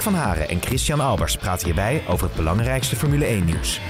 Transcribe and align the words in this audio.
Erik 0.00 0.12
van 0.12 0.22
Haren 0.26 0.48
en 0.48 0.60
Christian 0.60 1.00
Albers 1.00 1.36
praten 1.36 1.66
hierbij 1.66 2.02
over 2.08 2.26
het 2.26 2.36
belangrijkste 2.36 2.96
Formule 2.96 3.24
1-nieuws. 3.24 3.80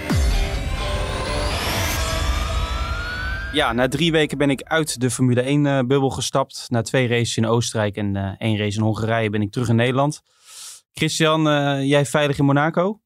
Ja, 3.52 3.72
na 3.72 3.88
drie 3.88 4.12
weken 4.12 4.38
ben 4.38 4.50
ik 4.50 4.62
uit 4.62 5.00
de 5.00 5.10
Formule 5.10 5.42
1-bubbel 5.42 6.10
gestapt. 6.10 6.66
Na 6.70 6.82
twee 6.82 7.08
races 7.08 7.36
in 7.36 7.46
Oostenrijk 7.46 7.96
en 7.96 8.16
uh, 8.16 8.32
één 8.38 8.58
race 8.58 8.78
in 8.78 8.84
Hongarije 8.84 9.30
ben 9.30 9.42
ik 9.42 9.50
terug 9.50 9.68
in 9.68 9.76
Nederland. 9.76 10.22
Christian, 10.92 11.46
uh, 11.46 11.88
jij 11.88 12.04
veilig 12.04 12.38
in 12.38 12.44
Monaco? 12.44 13.00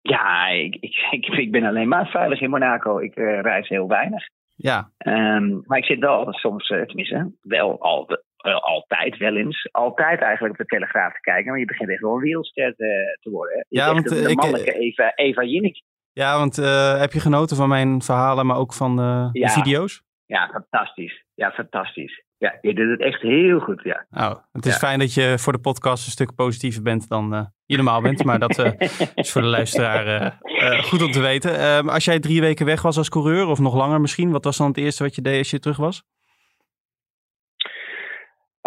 Ja, 0.00 0.46
ik, 0.46 0.74
ik, 1.16 1.26
ik, 1.26 1.50
ben 1.50 1.64
alleen 1.64 1.88
maar 1.88 2.06
veilig 2.06 2.40
in 2.40 2.50
Monaco. 2.50 2.98
Ik 2.98 3.16
uh, 3.16 3.40
reis 3.40 3.68
heel 3.68 3.88
weinig. 3.88 4.28
Ja. 4.56 4.90
Um, 5.06 5.62
maar 5.66 5.78
ik 5.78 5.84
zit 5.84 5.98
wel 5.98 6.32
soms, 6.32 6.66
tenminste, 6.66 7.32
wel 7.42 7.80
al, 7.80 8.06
altijd 8.42 9.16
wel 9.16 9.36
eens, 9.36 9.68
altijd 9.72 10.20
eigenlijk 10.20 10.52
op 10.52 10.66
de 10.66 10.76
Telegraaf 10.76 11.12
te 11.12 11.20
kijken. 11.20 11.50
Maar 11.50 11.58
je 11.58 11.66
begint 11.66 11.90
echt 11.90 12.00
wel 12.00 12.14
een 12.14 12.20
wereldster 12.20 12.74
te, 12.76 13.18
te 13.20 13.30
worden. 13.30 13.66
Je 13.68 13.78
ja, 13.78 13.92
want 13.92 14.08
de, 14.08 14.22
de 14.22 14.34
mannelijke 14.34 14.72
Eva, 14.72 15.12
Eva 15.14 15.42
Jinnik. 15.42 15.82
Ja, 16.12 16.38
want 16.38 16.58
uh, 16.58 17.00
heb 17.00 17.12
je 17.12 17.20
genoten 17.20 17.56
van 17.56 17.68
mijn 17.68 18.02
verhalen, 18.02 18.46
maar 18.46 18.56
ook 18.56 18.74
van 18.74 19.00
uh, 19.00 19.28
ja. 19.32 19.46
de 19.46 19.52
video's? 19.52 20.02
Ja, 20.26 20.48
fantastisch. 20.52 21.24
Ja, 21.34 21.50
fantastisch. 21.50 22.24
Ja, 22.36 22.58
je 22.60 22.74
doet 22.74 22.90
het 22.90 23.00
echt 23.00 23.22
heel 23.22 23.58
goed, 23.58 23.82
ja. 23.82 24.06
Oh, 24.10 24.34
het 24.52 24.66
is 24.66 24.72
Ja. 24.72 24.78
fijn 24.78 24.98
dat 24.98 25.14
je 25.14 25.34
voor 25.38 25.52
de 25.52 25.58
podcast 25.58 26.06
een 26.06 26.12
stuk 26.12 26.34
positiever 26.34 26.82
bent 26.82 27.08
dan 27.08 27.52
je 27.64 27.76
normaal 27.76 28.02
bent. 28.02 28.24
Maar 28.24 28.38
dat 28.38 28.58
is 29.14 29.32
voor 29.32 29.42
de 29.42 29.46
luisteraar 29.48 30.38
goed 30.82 31.02
om 31.02 31.10
te 31.10 31.20
weten. 31.20 31.58
Ehm, 31.58 31.88
als 31.88 32.04
jij 32.04 32.20
drie 32.20 32.40
weken 32.40 32.66
weg 32.66 32.82
was 32.82 32.96
als 32.96 33.08
coureur, 33.08 33.46
of 33.46 33.58
nog 33.58 33.74
langer 33.74 34.00
misschien, 34.00 34.30
wat 34.30 34.44
was 34.44 34.56
dan 34.56 34.68
het 34.68 34.76
eerste 34.76 35.02
wat 35.02 35.14
je 35.14 35.22
deed 35.22 35.38
als 35.38 35.50
je 35.50 35.58
terug 35.58 35.76
was? 35.76 36.02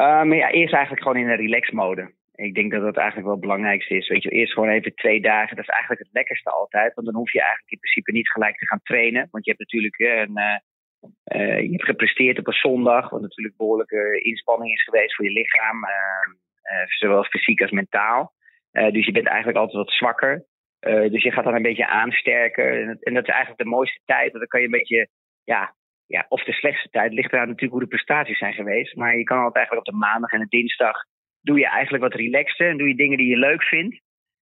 Maar 0.02 0.36
ja, 0.36 0.52
eerst 0.52 0.74
eigenlijk 0.74 1.04
gewoon 1.04 1.18
in 1.18 1.30
een 1.30 1.36
relax 1.36 1.70
mode. 1.70 2.14
Ik 2.36 2.54
denk 2.54 2.72
dat 2.72 2.82
dat 2.82 2.98
eigenlijk 2.98 3.28
wel 3.28 3.36
het 3.36 3.48
belangrijkste 3.48 3.96
is. 3.96 4.08
Weet 4.08 4.24
je, 4.24 4.30
eerst 4.30 4.54
gewoon 4.54 4.70
even 4.70 4.96
twee 4.96 5.22
dagen. 5.22 5.56
Dat 5.56 5.66
is 5.66 5.72
eigenlijk 5.72 6.02
het 6.02 6.14
lekkerste 6.14 6.50
altijd. 6.50 6.94
Want 6.94 7.08
dan 7.08 7.16
hoef 7.16 7.32
je 7.32 7.40
eigenlijk 7.40 7.72
in 7.72 7.80
principe 7.80 8.12
niet 8.12 8.32
gelijk 8.32 8.58
te 8.58 8.68
gaan 8.68 8.82
trainen. 8.84 9.28
Want 9.32 9.46
je 9.46 9.52
hebt 9.52 9.64
natuurlijk 9.72 10.00
een, 10.00 10.38
uh, 10.38 10.58
uh, 11.42 11.62
je 11.62 11.72
hebt 11.72 11.86
gepresteerd 11.86 12.40
op 12.40 12.48
een 12.48 12.54
zondag. 12.54 13.10
Wat 13.10 13.22
natuurlijk 13.22 13.58
behoorlijke 13.58 14.22
inspanning 14.22 14.72
is 14.74 14.84
geweest 14.84 15.16
voor 15.16 15.26
je 15.26 15.32
lichaam. 15.32 15.86
Zowel 16.88 17.24
fysiek 17.24 17.62
als 17.62 17.72
mentaal. 17.72 18.34
dus 18.72 19.06
je 19.06 19.12
bent 19.12 19.28
eigenlijk 19.28 19.58
altijd 19.58 19.78
wat 19.78 19.94
zwakker. 19.94 20.46
dus 20.80 21.24
je 21.24 21.32
gaat 21.32 21.44
dan 21.44 21.56
een 21.56 21.62
beetje 21.62 21.88
aansterken. 21.88 22.72
En, 22.72 22.98
en, 23.00 23.14
dat 23.14 23.24
is 23.24 23.30
eigenlijk 23.30 23.64
de 23.64 23.76
mooiste 23.76 24.00
tijd. 24.06 24.28
Want 24.32 24.40
dan 24.40 24.48
kan 24.48 24.60
je 24.60 24.66
een 24.66 24.80
beetje, 24.80 25.08
ja, 25.44 25.76
ja, 26.12 26.26
of 26.30 26.44
de 26.44 26.54
slechtste 26.54 26.90
tijd. 26.90 27.14
Ligt 27.14 27.34
eraan 27.34 27.48
natuurlijk 27.48 27.72
hoe 27.72 27.82
de 27.82 27.96
prestaties 27.96 28.38
zijn 28.38 28.54
geweest. 28.54 28.96
Maar 28.96 29.18
je 29.18 29.24
kan 29.24 29.38
altijd 29.38 29.56
eigenlijk 29.56 29.88
op 29.88 29.94
de 29.94 30.00
maandag 30.00 30.32
en 30.32 30.40
de 30.40 30.58
dinsdag 30.58 30.96
doe 31.42 31.60
je 31.60 31.68
eigenlijk 31.68 32.04
wat 32.04 32.14
relaxter 32.14 32.70
en 32.70 32.78
doe 32.78 32.88
je 32.88 32.96
dingen 32.96 33.18
die 33.18 33.28
je 33.28 33.38
leuk 33.38 33.64
vindt. 33.64 34.02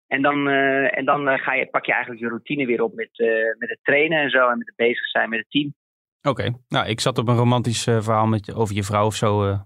En 0.07 0.21
dan, 0.21 0.47
uh, 0.47 0.97
en 0.97 1.05
dan 1.05 1.27
uh, 1.27 1.37
ga 1.37 1.53
je, 1.53 1.65
pak 1.65 1.85
je 1.85 1.91
eigenlijk 1.91 2.21
je 2.21 2.29
routine 2.29 2.65
weer 2.65 2.81
op 2.81 2.93
met, 2.93 3.19
uh, 3.19 3.27
met 3.57 3.69
het 3.69 3.79
trainen 3.81 4.21
en 4.21 4.29
zo 4.29 4.49
en 4.49 4.57
met 4.57 4.67
het 4.67 4.75
bezig 4.75 5.07
zijn 5.07 5.29
met 5.29 5.39
het 5.39 5.49
team. 5.49 5.73
Oké, 6.21 6.29
okay. 6.29 6.55
nou 6.67 6.87
ik 6.87 6.99
zat 6.99 7.17
op 7.17 7.27
een 7.27 7.35
romantisch 7.35 7.83
verhaal 7.83 8.27
met, 8.27 8.53
over 8.53 8.75
je 8.75 8.83
vrouw 8.83 9.05
of 9.05 9.15
zo. 9.15 9.57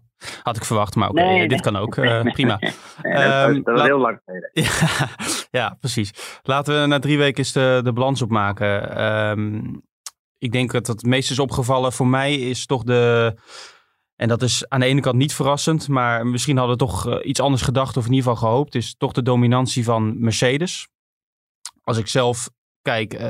had 0.43 0.55
ik 0.55 0.63
verwacht, 0.63 0.95
maar 0.95 1.09
oké, 1.09 1.21
nee, 1.21 1.39
dit 1.39 1.49
nee. 1.49 1.59
kan 1.59 1.75
ook. 1.75 1.95
prima. 2.38 2.57
dat, 3.01 3.49
um, 3.49 3.63
dat 3.63 3.75
was 3.75 3.83
heel 3.83 3.99
lang 3.99 4.21
geleden. 4.25 4.49
Ja, 5.51 5.59
ja, 5.59 5.77
precies. 5.79 6.39
Laten 6.43 6.81
we 6.81 6.88
na 6.88 6.99
drie 6.99 7.17
weken 7.17 7.38
eens 7.38 7.53
de, 7.53 7.81
de 7.83 7.93
balans 7.93 8.21
opmaken. 8.21 9.03
Um, 9.03 9.81
ik 10.39 10.51
denk 10.51 10.72
dat 10.72 10.88
het 10.88 11.03
meest 11.03 11.31
is 11.31 11.39
opgevallen 11.39 11.94
voor 11.94 12.07
mij 12.07 12.35
is 12.35 12.66
toch 12.66 12.83
de... 12.83 13.33
En 14.16 14.27
dat 14.27 14.41
is 14.41 14.69
aan 14.69 14.79
de 14.79 14.85
ene 14.85 15.01
kant 15.01 15.16
niet 15.16 15.33
verrassend, 15.33 15.88
maar 15.88 16.27
misschien 16.27 16.57
hadden 16.57 16.77
we 16.77 16.83
toch 16.83 17.07
uh, 17.07 17.17
iets 17.23 17.39
anders 17.39 17.61
gedacht 17.61 17.97
of 17.97 18.05
in 18.05 18.13
ieder 18.13 18.29
geval 18.29 18.50
gehoopt. 18.50 18.75
Is 18.75 18.95
toch 18.97 19.11
de 19.11 19.22
dominantie 19.22 19.83
van 19.83 20.19
Mercedes. 20.19 20.88
Als 21.83 21.97
ik 21.97 22.07
zelf 22.07 22.50
kijk, 22.81 23.13
uh, 23.13 23.22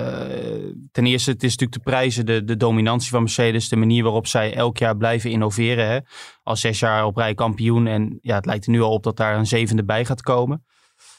ten 0.92 1.06
eerste, 1.06 1.32
het 1.32 1.44
is 1.44 1.50
natuurlijk 1.50 1.84
de 1.84 1.92
prijzen, 1.92 2.26
de, 2.26 2.44
de 2.44 2.58
dominantie 2.58 3.10
van 3.10 3.22
Mercedes, 3.22 3.70
de 3.70 3.76
manier 3.76 4.04
waarop 4.04 4.28
zij 4.28 4.54
elk 4.54 4.78
jaar 4.78 4.98
blijven 4.98 5.32
innoveren. 5.32 5.88
Hè? 5.88 6.00
Al 6.44 6.56
zes 6.56 6.80
jaar 6.80 7.06
op 7.06 7.18
rij 7.18 7.34
kampioen 7.34 7.88
en 7.88 8.18
ja, 8.22 8.36
het 8.36 8.46
lijkt 8.46 8.66
er 8.66 8.72
nu 8.72 8.82
al 8.82 8.94
op 8.94 9.04
dat 9.04 9.18
daar 9.18 9.38
een 9.38 9.48
zevende 9.48 9.86
bij 9.86 10.06
gaat 10.06 10.22
komen. 10.22 10.66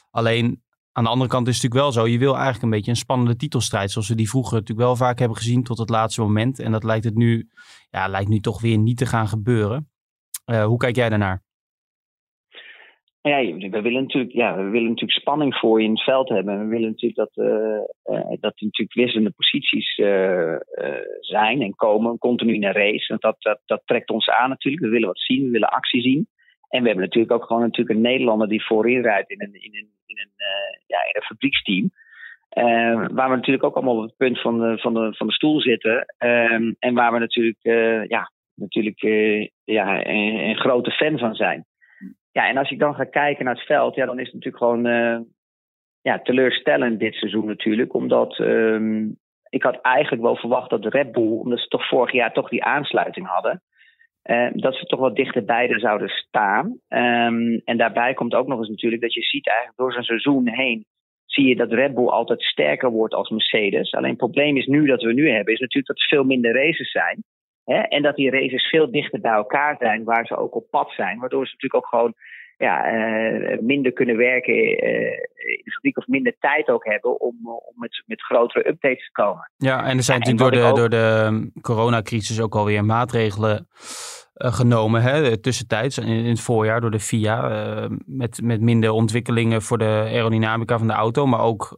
Alleen 0.09 0.63
aan 0.93 1.03
de 1.03 1.09
andere 1.09 1.29
kant 1.29 1.47
is 1.47 1.53
het 1.53 1.63
natuurlijk 1.63 1.95
wel 1.95 2.03
zo, 2.03 2.11
je 2.11 2.19
wil 2.19 2.33
eigenlijk 2.33 2.63
een 2.63 2.69
beetje 2.69 2.91
een 2.91 2.97
spannende 2.97 3.35
titelstrijd, 3.35 3.91
zoals 3.91 4.09
we 4.09 4.15
die 4.15 4.29
vroeger 4.29 4.53
natuurlijk 4.53 4.87
wel 4.87 4.95
vaak 4.95 5.19
hebben 5.19 5.37
gezien 5.37 5.63
tot 5.63 5.77
het 5.77 5.89
laatste 5.89 6.21
moment. 6.21 6.59
En 6.59 6.71
dat 6.71 6.83
lijkt 6.83 7.05
het 7.05 7.15
nu, 7.15 7.47
ja, 7.89 8.07
lijkt 8.07 8.29
nu 8.29 8.39
toch 8.39 8.61
weer 8.61 8.77
niet 8.77 8.97
te 8.97 9.05
gaan 9.05 9.27
gebeuren. 9.27 9.89
Uh, 10.45 10.65
hoe 10.65 10.77
kijk 10.77 10.95
jij 10.95 11.09
daarnaar? 11.09 11.43
Ja, 13.21 13.37
we 13.69 13.81
willen 13.81 14.01
natuurlijk, 14.01 14.33
ja, 14.33 14.55
we 14.55 14.69
willen 14.69 14.89
natuurlijk 14.89 15.19
spanning 15.19 15.55
voor 15.55 15.79
je 15.79 15.85
in 15.85 15.93
het 15.93 16.03
veld 16.03 16.29
hebben. 16.29 16.59
We 16.59 16.65
willen 16.65 16.89
natuurlijk 16.89 17.15
dat, 17.15 17.45
uh, 17.45 17.55
uh, 18.05 18.29
dat 18.39 18.53
er 18.55 18.65
natuurlijk 18.65 18.93
wisselende 18.93 19.31
posities 19.31 19.95
zijn 21.19 21.61
en 21.61 21.75
komen, 21.75 22.17
continu 22.17 22.53
in 22.53 22.63
een 22.63 22.73
race. 22.73 23.05
Want 23.07 23.21
dat, 23.21 23.35
dat, 23.39 23.61
dat 23.65 23.81
trekt 23.85 24.09
ons 24.09 24.29
aan 24.29 24.49
natuurlijk. 24.49 24.83
We 24.83 24.89
willen 24.89 25.07
wat 25.07 25.19
zien, 25.19 25.43
we 25.43 25.49
willen 25.49 25.69
actie 25.69 26.01
zien. 26.01 26.27
En 26.71 26.81
we 26.81 26.87
hebben 26.87 27.05
natuurlijk 27.05 27.33
ook 27.33 27.45
gewoon 27.45 27.61
natuurlijk 27.61 27.97
een 27.97 28.01
Nederlander 28.01 28.47
die 28.47 28.65
voorin 28.65 29.01
rijdt 29.01 29.29
in 29.29 29.41
een, 29.41 29.53
in 29.53 29.75
een, 29.75 29.89
in 30.05 30.17
een, 30.17 30.33
uh, 30.37 30.79
ja, 30.87 30.97
in 30.97 31.13
een 31.13 31.21
fabrieksteam. 31.21 31.91
Uh, 32.57 33.07
waar 33.11 33.29
we 33.29 33.35
natuurlijk 33.35 33.63
ook 33.63 33.75
allemaal 33.75 33.97
op 33.97 34.03
het 34.03 34.17
punt 34.17 34.41
van 34.41 34.59
de, 34.59 34.77
van 34.77 34.93
de, 34.93 35.13
van 35.13 35.27
de 35.27 35.33
stoel 35.33 35.61
zitten. 35.61 36.15
Um, 36.19 36.75
en 36.79 36.93
waar 36.93 37.11
we 37.13 37.19
natuurlijk, 37.19 37.59
uh, 37.61 38.05
ja, 38.05 38.31
natuurlijk 38.55 38.99
ja, 39.63 40.05
een, 40.05 40.39
een, 40.49 40.57
grote 40.57 40.91
fan 40.91 41.17
van 41.17 41.35
zijn. 41.35 41.65
Ja, 42.31 42.47
en 42.47 42.57
als 42.57 42.71
ik 42.71 42.79
dan 42.79 42.95
ga 42.95 43.03
kijken 43.03 43.45
naar 43.45 43.55
het 43.55 43.65
veld, 43.65 43.95
ja, 43.95 44.05
dan 44.05 44.19
is 44.19 44.25
het 44.25 44.33
natuurlijk 44.33 44.63
gewoon 44.63 44.83
ja, 46.01 46.19
teleurstellend 46.19 46.99
dit 46.99 47.13
seizoen 47.13 47.45
natuurlijk. 47.45 47.93
Omdat 47.93 48.39
um, 48.39 49.19
ik 49.49 49.63
had 49.63 49.81
eigenlijk 49.81 50.23
wel 50.23 50.35
verwacht 50.35 50.69
dat 50.69 50.81
de 50.81 50.89
Red 50.89 51.11
Bull, 51.11 51.37
omdat 51.37 51.59
ze 51.59 51.67
toch 51.67 51.87
vorig 51.87 52.11
jaar 52.11 52.33
toch 52.33 52.49
die 52.49 52.63
aansluiting 52.63 53.27
hadden. 53.27 53.61
Uh, 54.23 54.47
dat 54.53 54.75
ze 54.75 54.85
toch 54.85 54.99
wat 54.99 55.15
dichterbij 55.15 55.69
er 55.69 55.79
zouden 55.79 56.09
staan. 56.09 56.65
Um, 56.89 57.61
en 57.65 57.77
daarbij 57.77 58.13
komt 58.13 58.33
ook 58.33 58.47
nog 58.47 58.59
eens 58.59 58.69
natuurlijk 58.69 59.01
dat 59.01 59.13
je 59.13 59.21
ziet 59.21 59.47
eigenlijk 59.47 59.77
door 59.77 59.93
zo'n 59.93 60.03
seizoen 60.03 60.47
heen. 60.47 60.85
zie 61.25 61.47
je 61.47 61.55
dat 61.55 61.71
Red 61.71 61.93
Bull 61.93 62.07
altijd 62.07 62.41
sterker 62.41 62.89
wordt 62.89 63.13
als 63.13 63.29
Mercedes. 63.29 63.91
Alleen 63.93 64.09
het 64.09 64.17
probleem 64.17 64.57
is 64.57 64.65
nu 64.65 64.85
dat 64.85 65.01
we 65.01 65.13
nu 65.13 65.29
hebben, 65.29 65.53
is 65.53 65.59
natuurlijk 65.59 65.87
dat 65.87 65.99
er 65.99 66.07
veel 66.07 66.23
minder 66.23 66.53
races 66.53 66.91
zijn. 66.91 67.23
Hè? 67.65 67.79
En 67.79 68.01
dat 68.01 68.15
die 68.15 68.29
races 68.29 68.69
veel 68.69 68.91
dichter 68.91 69.21
bij 69.21 69.31
elkaar 69.31 69.75
zijn, 69.79 70.03
waar 70.03 70.25
ze 70.25 70.37
ook 70.37 70.55
op 70.55 70.69
pad 70.69 70.91
zijn. 70.91 71.19
Waardoor 71.19 71.45
ze 71.45 71.51
natuurlijk 71.51 71.83
ook 71.83 71.89
gewoon 71.89 72.13
ja, 72.61 72.93
uh, 72.93 73.59
minder 73.59 73.91
kunnen 73.91 74.17
werken 74.17 74.53
uh, 74.53 75.11
in 75.57 75.61
de 75.63 75.71
fabriek 75.71 75.97
of 75.97 76.07
minder 76.07 76.35
tijd 76.39 76.69
ook 76.69 76.85
hebben 76.85 77.19
om, 77.19 77.35
om 77.43 77.73
met, 77.75 78.03
met 78.05 78.21
grotere 78.21 78.67
updates 78.67 79.05
te 79.05 79.11
komen. 79.11 79.51
Ja, 79.57 79.85
en 79.85 79.97
er 79.97 80.03
zijn 80.03 80.19
ja, 80.19 80.31
natuurlijk 80.31 80.55
door 80.55 80.61
de, 80.63 80.69
ook... 80.69 80.75
door 80.75 80.89
de 80.89 81.51
coronacrisis 81.61 82.41
ook 82.41 82.55
alweer 82.55 82.85
maatregelen 82.85 83.67
genomen, 84.43 85.01
hè, 85.01 85.37
tussentijds 85.37 85.97
in, 85.97 86.07
in, 86.07 86.25
het 86.25 86.39
voorjaar 86.39 86.81
door 86.81 86.91
de 86.91 86.99
FIA, 86.99 87.51
uh, 87.81 87.89
met, 88.05 88.41
met 88.43 88.61
minder 88.61 88.91
ontwikkelingen 88.91 89.61
voor 89.61 89.77
de 89.77 89.85
aerodynamica 89.85 90.77
van 90.77 90.87
de 90.87 90.93
auto, 90.93 91.25
maar 91.25 91.39
ook 91.39 91.75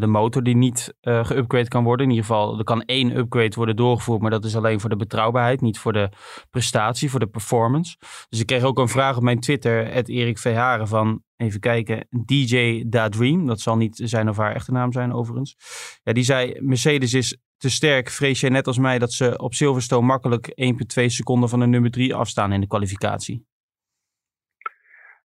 de 0.00 0.06
motor 0.06 0.42
die 0.42 0.56
niet 0.56 0.94
geüpgrade 1.00 1.68
kan 1.68 1.84
worden. 1.84 2.06
In 2.06 2.12
ieder 2.12 2.26
geval, 2.26 2.58
er 2.58 2.64
kan 2.64 2.82
één 2.82 3.16
upgrade 3.16 3.56
worden 3.56 3.76
doorgevoerd, 3.76 4.20
maar 4.20 4.30
dat 4.30 4.44
is 4.44 4.56
alleen 4.56 4.80
voor 4.80 4.90
de 4.90 4.96
betrouwbaarheid, 4.96 5.60
niet 5.60 5.78
voor 5.78 5.92
de 5.92 6.08
prestatie, 6.50 7.10
voor 7.10 7.20
de 7.20 7.26
performance. 7.26 7.96
Dus 8.28 8.40
ik 8.40 8.46
kreeg 8.46 8.62
ook 8.62 8.78
een 8.78 8.88
vraag 8.88 9.16
op 9.16 9.22
mijn 9.22 9.40
Twitter, 9.40 9.86
Erik 10.08 10.38
van 10.82 11.22
even 11.36 11.60
kijken, 11.60 12.06
DJ 12.24 12.84
Dadream, 12.86 13.46
dat 13.46 13.60
zal 13.60 13.76
niet 13.76 14.00
zijn 14.04 14.28
of 14.28 14.36
haar 14.36 14.54
echte 14.54 14.72
naam 14.72 14.92
zijn 14.92 15.12
overigens. 15.12 15.56
Ja, 16.02 16.12
die 16.12 16.24
zei, 16.24 16.56
Mercedes 16.60 17.14
is 17.14 17.38
te 17.64 17.70
sterk, 17.70 18.08
vrees 18.08 18.40
jij 18.40 18.50
net 18.50 18.66
als 18.66 18.78
mij 18.78 18.98
dat 18.98 19.12
ze 19.12 19.38
op 19.38 19.52
Silverstone 19.54 20.06
makkelijk 20.06 20.46
1,2 20.48 21.04
seconden 21.06 21.48
van 21.48 21.60
de 21.60 21.66
nummer 21.66 21.90
3 21.90 22.14
afstaan 22.14 22.52
in 22.52 22.60
de 22.60 22.66
kwalificatie? 22.66 23.46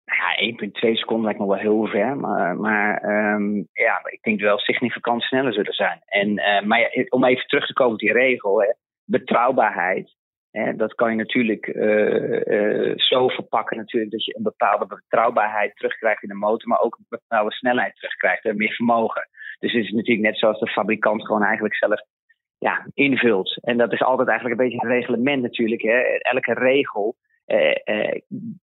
Ja, 0.06 0.30
1,2 0.68 0.94
seconden 0.94 1.26
lijkt 1.26 1.40
me 1.40 1.48
wel 1.48 1.58
heel 1.58 1.86
ver. 1.86 2.18
Maar, 2.18 2.58
maar 2.58 3.04
um, 3.34 3.68
ja, 3.74 4.02
ik 4.04 4.20
denk 4.22 4.40
wel 4.40 4.58
significant 4.58 5.22
sneller 5.22 5.54
zullen 5.54 5.74
zijn. 5.74 6.02
En, 6.06 6.30
uh, 6.30 6.62
maar 6.62 7.06
om 7.10 7.26
even 7.26 7.48
terug 7.48 7.66
te 7.66 7.74
komen 7.74 7.94
op 7.94 8.00
die 8.00 8.14
regel, 8.14 8.62
hè, 8.62 8.74
betrouwbaarheid. 9.06 10.16
dat 10.76 10.96
kan 10.96 11.10
je 11.12 11.18
natuurlijk 11.18 11.66
zo 12.96 13.28
verpakken 13.28 13.78
natuurlijk 13.78 14.12
dat 14.12 14.26
je 14.26 14.36
een 14.36 14.44
bepaalde 14.44 14.86
betrouwbaarheid 14.86 15.76
terugkrijgt 15.76 16.24
in 16.24 16.30
de 16.30 16.36
motor, 16.36 16.68
maar 16.68 16.82
ook 16.82 16.98
een 16.98 17.06
bepaalde 17.10 17.52
snelheid 17.52 17.96
terugkrijgt 17.96 18.46
en 18.46 18.58
meer 18.58 18.74
vermogen. 18.74 19.30
Dus 19.60 19.74
het 19.74 19.84
is 19.84 19.92
natuurlijk 19.92 20.28
net 20.28 20.38
zoals 20.38 20.60
de 20.60 20.68
fabrikant 20.68 21.26
gewoon 21.26 21.44
eigenlijk 21.44 21.76
zelf 21.76 22.02
ja, 22.60 22.88
invult. 22.94 23.58
En 23.62 23.78
dat 23.78 23.94
is 23.94 24.02
altijd 24.02 24.28
eigenlijk 24.28 24.60
een 24.60 24.68
beetje 24.68 24.86
een 24.86 24.94
reglement 24.96 25.42
natuurlijk. 25.42 25.82
Hè. 25.82 26.00
Elke 26.18 26.54
regel 26.54 27.16
eh, 27.46 27.76
eh, 27.84 28.22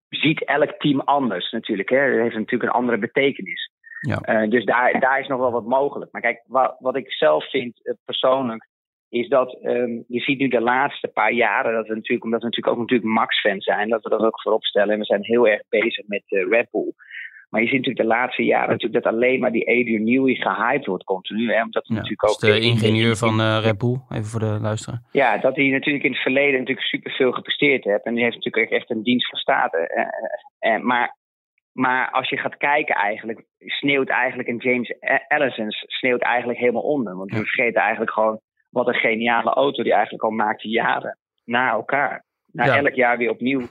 ziet 0.10 0.46
elk 0.46 0.72
team 0.78 1.00
anders 1.00 1.52
natuurlijk. 1.52 1.90
Hè. 1.90 2.12
Dat 2.12 2.22
heeft 2.22 2.36
natuurlijk 2.36 2.64
een 2.64 2.78
andere 2.78 2.98
betekenis. 2.98 3.72
Ja. 4.02 4.44
Uh, 4.44 4.50
dus 4.50 4.66
daar, 4.66 5.00
daar 5.00 5.20
is 5.20 5.28
nog 5.28 5.40
wel 5.40 5.52
wat 5.52 5.66
mogelijk. 5.66 6.12
Maar 6.12 6.22
kijk, 6.22 6.44
wat, 6.48 6.76
wat 6.80 6.96
ik 6.96 7.12
zelf 7.14 7.50
vind 7.50 7.80
uh, 7.84 7.94
persoonlijk, 8.06 8.70
is 9.10 9.28
dat 9.28 9.58
um, 9.64 10.04
je 10.08 10.20
ziet 10.20 10.40
nu 10.40 10.48
de 10.48 10.62
laatste 10.62 11.08
paar 11.08 11.32
jaren, 11.32 11.74
dat 11.74 11.88
we 11.88 11.94
natuurlijk, 11.94 12.24
omdat 12.24 12.40
we 12.40 12.46
natuurlijk 12.46 12.76
ook 12.76 12.82
natuurlijk 12.82 13.14
Max-fans 13.14 13.64
zijn, 13.64 13.90
dat 13.90 14.04
we 14.04 14.10
dat 14.10 14.22
ook 14.22 14.42
voorop 14.42 14.64
stellen. 14.64 14.94
En 14.94 15.00
we 15.00 15.06
zijn 15.06 15.24
heel 15.24 15.48
erg 15.48 15.62
bezig 15.70 16.08
met 16.08 16.24
uh, 16.28 16.50
Red 16.50 16.68
Bull. 16.72 16.94
Maar 17.52 17.62
je 17.62 17.68
ziet 17.68 17.78
natuurlijk 17.78 18.10
de 18.10 18.16
laatste 18.16 18.44
jaren 18.44 18.70
natuurlijk 18.70 19.04
dat 19.04 19.14
alleen 19.14 19.40
maar 19.40 19.52
die 19.52 19.68
Adrian 19.68 20.04
Newey 20.04 20.36
gehyped 20.36 20.86
wordt 20.86 21.04
continu. 21.04 21.54
Hè, 21.54 21.62
omdat 21.64 21.88
ja, 21.88 21.94
natuurlijk 21.94 22.30
ook 22.30 22.40
de 22.40 22.60
ingenieur 22.60 23.16
van 23.16 23.40
uh, 23.40 23.60
Red 23.64 23.78
Bull, 23.78 24.00
even 24.10 24.26
voor 24.26 24.40
de 24.40 24.58
luisteraar. 24.62 25.02
Ja, 25.12 25.38
dat 25.38 25.56
hij 25.56 25.68
natuurlijk 25.68 26.04
in 26.04 26.12
het 26.12 26.22
verleden 26.22 26.60
natuurlijk 26.60 26.88
superveel 26.88 27.32
gepresteerd 27.32 27.84
heeft. 27.84 28.06
En 28.06 28.14
die 28.14 28.24
heeft 28.24 28.36
natuurlijk 28.36 28.72
echt 28.72 28.90
een 28.90 29.04
dienst 29.04 29.30
van 29.30 29.40
staat. 29.40 29.74
Uh, 29.74 30.74
uh, 30.74 30.82
maar, 30.82 31.18
maar 31.72 32.12
als 32.12 32.30
je 32.30 32.38
gaat 32.38 32.58
kijken 32.58 32.96
eigenlijk, 32.96 33.44
sneeuwt 33.60 34.10
eigenlijk 34.10 34.50
een 34.50 34.58
James 34.58 34.94
Allison 35.28 35.68
sneeuwt 35.70 36.22
eigenlijk 36.22 36.60
helemaal 36.60 36.82
onder. 36.82 37.16
Want 37.16 37.32
ja. 37.32 37.38
we 37.38 37.46
vergeten 37.46 37.82
eigenlijk 37.82 38.12
gewoon 38.12 38.40
wat 38.70 38.88
een 38.88 38.94
geniale 38.94 39.54
auto 39.54 39.84
die 39.84 39.94
eigenlijk 39.94 40.24
al 40.24 40.30
maakte 40.32 40.70
jaren 40.70 41.18
na 41.44 41.72
elkaar. 41.72 42.26
Na 42.52 42.66
ja. 42.66 42.78
elk 42.78 42.94
jaar 42.94 43.18
weer 43.18 43.30
opnieuw 43.30 43.68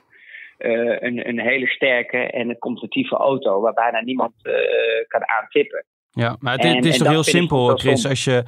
uh, 0.66 0.96
een, 1.00 1.28
een 1.28 1.40
hele 1.40 1.66
sterke 1.66 2.18
en 2.18 2.48
een 2.48 2.58
competitieve 2.58 3.16
auto 3.16 3.60
waar 3.60 3.72
bijna 3.72 4.00
niemand 4.00 4.32
uh, 4.42 4.52
kan 5.06 5.28
aantippen. 5.28 5.84
Ja, 6.10 6.36
maar 6.40 6.52
het, 6.52 6.64
en, 6.64 6.76
het 6.76 6.84
is 6.84 6.98
toch 6.98 7.08
heel 7.08 7.22
simpel, 7.22 7.76
Chris. 7.76 8.06
Als 8.06 8.24
je 8.24 8.44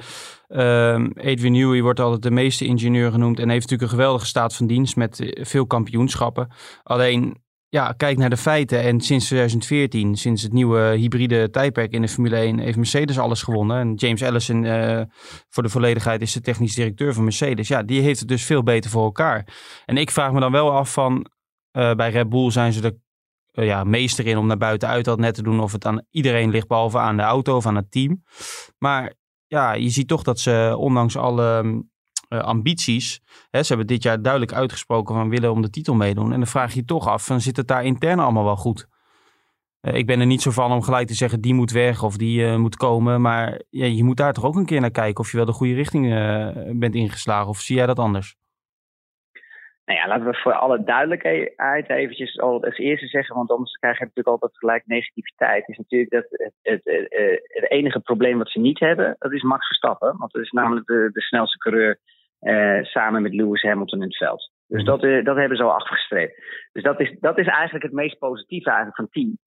uh, 0.49 1.29
Adrian 1.31 1.51
Newey 1.51 1.81
wordt 1.81 1.99
altijd 1.99 2.21
de 2.21 2.31
meeste 2.31 2.65
ingenieur 2.65 3.11
genoemd 3.11 3.39
en 3.39 3.49
heeft 3.49 3.61
natuurlijk 3.61 3.91
een 3.91 3.97
geweldige 3.97 4.25
staat 4.25 4.55
van 4.55 4.67
dienst 4.67 4.95
met 4.95 5.33
veel 5.41 5.67
kampioenschappen. 5.67 6.47
Alleen, 6.83 7.43
ja, 7.69 7.93
kijk 7.97 8.17
naar 8.17 8.29
de 8.29 8.37
feiten. 8.37 8.81
En 8.81 9.01
sinds 9.01 9.25
2014, 9.25 10.15
sinds 10.15 10.41
het 10.41 10.53
nieuwe 10.53 10.79
hybride 10.79 11.49
tijdperk 11.49 11.91
in 11.91 12.01
de 12.01 12.07
Formule 12.07 12.35
1, 12.35 12.59
heeft 12.59 12.77
Mercedes 12.77 13.19
alles 13.19 13.43
gewonnen. 13.43 13.79
En 13.79 13.93
James 13.93 14.23
Allison, 14.23 14.63
uh, 14.63 15.01
voor 15.49 15.63
de 15.63 15.69
volledigheid, 15.69 16.21
is 16.21 16.33
de 16.33 16.41
technisch 16.41 16.75
directeur 16.75 17.13
van 17.13 17.23
Mercedes. 17.23 17.67
Ja, 17.67 17.83
die 17.83 18.01
heeft 18.01 18.19
het 18.19 18.27
dus 18.27 18.45
veel 18.45 18.63
beter 18.63 18.89
voor 18.89 19.03
elkaar. 19.03 19.47
En 19.85 19.97
ik 19.97 20.11
vraag 20.11 20.31
me 20.31 20.39
dan 20.39 20.51
wel 20.51 20.71
af 20.71 20.93
van, 20.93 21.27
uh, 21.73 21.93
bij 21.93 22.09
Red 22.09 22.29
Bull 22.29 22.51
zijn 22.51 22.73
ze 22.73 22.81
er 22.81 22.97
uh, 23.53 23.65
ja, 23.65 23.83
meester 23.83 24.27
in 24.27 24.37
om 24.37 24.47
naar 24.47 24.57
buiten 24.57 24.89
uit 24.89 25.05
dat 25.05 25.19
net 25.19 25.35
te 25.35 25.43
doen 25.43 25.59
of 25.59 25.71
het 25.71 25.85
aan 25.85 26.05
iedereen 26.09 26.49
ligt, 26.49 26.67
behalve 26.67 26.97
aan 26.97 27.17
de 27.17 27.23
auto 27.23 27.55
of 27.55 27.65
aan 27.65 27.75
het 27.75 27.91
team. 27.91 28.23
Maar 28.77 29.13
ja, 29.47 29.73
je 29.73 29.89
ziet 29.89 30.07
toch 30.07 30.23
dat 30.23 30.39
ze 30.39 30.75
ondanks 30.77 31.17
alle 31.17 31.63
uh, 32.29 32.39
ambities, 32.39 33.21
hè, 33.49 33.61
ze 33.61 33.67
hebben 33.67 33.87
dit 33.87 34.03
jaar 34.03 34.21
duidelijk 34.21 34.53
uitgesproken 34.53 35.15
van 35.15 35.29
willen 35.29 35.51
om 35.51 35.61
de 35.61 35.69
titel 35.69 35.95
meedoen. 35.95 36.31
En 36.31 36.37
dan 36.37 36.47
vraag 36.47 36.73
je 36.73 36.79
je 36.79 36.85
toch 36.85 37.07
af, 37.07 37.25
van, 37.25 37.41
zit 37.41 37.57
het 37.57 37.67
daar 37.67 37.85
intern 37.85 38.19
allemaal 38.19 38.43
wel 38.43 38.57
goed? 38.57 38.91
ik 39.83 40.05
ben 40.05 40.19
er 40.19 40.25
niet 40.25 40.41
zo 40.41 40.51
van 40.51 40.71
om 40.71 40.81
gelijk 40.81 41.07
te 41.07 41.13
zeggen 41.13 41.41
die 41.41 41.53
moet 41.53 41.71
weg 41.71 42.03
of 42.03 42.17
die 42.17 42.57
moet 42.57 42.75
komen. 42.75 43.21
Maar 43.21 43.61
ja, 43.69 43.85
je 43.85 44.03
moet 44.03 44.17
daar 44.17 44.33
toch 44.33 44.43
ook 44.43 44.55
een 44.55 44.65
keer 44.65 44.81
naar 44.81 44.91
kijken 44.91 45.23
of 45.23 45.31
je 45.31 45.37
wel 45.37 45.45
de 45.45 45.51
goede 45.51 45.73
richting 45.73 46.07
bent 46.79 46.95
ingeslagen. 46.95 47.47
Of 47.47 47.59
zie 47.59 47.75
jij 47.75 47.85
dat 47.85 47.99
anders? 47.99 48.35
Nou 49.85 49.99
ja, 49.99 50.07
laten 50.07 50.25
we 50.25 50.33
voor 50.33 50.53
alle 50.53 50.83
duidelijkheid 50.83 51.89
eventjes 51.89 52.39
al 52.39 52.63
als 52.63 52.77
eerste 52.77 53.07
zeggen, 53.07 53.35
want 53.35 53.51
anders 53.51 53.77
krijg 53.77 53.97
je 53.97 54.03
natuurlijk 54.03 54.27
altijd 54.27 54.57
gelijk 54.57 54.83
negativiteit. 54.85 55.67
Is 55.67 55.77
natuurlijk 55.77 56.11
dat 56.11 56.25
het, 56.29 56.53
het, 56.61 56.81
het, 56.83 57.41
het, 57.47 57.71
enige 57.71 57.99
probleem 57.99 58.37
wat 58.37 58.49
ze 58.49 58.59
niet 58.59 58.79
hebben, 58.79 59.15
dat 59.19 59.31
is 59.33 59.41
Max 59.41 59.67
Verstappen. 59.67 60.17
Want 60.17 60.31
dat 60.31 60.41
is 60.41 60.51
namelijk 60.51 60.85
de, 60.85 61.09
de 61.13 61.21
snelste 61.21 61.57
coureur 61.57 61.99
eh, 62.39 62.83
samen 62.83 63.21
met 63.21 63.33
Lewis 63.33 63.61
Hamilton 63.61 63.99
in 63.99 64.07
het 64.07 64.17
veld. 64.17 64.51
Dus 64.67 64.83
dat, 64.83 65.03
uh, 65.03 65.25
dat 65.25 65.35
hebben 65.35 65.57
ze 65.57 65.63
al 65.63 65.73
afgestreept. 65.73 66.41
Dus 66.71 66.83
dat 66.83 66.99
is, 66.99 67.15
dat 67.19 67.37
is 67.37 67.47
eigenlijk 67.47 67.83
het 67.83 67.93
meest 67.93 68.17
positieve 68.17 68.67
eigenlijk 68.67 68.95
van 68.95 69.05
het 69.05 69.13
team. 69.13 69.37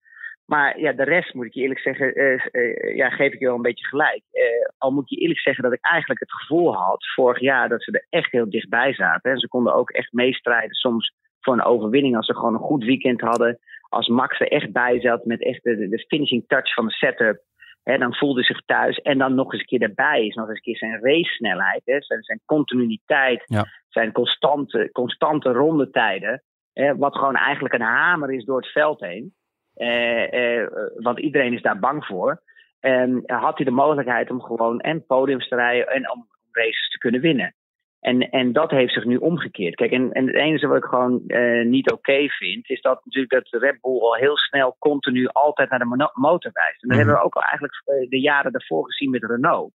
Maar 0.46 0.80
ja, 0.80 0.92
de 0.92 1.04
rest 1.04 1.34
moet 1.34 1.46
ik 1.46 1.54
je 1.54 1.60
eerlijk 1.60 1.80
zeggen, 1.80 2.20
uh, 2.20 2.46
uh, 2.52 2.96
ja, 2.96 3.10
geef 3.10 3.32
ik 3.32 3.38
je 3.38 3.46
wel 3.46 3.54
een 3.54 3.62
beetje 3.62 3.86
gelijk. 3.86 4.22
Uh, 4.32 4.42
al 4.78 4.90
moet 4.90 5.08
je 5.10 5.16
eerlijk 5.16 5.40
zeggen 5.40 5.64
dat 5.64 5.72
ik 5.72 5.78
eigenlijk 5.80 6.20
het 6.20 6.32
gevoel 6.32 6.74
had 6.74 7.06
vorig 7.14 7.40
jaar 7.40 7.68
dat 7.68 7.82
ze 7.82 7.92
er 7.92 8.06
echt 8.10 8.32
heel 8.32 8.50
dichtbij 8.50 8.94
zaten. 8.94 9.30
En 9.30 9.38
ze 9.38 9.48
konden 9.48 9.74
ook 9.74 9.90
echt 9.90 10.12
meestrijden 10.12 10.74
soms 10.74 11.12
voor 11.40 11.54
een 11.54 11.64
overwinning 11.64 12.16
als 12.16 12.26
ze 12.26 12.34
gewoon 12.34 12.54
een 12.54 12.60
goed 12.60 12.84
weekend 12.84 13.20
hadden. 13.20 13.58
Als 13.88 14.08
Max 14.08 14.40
er 14.40 14.48
echt 14.48 14.72
bij 14.72 15.00
zat 15.00 15.24
met 15.24 15.42
echt 15.42 15.62
de, 15.62 15.88
de 15.88 16.04
finishing 16.08 16.44
touch 16.46 16.74
van 16.74 16.86
de 16.86 16.92
setup. 16.92 17.42
Hè, 17.82 17.98
dan 17.98 18.14
voelde 18.14 18.42
zich 18.42 18.60
thuis. 18.64 18.98
En 18.98 19.18
dan 19.18 19.34
nog 19.34 19.52
eens 19.52 19.60
een 19.60 19.66
keer 19.66 19.78
daarbij 19.78 20.26
is 20.26 20.34
nog 20.34 20.48
eens 20.48 20.56
een 20.56 20.62
keer 20.62 20.76
zijn 20.76 21.00
race 21.02 21.32
snelheid. 21.32 21.82
Hè, 21.84 22.02
zijn, 22.02 22.22
zijn 22.22 22.40
continuïteit, 22.44 23.42
ja. 23.46 23.64
zijn 23.88 24.12
constante, 24.12 24.88
constante 24.92 25.52
rondetijden. 25.52 26.42
Hè, 26.72 26.96
wat 26.96 27.16
gewoon 27.16 27.36
eigenlijk 27.36 27.74
een 27.74 27.80
hamer 27.80 28.32
is 28.32 28.44
door 28.44 28.56
het 28.56 28.72
veld 28.72 29.00
heen. 29.00 29.34
Uh, 29.76 30.32
uh, 30.32 30.66
want 30.96 31.18
iedereen 31.18 31.52
is 31.52 31.62
daar 31.62 31.78
bang 31.78 32.04
voor. 32.04 32.42
En 32.80 33.22
had 33.26 33.56
hij 33.56 33.64
de 33.64 33.70
mogelijkheid 33.70 34.30
om 34.30 34.42
gewoon 34.42 34.80
en 34.80 35.06
podiums 35.06 35.48
te 35.48 35.54
rijden 35.54 35.86
en 35.86 36.10
om 36.10 36.28
races 36.52 36.88
te 36.90 36.98
kunnen 36.98 37.20
winnen. 37.20 37.54
En, 38.00 38.30
en 38.30 38.52
dat 38.52 38.70
heeft 38.70 38.92
zich 38.92 39.04
nu 39.04 39.16
omgekeerd. 39.16 39.74
Kijk, 39.74 39.90
en, 39.90 40.12
en 40.12 40.26
het 40.26 40.36
enige 40.36 40.66
wat 40.66 40.76
ik 40.76 40.84
gewoon 40.84 41.22
uh, 41.26 41.64
niet 41.64 41.90
oké 41.90 42.12
okay 42.12 42.28
vind, 42.28 42.70
is 42.70 42.80
dat 42.80 43.04
natuurlijk 43.04 43.32
dat 43.32 43.62
Red 43.62 43.80
Bull 43.80 44.00
al 44.00 44.14
heel 44.14 44.36
snel 44.36 44.76
continu 44.78 45.26
altijd 45.26 45.70
naar 45.70 45.78
de 45.78 46.10
motor 46.14 46.50
wijst. 46.52 46.82
En 46.82 46.88
dat 46.88 46.90
mm. 46.90 46.96
hebben 46.96 47.14
we 47.14 47.22
ook 47.22 47.34
al 47.34 47.42
eigenlijk 47.42 47.82
de 48.10 48.20
jaren 48.20 48.52
daarvoor 48.52 48.84
gezien 48.84 49.10
met 49.10 49.24
Renault. 49.24 49.72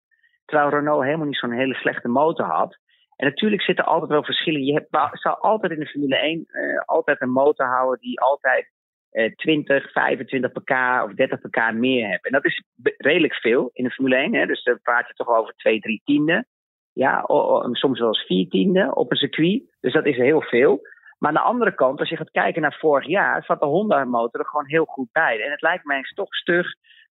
Terwijl 0.45 0.69
Renault 0.69 1.03
helemaal 1.03 1.25
niet 1.25 1.38
zo'n 1.38 1.51
hele 1.51 1.73
slechte 1.73 2.07
motor 2.07 2.45
had. 2.45 2.77
En 3.15 3.25
natuurlijk 3.27 3.61
zitten 3.61 3.85
er 3.85 3.91
altijd 3.91 4.11
wel 4.11 4.23
verschillen. 4.23 4.63
Je 4.63 4.73
hebt, 4.73 5.19
zou 5.21 5.39
altijd 5.39 5.71
in 5.71 5.79
de 5.79 5.88
Formule 5.88 6.17
1 6.17 6.45
uh, 6.47 6.81
altijd 6.85 7.21
een 7.21 7.31
motor 7.31 7.65
houden 7.65 8.00
die 8.00 8.19
altijd 8.19 8.71
20, 9.35 9.91
25 9.91 10.51
pk 10.51 10.71
of 11.03 11.13
30 11.13 11.39
pk 11.39 11.73
meer 11.73 12.01
hebben. 12.01 12.21
En 12.21 12.31
dat 12.31 12.45
is 12.45 12.63
redelijk 12.97 13.33
veel 13.33 13.69
in 13.73 13.83
de 13.83 13.89
Formule 13.89 14.15
1. 14.15 14.35
Hè? 14.35 14.45
Dus 14.45 14.63
dan 14.63 14.79
praat 14.81 15.07
je 15.07 15.13
toch 15.13 15.27
over 15.27 15.53
2, 15.55 15.79
3 15.79 16.01
tiende. 16.03 16.45
Ja, 16.93 17.23
soms 17.71 17.99
wel 17.99 18.07
eens 18.07 18.25
4 18.25 18.49
tiende 18.49 18.95
op 18.95 19.11
een 19.11 19.17
circuit. 19.17 19.63
Dus 19.79 19.93
dat 19.93 20.05
is 20.05 20.17
heel 20.17 20.41
veel. 20.41 20.81
Maar 21.19 21.29
aan 21.29 21.35
de 21.35 21.49
andere 21.49 21.75
kant, 21.75 21.99
als 21.99 22.09
je 22.09 22.17
gaat 22.17 22.31
kijken 22.31 22.61
naar 22.61 22.77
vorig 22.79 23.07
jaar, 23.07 23.43
zat 23.43 23.59
de 23.59 23.65
Honda-motor 23.65 24.39
er 24.39 24.45
gewoon 24.45 24.67
heel 24.67 24.85
goed 24.85 25.11
bij. 25.11 25.43
En 25.43 25.51
het 25.51 25.61
lijkt 25.61 25.85
mij 25.85 26.01
toch 26.13 26.35
stug 26.35 26.67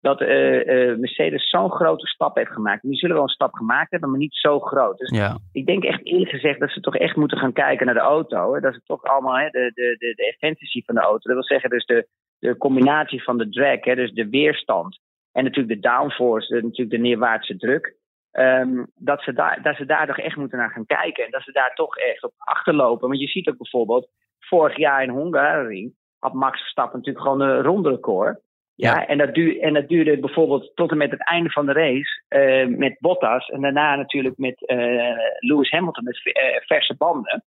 dat 0.01 0.21
uh, 0.21 0.65
uh, 0.65 0.97
Mercedes 0.97 1.49
zo'n 1.49 1.71
grote 1.71 2.07
stap 2.07 2.35
heeft 2.35 2.51
gemaakt. 2.51 2.81
Die 2.81 2.95
zullen 2.95 3.15
wel 3.15 3.23
een 3.23 3.29
stap 3.29 3.53
gemaakt 3.53 3.91
hebben, 3.91 4.09
maar 4.09 4.19
niet 4.19 4.35
zo 4.35 4.59
groot. 4.59 4.97
Dus 4.97 5.09
ja. 5.09 5.37
ik 5.51 5.65
denk 5.65 5.83
echt 5.83 6.05
eerlijk 6.05 6.29
gezegd 6.29 6.59
dat 6.59 6.69
ze 6.69 6.79
toch 6.79 6.95
echt 6.95 7.15
moeten 7.15 7.37
gaan 7.37 7.53
kijken 7.53 7.85
naar 7.85 7.95
de 7.95 8.01
auto. 8.01 8.53
Hè. 8.53 8.59
Dat 8.59 8.73
is 8.73 8.83
toch 8.85 9.03
allemaal 9.03 9.37
hè, 9.37 9.49
de, 9.49 9.71
de, 9.73 9.95
de, 9.97 10.13
de 10.15 10.37
efficiency 10.37 10.85
van 10.85 10.95
de 10.95 11.01
auto. 11.01 11.19
Dat 11.19 11.33
wil 11.33 11.43
zeggen 11.43 11.69
dus 11.69 11.85
de, 11.85 12.07
de 12.39 12.57
combinatie 12.57 13.23
van 13.23 13.37
de 13.37 13.49
drag, 13.49 13.83
hè, 13.83 13.95
dus 13.95 14.11
de 14.11 14.29
weerstand. 14.29 14.99
En 15.31 15.43
natuurlijk 15.43 15.81
de 15.81 15.89
downforce, 15.89 16.53
de, 16.53 16.61
natuurlijk 16.61 16.89
de 16.89 16.97
neerwaartse 16.97 17.57
druk. 17.57 17.95
Um, 18.31 18.87
dat, 18.95 19.21
ze 19.21 19.33
daar, 19.33 19.61
dat 19.61 19.75
ze 19.75 19.85
daar 19.85 20.07
toch 20.07 20.19
echt 20.19 20.35
moeten 20.35 20.57
naar 20.57 20.71
gaan 20.71 20.85
kijken. 20.85 21.25
En 21.25 21.31
dat 21.31 21.43
ze 21.43 21.51
daar 21.51 21.73
toch 21.73 21.97
echt 21.97 22.23
op 22.23 22.33
achterlopen. 22.37 23.07
Want 23.07 23.21
je 23.21 23.27
ziet 23.27 23.49
ook 23.49 23.57
bijvoorbeeld, 23.57 24.09
vorig 24.39 24.77
jaar 24.77 25.03
in 25.03 25.09
Hongarije 25.09 25.91
had 26.19 26.33
Max 26.33 26.59
Verstappen 26.59 26.97
natuurlijk 26.97 27.25
gewoon 27.25 27.41
een 27.41 27.61
ronderecord. 27.61 28.39
Ja, 28.75 29.07
En, 29.07 29.17
dat 29.17 29.33
duurde, 29.33 29.59
en 29.59 29.73
dat 29.73 29.87
duurde 29.87 30.19
bijvoorbeeld 30.19 30.71
tot 30.75 30.91
en 30.91 30.97
met 30.97 31.11
het 31.11 31.27
einde 31.27 31.49
van 31.49 31.65
de 31.65 31.73
race 31.73 32.23
uh, 32.29 32.77
met 32.77 32.95
Bottas. 32.99 33.47
En 33.47 33.61
daarna 33.61 33.95
natuurlijk 33.95 34.37
met 34.37 34.61
uh, 34.61 35.17
Lewis 35.39 35.69
Hamilton 35.69 36.03
met 36.03 36.21
uh, 36.25 36.33
verse 36.59 36.95
banden. 36.97 37.43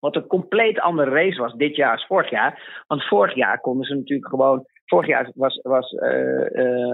Wat 0.00 0.16
een 0.16 0.26
compleet 0.26 0.80
andere 0.80 1.10
race 1.10 1.40
was 1.40 1.54
dit 1.54 1.76
jaar 1.76 1.92
als 1.92 2.06
vorig 2.06 2.30
jaar. 2.30 2.82
Want 2.86 3.04
vorig 3.04 3.34
jaar 3.34 3.60
konden 3.60 3.86
ze 3.86 3.94
natuurlijk 3.94 4.28
gewoon. 4.28 4.66
Vorig 4.84 5.06
jaar 5.06 5.30
was, 5.34 5.60
was 5.62 5.94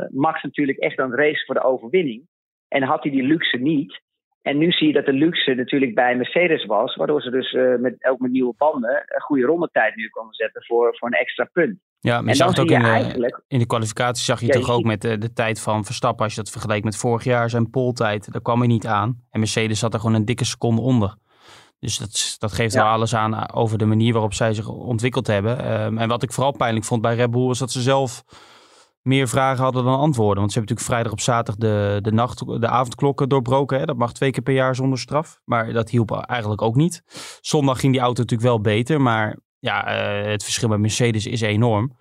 Max 0.08 0.42
natuurlijk 0.42 0.78
echt 0.78 0.98
aan 0.98 1.10
het 1.10 1.20
racen 1.20 1.46
voor 1.46 1.54
de 1.54 1.64
overwinning. 1.64 2.26
En 2.68 2.82
had 2.82 3.02
hij 3.02 3.12
die 3.12 3.22
luxe 3.22 3.56
niet. 3.56 4.02
En 4.44 4.58
nu 4.58 4.70
zie 4.70 4.86
je 4.86 4.92
dat 4.92 5.06
de 5.06 5.12
luxe 5.12 5.54
natuurlijk 5.54 5.94
bij 5.94 6.16
Mercedes 6.16 6.64
was. 6.64 6.96
Waardoor 6.96 7.22
ze 7.22 7.30
dus 7.30 7.52
met, 7.80 8.04
ook 8.04 8.18
met 8.18 8.30
nieuwe 8.30 8.54
banden 8.56 9.04
een 9.06 9.20
goede 9.20 9.44
rondetijd 9.44 9.96
nu 9.96 10.08
konden 10.08 10.34
zetten 10.34 10.64
voor, 10.64 10.96
voor 10.98 11.08
een 11.08 11.18
extra 11.18 11.48
punt. 11.52 11.78
Ja, 12.00 12.20
maar 12.20 12.30
je 12.30 12.34
zag 12.34 12.48
het 12.48 12.60
ook 12.60 12.70
in 12.70 12.82
de, 12.82 13.42
in 13.48 13.58
de 13.58 13.66
kwalificatie 13.66 14.24
zag 14.24 14.40
je 14.40 14.46
ja, 14.46 14.52
toch 14.52 14.66
je 14.66 14.72
ook 14.72 14.84
met 14.84 15.02
de, 15.02 15.18
de, 15.18 15.32
tijd 15.32 15.60
van 15.60 15.84
Verstappen. 15.84 16.24
Als 16.24 16.34
je 16.34 16.40
dat 16.40 16.50
vergelijkt 16.50 16.84
met 16.84 16.96
vorig 16.96 17.24
jaar, 17.24 17.50
zijn 17.50 17.70
poltijd, 17.70 18.32
daar 18.32 18.42
kwam 18.42 18.58
hij 18.58 18.66
niet 18.66 18.86
aan. 18.86 19.20
En 19.30 19.38
Mercedes 19.38 19.78
zat 19.78 19.94
er 19.94 20.00
gewoon 20.00 20.14
een 20.14 20.24
dikke 20.24 20.44
seconde 20.44 20.80
onder. 20.80 21.14
Dus 21.78 21.98
dat, 21.98 22.36
dat 22.38 22.52
geeft 22.52 22.74
ja. 22.74 22.82
wel 22.82 22.92
alles 22.92 23.14
aan 23.14 23.52
over 23.52 23.78
de 23.78 23.84
manier 23.84 24.12
waarop 24.12 24.34
zij 24.34 24.54
zich 24.54 24.68
ontwikkeld 24.68 25.26
hebben. 25.26 25.82
Um, 25.82 25.98
en 25.98 26.08
wat 26.08 26.22
ik 26.22 26.32
vooral 26.32 26.56
pijnlijk 26.56 26.86
vond 26.86 27.02
bij 27.02 27.14
Red 27.14 27.30
Bull 27.30 27.46
was 27.46 27.58
dat 27.58 27.72
ze 27.72 27.80
zelf 27.80 28.24
meer 29.04 29.28
vragen 29.28 29.62
hadden 29.62 29.84
dan 29.84 29.98
antwoorden. 29.98 30.38
Want 30.38 30.52
ze 30.52 30.58
hebben 30.58 30.76
natuurlijk 30.76 30.88
vrijdag 30.88 31.12
op 31.12 31.20
zaterdag 31.20 31.56
de, 31.56 31.98
de, 32.00 32.12
nacht, 32.12 32.60
de 32.60 32.68
avondklokken 32.68 33.28
doorbroken. 33.28 33.78
Hè? 33.78 33.84
Dat 33.84 33.96
mag 33.96 34.12
twee 34.12 34.30
keer 34.30 34.42
per 34.42 34.54
jaar 34.54 34.74
zonder 34.74 34.98
straf. 34.98 35.40
Maar 35.44 35.72
dat 35.72 35.90
hielp 35.90 36.10
eigenlijk 36.10 36.62
ook 36.62 36.74
niet. 36.74 37.02
Zondag 37.40 37.80
ging 37.80 37.92
die 37.92 38.02
auto 38.02 38.20
natuurlijk 38.20 38.48
wel 38.48 38.60
beter. 38.60 39.00
Maar 39.00 39.36
ja, 39.58 39.76
uh, 39.86 40.30
het 40.30 40.42
verschil 40.42 40.68
met 40.68 40.78
Mercedes 40.78 41.26
is 41.26 41.40
enorm. 41.40 41.92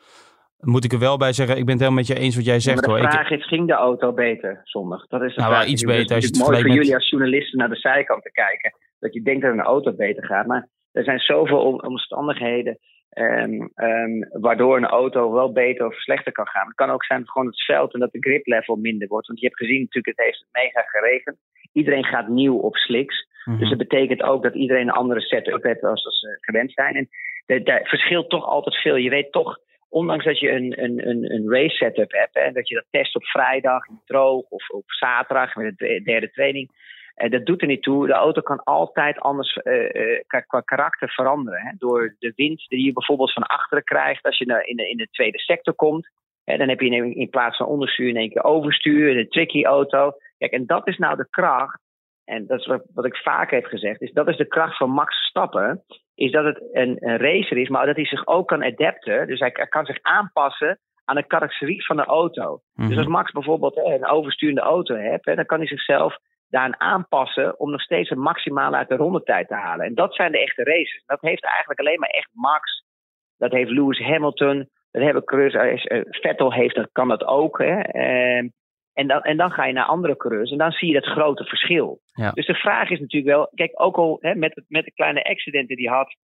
Moet 0.59 0.83
ik 0.83 0.93
er 0.93 0.99
wel 0.99 1.17
bij 1.17 1.33
zeggen, 1.33 1.57
ik 1.57 1.65
ben 1.65 1.73
het 1.73 1.83
helemaal 1.83 2.03
met 2.03 2.17
je 2.17 2.23
eens 2.23 2.35
wat 2.35 2.45
jij 2.45 2.59
zegt. 2.59 2.83
De 2.83 2.97
vraag 2.97 3.29
is, 3.29 3.47
ging 3.47 3.67
de 3.67 3.73
auto 3.73 4.13
beter 4.13 4.61
zondag? 4.63 5.07
Dat 5.07 5.21
is 5.21 5.35
nou, 5.35 5.51
vraag. 5.51 5.65
iets 5.65 5.83
beter. 5.83 6.15
Het 6.15 6.23
is 6.23 6.39
mooi 6.39 6.61
voor 6.61 6.69
jullie 6.69 6.95
als 6.95 7.09
journalisten 7.09 7.57
naar 7.57 7.69
de 7.69 7.75
zijkant 7.75 8.23
te 8.23 8.31
kijken. 8.31 8.77
Dat 8.99 9.13
je 9.13 9.21
denkt 9.21 9.41
dat 9.41 9.51
een 9.51 9.61
auto 9.61 9.93
beter 9.93 10.25
gaat. 10.25 10.45
Maar 10.45 10.69
er 10.91 11.03
zijn 11.03 11.19
zoveel 11.19 11.59
omstandigheden 11.75 12.77
um, 13.15 13.71
um, 13.75 14.27
waardoor 14.31 14.77
een 14.77 14.85
auto 14.85 15.33
wel 15.33 15.51
beter 15.51 15.85
of 15.85 15.95
slechter 15.95 16.31
kan 16.31 16.47
gaan. 16.47 16.67
Het 16.67 16.75
kan 16.75 16.89
ook 16.89 17.05
zijn 17.05 17.19
dat 17.19 17.29
gewoon 17.29 17.47
het 17.47 17.63
veld 17.63 17.93
en 17.93 17.99
dat 17.99 18.11
de 18.11 18.19
grip 18.19 18.45
level 18.45 18.75
minder 18.75 19.07
wordt. 19.07 19.27
Want 19.27 19.39
je 19.39 19.45
hebt 19.45 19.59
gezien 19.59 19.79
natuurlijk, 19.79 20.17
het 20.17 20.25
heeft 20.25 20.45
mega 20.51 20.81
geregend. 20.81 21.37
Iedereen 21.73 22.05
gaat 22.05 22.27
nieuw 22.27 22.57
op 22.57 22.75
slicks. 22.75 23.27
Mhm. 23.45 23.59
Dus 23.59 23.69
dat 23.69 23.77
betekent 23.77 24.23
ook 24.23 24.43
dat 24.43 24.55
iedereen 24.55 24.87
een 24.87 24.93
andere 24.93 25.21
setup 25.21 25.63
heeft 25.63 25.83
als 25.83 26.19
ze 26.19 26.37
gewend 26.41 26.71
zijn. 26.71 26.95
En 26.95 27.09
dat 27.63 27.87
verschilt 27.87 28.29
toch 28.29 28.45
altijd 28.45 28.81
veel. 28.81 28.95
Je 28.95 29.09
weet 29.09 29.31
toch, 29.31 29.57
ondanks 29.89 30.25
dat 30.25 30.39
je 30.39 30.51
een, 30.51 30.83
een, 30.83 31.09
een, 31.09 31.33
een 31.33 31.49
race 31.49 31.75
setup 31.75 32.11
hebt, 32.11 32.33
hè, 32.33 32.51
dat 32.51 32.67
je 32.67 32.75
dat 32.75 32.85
test 32.89 33.15
op 33.15 33.25
vrijdag, 33.25 33.85
droog 34.05 34.49
of 34.49 34.69
op 34.69 34.83
zaterdag 34.85 35.55
met 35.55 35.77
de 35.77 36.01
derde 36.03 36.31
training. 36.31 36.69
Uh, 37.15 37.29
dat 37.29 37.45
doet 37.45 37.61
er 37.61 37.67
niet 37.67 37.83
toe. 37.83 38.07
De 38.07 38.13
auto 38.13 38.41
kan 38.41 38.63
altijd 38.63 39.19
anders 39.19 39.59
uh, 39.63 39.89
uh, 39.93 40.21
qua 40.47 40.61
karakter 40.61 41.09
veranderen. 41.09 41.61
Hè? 41.61 41.71
Door 41.77 42.15
de 42.19 42.33
wind 42.35 42.65
die 42.67 42.85
je 42.85 42.93
bijvoorbeeld 42.93 43.33
van 43.33 43.43
achteren 43.43 43.83
krijgt 43.83 44.25
als 44.25 44.37
je 44.37 44.63
in 44.65 44.75
de, 44.75 44.89
in 44.89 44.97
de 44.97 45.07
tweede 45.11 45.39
sector 45.39 45.73
komt. 45.73 46.09
Hè, 46.43 46.57
dan 46.57 46.69
heb 46.69 46.79
je 46.79 46.89
in, 46.89 47.15
in, 47.15 47.29
plaats 47.29 47.57
van 47.57 47.65
onderstuur 47.65 48.07
in 48.07 48.15
één 48.15 48.29
keer 48.29 48.43
overstuur, 48.43 49.17
een 49.17 49.29
tricky 49.29 49.63
auto. 49.63 50.11
Kijk, 50.37 50.51
en 50.51 50.65
dat 50.65 50.87
is 50.87 50.97
nou 50.97 51.15
de 51.15 51.27
kracht. 51.29 51.81
En 52.25 52.47
dat 52.47 52.59
is 52.59 52.65
wat, 52.65 52.83
wat 52.93 53.05
ik 53.05 53.15
vaak 53.15 53.51
heb 53.51 53.65
gezegd. 53.65 54.01
Is 54.01 54.11
dat 54.11 54.27
is 54.27 54.37
de 54.37 54.47
kracht 54.47 54.77
van 54.77 54.89
Max 54.89 55.15
Stappen. 55.15 55.83
Is 56.15 56.31
dat 56.31 56.45
het 56.45 56.63
een, 56.71 56.97
een 56.99 57.17
racer 57.17 57.57
is, 57.57 57.69
maar 57.69 57.85
dat 57.85 57.95
hij 57.95 58.05
zich 58.05 58.27
ook 58.27 58.47
kan 58.47 58.63
adapten. 58.63 59.27
Dus 59.27 59.39
hij, 59.39 59.49
hij 59.53 59.67
kan 59.67 59.85
zich 59.85 60.01
aanpassen 60.01 60.79
aan 61.05 61.15
de 61.15 61.27
karakteriek 61.27 61.85
van 61.85 61.95
de 61.95 62.05
auto. 62.05 62.51
Mm 62.51 62.59
-hmm. 62.73 62.87
Dus 62.87 62.97
als 62.97 63.07
Max 63.07 63.31
bijvoorbeeld 63.31 63.75
hè, 63.75 63.93
een 63.93 64.07
oversturende 64.07 64.61
auto 64.61 64.95
hè, 64.95 65.17
dan 65.35 65.45
kan 65.45 65.57
hij 65.57 65.67
zichzelf 65.67 66.17
daaraan 66.53 66.79
aanpassen 66.79 67.59
om 67.59 67.71
nog 67.71 67.81
steeds 67.81 68.09
het 68.09 68.17
maximale 68.17 68.75
uit 68.75 68.89
de 68.89 68.95
rondetijd 68.95 69.47
te 69.47 69.55
halen. 69.55 69.85
En 69.85 69.95
dat 69.95 70.15
zijn 70.15 70.31
de 70.31 70.41
echte 70.41 70.63
races. 70.63 71.03
Dat 71.05 71.21
heeft 71.21 71.45
eigenlijk 71.45 71.79
alleen 71.79 71.99
maar 71.99 72.09
echt 72.09 72.29
Max. 72.31 72.83
Dat 73.37 73.51
heeft 73.51 73.69
Lewis 73.69 73.99
Hamilton. 73.99 74.69
Dat 74.91 75.03
hebben 75.03 75.23
coureurs. 75.23 75.85
Vettel 76.09 76.53
heeft 76.53 76.75
dat, 76.75 76.89
kan 76.91 77.07
dat 77.07 77.25
ook. 77.25 77.57
Hè. 77.57 77.79
En 78.93 79.07
dan, 79.07 79.21
en 79.21 79.37
dan 79.37 79.51
ga 79.51 79.65
je 79.65 79.73
naar 79.73 79.85
andere 79.85 80.17
coureurs 80.17 80.51
en 80.51 80.57
dan 80.57 80.71
zie 80.71 80.87
je 80.87 80.93
dat 80.93 81.11
grote 81.11 81.43
verschil. 81.43 81.99
Ja. 82.13 82.31
Dus 82.31 82.45
de 82.45 82.53
vraag 82.53 82.89
is 82.89 82.99
natuurlijk 82.99 83.35
wel, 83.35 83.49
kijk, 83.55 83.71
ook 83.73 83.97
al 83.97 84.17
hè, 84.21 84.35
met, 84.35 84.63
met 84.67 84.85
de 84.85 84.91
kleine 84.91 85.23
accidenten 85.23 85.75
die 85.75 85.89
hij 85.89 85.97
had, 85.97 86.15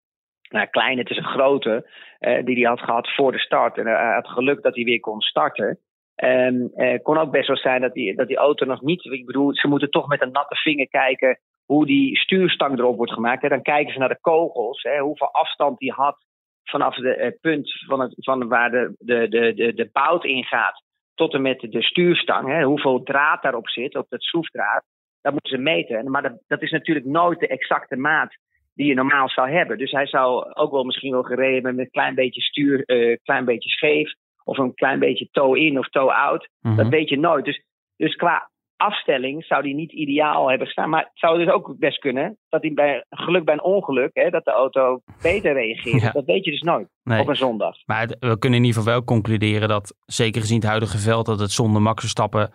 nou 0.49 0.67
klein, 0.67 0.97
het 0.97 1.09
is 1.09 1.17
een 1.17 1.23
grote, 1.23 1.89
uh, 2.19 2.45
die 2.45 2.55
hij 2.55 2.69
had 2.69 2.79
gehad 2.79 3.09
voor 3.15 3.31
de 3.31 3.39
start. 3.39 3.77
En 3.77 3.85
hij 3.85 4.13
had 4.13 4.27
geluk 4.27 4.61
dat 4.61 4.75
hij 4.75 4.83
weer 4.83 4.99
kon 4.99 5.21
starten. 5.21 5.79
Um, 6.23 6.71
kon 7.01 7.17
ook 7.17 7.31
best 7.31 7.47
wel 7.47 7.57
zijn 7.57 7.81
dat 7.81 7.93
die, 7.93 8.37
auto 8.37 8.65
nog 8.65 8.81
niet. 8.81 9.05
Ik 9.05 9.25
bedoel, 9.25 9.55
ze 9.55 9.67
moeten 9.67 9.89
toch 9.89 10.07
met 10.07 10.21
een 10.21 10.31
natte 10.31 10.55
vinger 10.55 10.87
kijken 10.87 11.39
hoe 11.65 11.85
die 11.85 12.17
stuurstang 12.17 12.77
erop 12.77 12.97
wordt 12.97 13.13
gemaakt. 13.13 13.41
Hè. 13.41 13.49
Dan 13.49 13.61
kijken 13.61 13.93
ze 13.93 13.99
naar 13.99 14.09
de 14.09 14.21
kogels, 14.21 14.81
hè, 14.81 14.99
hoeveel 14.99 15.33
afstand 15.33 15.77
die 15.77 15.91
had 15.91 16.17
vanaf 16.63 16.95
het 16.95 17.17
uh, 17.17 17.27
punt 17.41 17.71
van, 17.87 17.99
het, 17.99 18.13
van 18.17 18.47
waar 18.47 18.71
de, 18.71 18.95
de, 18.97 19.27
de, 19.27 19.73
de, 19.73 19.89
bout 19.91 20.25
ingaat 20.25 20.83
tot 21.13 21.33
en 21.33 21.41
met 21.41 21.59
de 21.59 21.81
stuurstang. 21.81 22.47
Hè, 22.47 22.63
hoeveel 22.63 23.03
draad 23.03 23.41
daarop 23.41 23.69
zit, 23.69 23.95
op 23.95 24.05
dat 24.09 24.21
schroefdraad. 24.21 24.83
Dat 25.21 25.31
moeten 25.31 25.51
ze 25.51 25.57
meten. 25.57 26.11
Maar 26.11 26.21
dat, 26.21 26.41
dat 26.47 26.61
is 26.61 26.71
natuurlijk 26.71 27.05
nooit 27.05 27.39
de 27.39 27.47
exacte 27.47 27.95
maat 27.95 28.37
die 28.73 28.87
je 28.87 28.93
normaal 28.93 29.29
zou 29.29 29.49
hebben. 29.49 29.77
Dus 29.77 29.91
hij 29.91 30.07
zou 30.07 30.53
ook 30.53 30.71
wel 30.71 30.83
misschien 30.83 31.11
wel 31.11 31.23
gereden 31.23 31.63
met 31.63 31.77
een 31.77 31.91
klein 31.91 32.15
beetje 32.15 32.41
stuur, 32.41 32.83
uh, 32.85 33.17
klein 33.23 33.45
beetje 33.45 33.69
scheef 33.69 34.13
of 34.49 34.57
een 34.57 34.73
klein 34.73 34.99
beetje 34.99 35.27
toe 35.31 35.59
in 35.59 35.77
of 35.79 35.89
toe 35.89 36.13
out. 36.13 36.49
Mhm. 36.61 36.75
Dat 36.75 36.87
weet 36.87 37.09
je 37.09 37.19
nooit. 37.19 37.45
Dus, 37.45 37.63
dus 37.95 38.15
qua 38.15 38.49
afstelling 38.77 39.45
zou 39.45 39.63
die 39.63 39.75
niet 39.75 39.91
ideaal 39.91 40.49
hebben 40.49 40.67
staan. 40.67 40.89
Maar 40.89 41.01
het 41.03 41.11
zou 41.13 41.37
dus 41.37 41.53
ook 41.53 41.75
best 41.79 41.99
kunnen 41.99 42.37
dat 42.49 42.61
hij 42.61 42.73
bij 42.73 43.05
geluk 43.09 43.45
bij 43.45 43.53
een 43.53 43.63
ongeluk, 43.63 44.09
hè, 44.13 44.29
dat 44.29 44.45
de 44.45 44.51
auto 44.51 45.01
beter 45.21 45.53
reageert. 45.53 46.01
Ja. 46.01 46.11
Dat 46.11 46.25
weet 46.25 46.45
je 46.45 46.51
dus 46.51 46.61
nooit 46.61 46.87
Nee. 47.03 47.21
op 47.21 47.27
een 47.27 47.35
zondag. 47.35 47.75
Maar 47.85 47.99
het- 48.01 48.15
we 48.19 48.37
kunnen 48.39 48.59
in 48.59 48.65
ieder 48.65 48.79
geval 48.81 48.93
wel 48.93 49.03
concluderen 49.03 49.67
dat, 49.69 49.95
zeker 50.05 50.41
gezien 50.41 50.59
het 50.59 50.67
huidige 50.67 50.97
veld, 50.97 51.25
dat 51.25 51.39
het 51.39 51.51
zonder 51.51 51.81
Max 51.81 51.99
Verstappen 52.01 52.51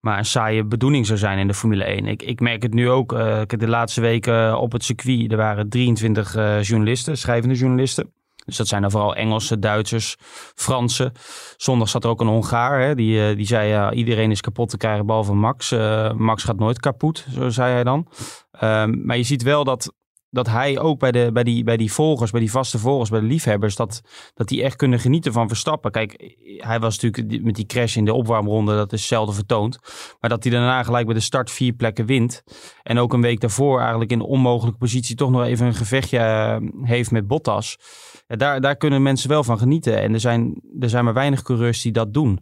maar 0.00 0.18
een 0.18 0.24
saaie 0.24 0.64
bedoeling 0.64 1.06
zou 1.06 1.18
zijn 1.18 1.38
in 1.38 1.46
de 1.46 1.54
Formule 1.54 1.84
1. 1.84 2.06
Ik, 2.06 2.22
ik 2.22 2.40
merk 2.40 2.62
het 2.62 2.74
nu 2.74 2.90
ook. 2.90 3.12
ik 3.12 3.50
heb 3.50 3.60
de 3.60 3.68
laatste 3.68 4.00
weken 4.00 4.58
op 4.58 4.72
het 4.72 4.84
circuit, 4.84 5.30
er 5.30 5.36
waren 5.36 5.68
23 5.68 6.34
eh, 6.36 6.62
journalisten, 6.62 7.16
schrijvende 7.16 7.54
journalisten. 7.54 8.12
Dus 8.44 8.56
dat 8.56 8.68
zijn 8.68 8.82
dan 8.82 8.90
vooral 8.90 9.14
Engelsen, 9.14 9.60
Duitsers, 9.60 10.16
Fransen. 10.54 11.12
Zondag 11.56 11.88
zat 11.88 12.04
er 12.04 12.10
ook 12.10 12.20
een 12.20 12.26
Hongaar. 12.26 12.80
Hè, 12.80 12.94
die, 12.94 13.28
eh, 13.28 13.36
die 13.36 13.46
zei, 13.46 13.68
ja, 13.68 13.92
iedereen 13.92 14.30
is 14.30 14.40
kapot 14.40 14.68
te 14.68 14.76
krijgen 14.76 15.06
behalve 15.06 15.34
Max. 15.34 15.72
Eh, 15.72 16.12
Max 16.12 16.44
gaat 16.44 16.58
nooit 16.58 16.80
kapot, 16.80 17.26
zo 17.34 17.48
zei 17.48 17.72
hij 17.72 17.84
dan. 17.84 18.06
Ehm, 18.52 19.06
maar 19.06 19.16
je 19.16 19.22
ziet 19.22 19.42
wel 19.42 19.64
dat, 19.64 19.92
dat 20.30 20.46
hij 20.46 20.78
ook 20.78 20.98
bij, 20.98 21.12
de, 21.12 21.30
bij, 21.32 21.44
die, 21.44 21.64
bij 21.64 21.76
die 21.76 21.92
volgers, 21.92 22.30
bij 22.30 22.40
die 22.40 22.50
vaste 22.50 22.78
volgers, 22.78 23.10
bij 23.10 23.20
de 23.20 23.26
liefhebbers, 23.26 23.76
dat, 23.76 24.02
dat 24.34 24.48
die 24.48 24.62
echt 24.62 24.76
kunnen 24.76 24.98
genieten 24.98 25.32
van 25.32 25.48
Verstappen. 25.48 25.90
Kijk, 25.90 26.36
hij 26.56 26.80
was 26.80 26.98
natuurlijk 26.98 27.44
met 27.44 27.54
die 27.54 27.66
crash 27.66 27.96
in 27.96 28.04
de 28.04 28.12
opwarmronde, 28.12 28.76
dat 28.76 28.92
is 28.92 29.06
zelden 29.06 29.34
vertoond. 29.34 29.78
Maar 30.20 30.30
dat 30.30 30.42
hij 30.42 30.52
daarna 30.52 30.82
gelijk 30.82 31.06
bij 31.06 31.14
de 31.14 31.20
start 31.20 31.50
vier 31.50 31.72
plekken 31.72 32.06
wint. 32.06 32.42
En 32.82 32.98
ook 32.98 33.12
een 33.12 33.20
week 33.20 33.40
daarvoor 33.40 33.80
eigenlijk 33.80 34.10
in 34.10 34.20
onmogelijke 34.20 34.78
positie 34.78 35.16
toch 35.16 35.30
nog 35.30 35.44
even 35.44 35.66
een 35.66 35.74
gevechtje 35.74 36.18
eh, 36.18 36.56
heeft 36.82 37.10
met 37.10 37.26
Bottas. 37.26 37.78
Daar, 38.26 38.60
daar 38.60 38.76
kunnen 38.76 39.02
mensen 39.02 39.28
wel 39.28 39.44
van 39.44 39.58
genieten. 39.58 40.00
En 40.00 40.12
er 40.12 40.20
zijn, 40.20 40.62
er 40.80 40.88
zijn 40.88 41.04
maar 41.04 41.14
weinig 41.14 41.42
coureurs 41.42 41.82
die 41.82 41.92
dat 41.92 42.14
doen. 42.14 42.40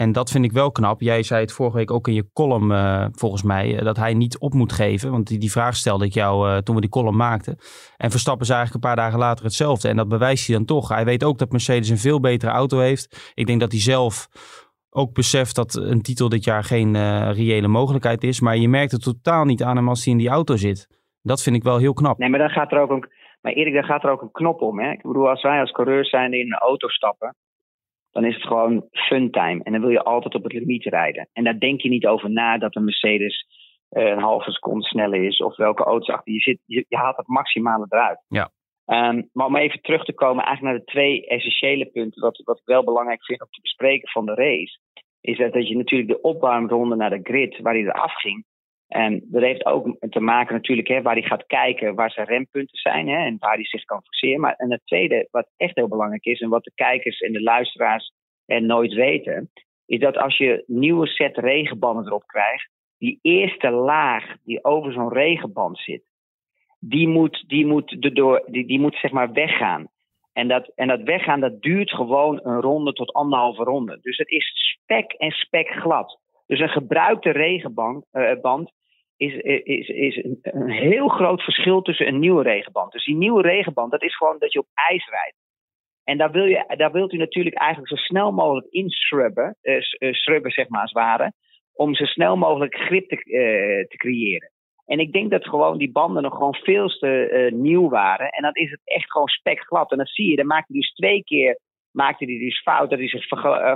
En 0.00 0.12
dat 0.12 0.30
vind 0.30 0.44
ik 0.44 0.52
wel 0.52 0.72
knap. 0.72 1.00
Jij 1.00 1.22
zei 1.22 1.40
het 1.40 1.52
vorige 1.52 1.76
week 1.76 1.90
ook 1.90 2.08
in 2.08 2.14
je 2.14 2.30
column, 2.32 2.72
eh, 2.72 3.06
volgens 3.12 3.42
mij, 3.42 3.78
eh, 3.78 3.84
dat 3.84 3.96
hij 3.96 4.14
niet 4.14 4.38
op 4.38 4.54
moet 4.54 4.72
geven. 4.72 5.10
Want 5.10 5.26
die, 5.26 5.38
die 5.38 5.50
vraag 5.50 5.76
stelde 5.76 6.04
ik 6.04 6.12
jou 6.12 6.48
eh, 6.48 6.56
toen 6.56 6.74
we 6.74 6.80
die 6.80 6.90
column 6.90 7.16
maakten. 7.16 7.58
En 7.96 8.10
Verstappen 8.10 8.46
is 8.46 8.52
eigenlijk 8.52 8.84
een 8.84 8.90
paar 8.90 9.04
dagen 9.04 9.18
later 9.18 9.44
hetzelfde. 9.44 9.88
En 9.88 9.96
dat 9.96 10.08
bewijst 10.08 10.46
hij 10.46 10.56
dan 10.56 10.64
toch. 10.64 10.88
Hij 10.88 11.04
weet 11.04 11.24
ook 11.24 11.38
dat 11.38 11.50
Mercedes 11.50 11.88
een 11.88 11.98
veel 11.98 12.20
betere 12.20 12.50
auto 12.50 12.78
heeft. 12.78 13.32
Ik 13.34 13.46
denk 13.46 13.60
dat 13.60 13.72
hij 13.72 13.80
zelf 13.80 14.28
ook 14.90 15.12
beseft 15.12 15.54
dat 15.54 15.74
een 15.74 16.02
titel 16.02 16.28
dit 16.28 16.44
jaar 16.44 16.64
geen 16.64 17.22
reële 17.32 17.68
mogelijkheid 17.68 18.24
is. 18.24 18.40
Maar 18.40 18.56
je 18.56 18.68
merkt 18.68 18.92
het 18.92 19.02
totaal 19.02 19.44
niet 19.44 19.62
aan 19.62 19.76
hem 19.76 19.88
als 19.88 20.04
hij 20.04 20.12
in 20.12 20.18
die 20.18 20.28
auto 20.28 20.56
zit. 20.56 20.88
Dat 21.22 21.42
vind 21.42 21.56
ik 21.56 21.62
wel 21.62 21.78
heel 21.78 21.92
knap. 21.92 22.18
Nee, 22.18 22.28
maar 22.28 22.38
dan 22.38 22.50
gaat 22.50 22.72
er 22.72 22.80
ook 22.80 22.90
een, 22.90 23.08
maar 23.40 23.52
Erik, 23.52 23.74
daar 23.74 23.84
gaat 23.84 24.04
er 24.04 24.10
ook 24.10 24.22
een 24.22 24.30
knop 24.30 24.60
om. 24.60 24.80
Hè? 24.80 24.90
Ik 24.90 25.02
bedoel, 25.02 25.28
als 25.28 25.42
wij 25.42 25.60
als 25.60 25.70
coureurs 25.70 26.10
zijn 26.10 26.32
in 26.32 26.46
een 26.46 26.58
auto 26.58 26.88
stappen, 26.88 27.34
dan 28.10 28.24
is 28.24 28.34
het 28.34 28.46
gewoon 28.46 28.86
fun 28.90 29.30
time. 29.30 29.62
En 29.62 29.72
dan 29.72 29.80
wil 29.80 29.90
je 29.90 30.02
altijd 30.02 30.34
op 30.34 30.42
het 30.42 30.52
limiet 30.52 30.84
rijden. 30.84 31.28
En 31.32 31.44
daar 31.44 31.58
denk 31.58 31.80
je 31.80 31.88
niet 31.88 32.06
over 32.06 32.30
na 32.30 32.58
dat 32.58 32.76
een 32.76 32.84
Mercedes 32.84 33.46
eh, 33.88 34.04
een 34.04 34.18
halve 34.18 34.50
seconde 34.50 34.84
sneller 34.84 35.24
is 35.24 35.38
of 35.38 35.56
welke 35.56 35.84
auto's 35.84 36.08
achter 36.08 36.32
je 36.32 36.40
zit. 36.40 36.58
Je, 36.66 36.84
je 36.88 36.96
haalt 36.96 37.16
het 37.16 37.26
maximale 37.26 37.86
eruit. 37.88 38.24
Ja. 38.28 38.50
Ehm, 38.84 39.22
maar 39.32 39.46
om 39.46 39.56
even 39.56 39.80
terug 39.80 40.04
te 40.04 40.12
komen 40.12 40.44
eigenlijk 40.44 40.76
naar 40.76 40.84
de 40.84 40.92
twee 40.92 41.26
essentiële 41.26 41.86
punten, 41.86 42.22
wat, 42.22 42.42
wat 42.44 42.58
ik 42.58 42.64
wel 42.64 42.84
belangrijk 42.84 43.24
vind 43.24 43.40
om 43.40 43.48
te 43.50 43.60
bespreken 43.60 44.08
van 44.08 44.26
de 44.26 44.34
race, 44.34 44.78
is 45.20 45.38
dat, 45.38 45.52
dat 45.52 45.68
je 45.68 45.76
natuurlijk 45.76 46.10
de 46.10 46.20
opwarmronde 46.20 46.96
naar 46.96 47.10
de 47.10 47.20
grid, 47.22 47.58
waar 47.58 47.74
hij 47.74 47.82
eraf 47.82 48.14
ging, 48.14 48.44
en 48.90 49.22
dat 49.24 49.42
heeft 49.42 49.66
ook 49.66 49.96
te 50.10 50.20
maken 50.20 50.54
natuurlijk 50.54 50.88
hè, 50.88 51.02
waar 51.02 51.14
hij 51.14 51.22
gaat 51.22 51.46
kijken 51.46 51.94
waar 51.94 52.10
zijn 52.10 52.26
rempunten 52.26 52.78
zijn 52.78 53.08
hè, 53.08 53.24
en 53.24 53.36
waar 53.38 53.54
hij 53.54 53.64
zich 53.64 53.84
kan 53.84 54.02
forceren. 54.02 54.40
Maar 54.40 54.54
en 54.54 54.70
het 54.70 54.80
tweede, 54.84 55.28
wat 55.30 55.48
echt 55.56 55.76
heel 55.76 55.88
belangrijk 55.88 56.24
is 56.24 56.40
en 56.40 56.48
wat 56.48 56.64
de 56.64 56.72
kijkers 56.74 57.20
en 57.20 57.32
de 57.32 57.42
luisteraars 57.42 58.12
er 58.46 58.62
nooit 58.62 58.92
weten, 58.92 59.50
is 59.86 60.00
dat 60.00 60.16
als 60.16 60.36
je 60.36 60.64
nieuwe 60.66 61.06
set 61.06 61.36
regenbanden 61.36 62.06
erop 62.06 62.26
krijgt, 62.26 62.70
die 62.98 63.18
eerste 63.22 63.70
laag 63.70 64.36
die 64.44 64.64
over 64.64 64.92
zo'n 64.92 65.12
regenband 65.12 65.78
zit, 65.78 66.02
die 66.78 67.08
moet, 67.08 67.44
die 67.46 67.66
moet, 67.66 67.96
erdoor, 68.00 68.42
die, 68.46 68.66
die 68.66 68.80
moet 68.80 68.96
zeg 68.96 69.10
maar 69.10 69.32
weggaan. 69.32 69.88
En 70.32 70.48
dat, 70.48 70.72
en 70.74 70.88
dat 70.88 71.02
weggaan, 71.02 71.40
dat 71.40 71.62
duurt 71.62 71.90
gewoon 71.90 72.40
een 72.42 72.60
ronde 72.60 72.92
tot 72.92 73.12
anderhalve 73.12 73.62
ronde. 73.62 73.98
Dus 74.02 74.16
het 74.16 74.28
is 74.28 74.52
spek 74.54 75.12
en 75.12 75.30
spek 75.30 75.68
glad. 75.68 76.18
Dus 76.46 76.60
een 76.60 76.68
gebruikte 76.68 77.30
regenband 77.30 78.04
eh, 78.10 78.40
band 78.40 78.72
is, 79.20 79.34
is, 79.62 79.88
is 79.88 80.24
een, 80.24 80.38
een 80.42 80.70
heel 80.70 81.08
groot 81.08 81.42
verschil 81.42 81.82
tussen 81.82 82.06
een 82.06 82.18
nieuwe 82.18 82.42
regenband. 82.42 82.92
Dus 82.92 83.04
die 83.04 83.16
nieuwe 83.16 83.42
regenband, 83.42 83.90
dat 83.90 84.02
is 84.02 84.16
gewoon 84.16 84.38
dat 84.38 84.52
je 84.52 84.58
op 84.58 84.68
ijs 84.74 85.08
rijdt. 85.08 85.36
En 86.04 86.18
daar, 86.18 86.30
wil 86.30 86.44
je, 86.44 86.74
daar 86.76 86.92
wilt 86.92 87.12
u 87.12 87.16
natuurlijk 87.16 87.56
eigenlijk 87.56 87.90
zo 87.90 87.96
snel 87.96 88.32
mogelijk 88.32 88.66
inshrubben, 88.70 89.56
uh, 89.62 89.82
shrubben 90.12 90.50
zeg 90.50 90.68
maar 90.68 90.80
als 90.80 90.92
het 90.92 91.02
ware, 91.02 91.32
om 91.72 91.94
zo 91.94 92.04
snel 92.04 92.36
mogelijk 92.36 92.74
grip 92.74 93.08
te, 93.08 93.14
uh, 93.14 93.86
te 93.86 93.96
creëren. 93.96 94.50
En 94.86 94.98
ik 94.98 95.12
denk 95.12 95.30
dat 95.30 95.48
gewoon 95.48 95.78
die 95.78 95.92
banden 95.92 96.22
nog 96.22 96.32
gewoon 96.32 96.54
veel 96.54 96.88
te 96.88 97.30
uh, 97.32 97.60
nieuw 97.60 97.88
waren. 97.88 98.28
En 98.28 98.42
dan 98.42 98.54
is 98.54 98.70
het 98.70 98.80
echt 98.84 99.10
gewoon 99.10 99.28
spekglad. 99.28 99.90
En 99.90 99.98
dat 99.98 100.08
zie 100.08 100.30
je, 100.30 100.36
dan 100.36 100.46
maak 100.46 100.64
je 100.68 100.74
dus 100.74 100.92
twee 100.92 101.24
keer 101.24 101.58
maakte 101.90 102.24
hij 102.24 102.38
dus 102.38 102.62
fout 102.62 102.90
dat 102.90 102.98
hij 102.98 103.08
zich 103.08 103.26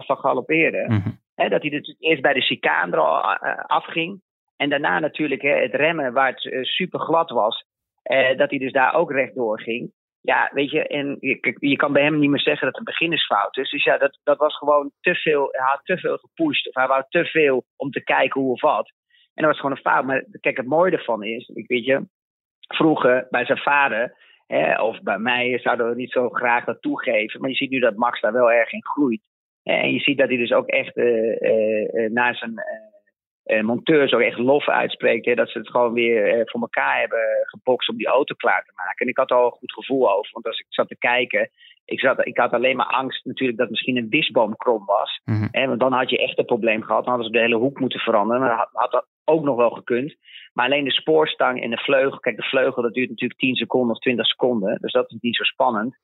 vergalopeerde. 0.06 0.84
Mhm. 0.88 1.50
dat 1.50 1.60
hij 1.62 1.70
dus 1.70 1.96
eerst 1.98 2.22
bij 2.22 2.32
de 2.32 2.40
chicane 2.40 2.96
eh, 2.96 3.64
afging. 3.66 4.20
En 4.56 4.68
daarna 4.70 4.98
natuurlijk 4.98 5.42
hè, 5.42 5.50
het 5.50 5.74
remmen 5.74 6.12
waar 6.12 6.28
het 6.30 6.44
eh, 6.52 6.62
super 6.62 7.00
glad 7.00 7.30
was. 7.30 7.64
eh, 8.02 8.36
dat 8.36 8.50
hij 8.50 8.58
dus 8.58 8.72
daar 8.72 8.94
ook 8.94 9.12
rechtdoor 9.12 9.60
ging. 9.60 9.92
Ja, 10.20 10.50
weet 10.52 10.70
je, 10.70 10.86
en 10.86 11.16
je, 11.20 11.56
je 11.58 11.76
kan 11.76 11.92
bij 11.92 12.02
hem 12.02 12.18
niet 12.18 12.30
meer 12.30 12.40
zeggen 12.40 12.66
dat 12.66 12.76
het 12.76 12.78
een 12.78 12.92
beginnersfout 12.92 13.56
is. 13.56 13.70
Dus 13.70 13.84
ja, 13.84 13.98
dat, 13.98 14.20
dat 14.22 14.38
was 14.38 14.56
gewoon 14.56 14.90
te 15.00 15.14
veel. 15.14 15.48
Hij 15.50 15.64
had 15.66 15.80
te 15.84 15.98
veel 15.98 16.16
gepusht. 16.16 16.68
Of 16.68 16.74
hij 16.74 16.86
wou 16.86 17.04
te 17.08 17.24
veel 17.24 17.64
om 17.76 17.90
te 17.90 18.02
kijken 18.04 18.40
hoe 18.40 18.52
of 18.52 18.60
wat. 18.60 18.92
En 19.34 19.42
dat 19.42 19.46
was 19.46 19.56
gewoon 19.56 19.70
een 19.76 19.82
fout. 19.82 20.04
Maar 20.04 20.24
kijk, 20.40 20.56
het 20.56 20.66
mooie 20.66 20.92
ervan 20.92 21.22
is, 21.24 21.48
ik 21.48 21.66
weet 21.68 21.84
je, 21.84 22.06
vroeger 22.60 23.26
bij 23.30 23.44
zijn 23.44 23.58
vader, 23.58 24.16
hè, 24.46 24.82
of 24.82 25.02
bij 25.02 25.18
mij, 25.18 25.58
zouden 25.58 25.88
we 25.88 25.94
niet 25.94 26.12
zo 26.12 26.28
graag 26.28 26.64
dat 26.64 26.82
toegeven. 26.82 27.40
Maar 27.40 27.50
je 27.50 27.56
ziet 27.56 27.70
nu 27.70 27.78
dat 27.78 27.96
Max 27.96 28.20
daar 28.20 28.32
wel 28.32 28.52
erg 28.52 28.72
in 28.72 28.84
groeit. 28.84 29.22
En 29.62 29.92
je 29.92 30.00
ziet 30.00 30.18
dat 30.18 30.28
hij 30.28 30.36
dus 30.36 30.52
ook 30.52 30.66
echt 30.66 30.96
eh, 30.96 32.10
naar 32.10 32.34
zijn 32.34 32.54
monteurs 33.44 34.12
ook 34.12 34.20
echt 34.20 34.38
lof 34.38 34.68
uitspreekt. 34.68 35.26
Hè, 35.26 35.34
dat 35.34 35.50
ze 35.50 35.58
het 35.58 35.70
gewoon 35.70 35.92
weer 35.92 36.28
eh, 36.28 36.40
voor 36.44 36.60
elkaar 36.60 36.98
hebben 36.98 37.24
gebokst 37.42 37.88
om 37.88 37.96
die 37.96 38.06
auto 38.06 38.34
klaar 38.34 38.64
te 38.64 38.72
maken. 38.74 38.98
En 38.98 39.08
ik 39.08 39.16
had 39.16 39.30
er 39.30 39.36
al 39.36 39.44
een 39.44 39.58
goed 39.58 39.72
gevoel 39.72 40.16
over. 40.16 40.30
Want 40.32 40.46
als 40.46 40.58
ik 40.58 40.66
zat 40.68 40.88
te 40.88 40.98
kijken, 40.98 41.50
ik, 41.84 42.00
zat, 42.00 42.26
ik 42.26 42.36
had 42.36 42.52
alleen 42.52 42.76
maar 42.76 42.86
angst 42.86 43.24
natuurlijk 43.24 43.58
dat 43.58 43.70
misschien 43.70 43.96
een 43.96 44.08
wisboom 44.08 44.56
krom 44.56 44.84
was. 44.84 45.20
Hè, 45.50 45.66
want 45.66 45.80
dan 45.80 45.92
had 45.92 46.10
je 46.10 46.18
echt 46.18 46.38
een 46.38 46.44
probleem 46.44 46.82
gehad. 46.82 47.04
Dan 47.04 47.12
hadden 47.12 47.26
ze 47.26 47.38
de 47.38 47.44
hele 47.44 47.56
hoek 47.56 47.80
moeten 47.80 48.00
veranderen. 48.00 48.42
Maar 48.42 48.56
had, 48.56 48.68
had 48.72 48.90
dat 48.90 49.06
ook 49.24 49.44
nog 49.44 49.56
wel 49.56 49.70
gekund. 49.70 50.14
Maar 50.52 50.64
alleen 50.64 50.84
de 50.84 50.92
spoorstang 50.92 51.62
en 51.62 51.70
de 51.70 51.78
vleugel. 51.78 52.18
Kijk, 52.18 52.36
de 52.36 52.42
vleugel 52.42 52.82
dat 52.82 52.94
duurt 52.94 53.10
natuurlijk 53.10 53.40
10 53.40 53.54
seconden 53.54 53.94
of 53.94 54.00
20 54.00 54.26
seconden. 54.26 54.78
Dus 54.80 54.92
dat 54.92 55.10
is 55.10 55.18
niet 55.20 55.36
zo 55.36 55.44
spannend. 55.44 55.96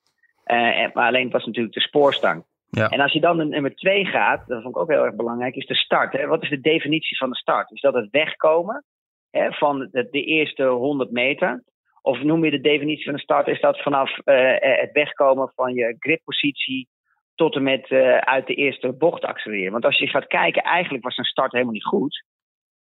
Eh, 0.44 0.92
maar 0.92 1.06
alleen 1.06 1.30
was 1.30 1.46
natuurlijk 1.46 1.74
de 1.74 1.80
spoorstang. 1.80 2.44
Ja. 2.70 2.88
En 2.88 3.00
als 3.00 3.12
je 3.12 3.20
dan 3.20 3.36
naar 3.36 3.46
nummer 3.46 3.74
2 3.74 4.04
gaat, 4.04 4.46
dat 4.46 4.62
vond 4.62 4.74
ik 4.74 4.82
ook 4.82 4.90
heel 4.90 5.04
erg 5.04 5.14
belangrijk, 5.14 5.54
is 5.54 5.66
de 5.66 5.74
start. 5.74 6.12
Hè? 6.12 6.26
Wat 6.26 6.42
is 6.42 6.48
de 6.48 6.60
definitie 6.60 7.16
van 7.16 7.30
de 7.30 7.36
start? 7.36 7.70
Is 7.70 7.80
dat 7.80 7.94
het 7.94 8.10
wegkomen 8.10 8.84
hè, 9.30 9.52
van 9.52 9.88
de, 9.90 10.08
eerste 10.10 10.64
100 10.64 11.10
meter? 11.10 11.64
Of 12.02 12.22
noem 12.22 12.44
je 12.44 12.50
de 12.50 12.60
definitie 12.60 13.04
van 13.04 13.14
de 13.14 13.20
start, 13.20 13.46
is 13.46 13.60
dat 13.60 13.82
vanaf 13.82 14.18
eh, 14.18 14.54
het 14.58 14.92
wegkomen 14.92 15.52
van 15.54 15.74
je 15.74 15.96
grippositie 15.98 16.88
tot 17.34 17.54
en 17.54 17.62
met 17.62 17.90
eh, 17.90 18.16
uit 18.16 18.46
de 18.46 18.54
eerste 18.54 18.92
bocht 18.92 19.24
accelereren? 19.24 19.72
Want 19.72 19.84
als 19.84 19.98
je 19.98 20.06
gaat 20.06 20.26
kijken, 20.26 20.62
eigenlijk 20.62 21.04
was 21.04 21.16
een 21.16 21.24
start 21.24 21.52
helemaal 21.52 21.72
niet 21.72 21.84
goed. 21.84 22.24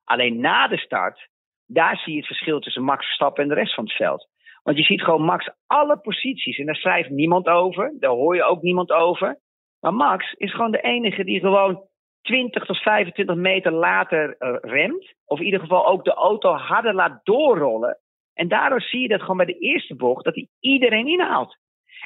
Alleen 0.05 0.41
na 0.41 0.69
de 0.69 0.79
start, 0.79 1.29
daar 1.67 1.97
zie 1.97 2.13
je 2.13 2.19
het 2.19 2.27
verschil 2.27 2.61
tussen 2.61 2.83
Max 2.83 3.05
Verstappen 3.05 3.43
en 3.43 3.49
de 3.49 3.55
rest 3.55 3.75
van 3.75 3.85
het 3.85 3.93
veld. 3.93 4.29
Want 4.63 4.77
je 4.77 4.85
ziet 4.85 5.03
gewoon 5.03 5.23
Max 5.23 5.51
alle 5.67 5.99
posities 5.99 6.59
en 6.59 6.67
daar 6.67 6.75
schrijft 6.75 7.11
niemand 7.11 7.47
over. 7.47 7.95
Daar 7.99 8.11
hoor 8.11 8.35
je 8.35 8.45
ook 8.45 8.63
niemand 8.63 8.91
over. 8.91 9.39
Maar 9.81 9.95
Max 9.95 10.33
is 10.33 10.55
gewoon 10.55 10.71
de 10.71 10.81
enige 10.81 11.25
die 11.25 11.41
gewoon 11.41 11.87
20 12.23 12.65
tot 12.65 12.77
25 12.77 13.37
meter 13.37 13.73
later 13.73 14.37
eh, 14.39 14.57
remt. 14.61 15.15
Of 15.25 15.39
in 15.39 15.45
ieder 15.45 15.61
geval 15.61 15.87
ook 15.87 16.05
de 16.05 16.15
auto 16.15 16.53
harder 16.53 16.95
laat 16.95 17.21
doorrollen. 17.25 17.99
En 18.35 18.49
daardoor 18.49 18.81
zie 18.81 19.01
je 19.01 19.09
dat 19.09 19.21
gewoon 19.21 19.37
bij 19.37 19.47
de 19.47 19.59
eerste 19.59 19.95
bocht 19.97 20.25
dat 20.25 20.35
hij 20.35 20.49
iedereen 20.61 21.07
inhaalt. 21.07 21.57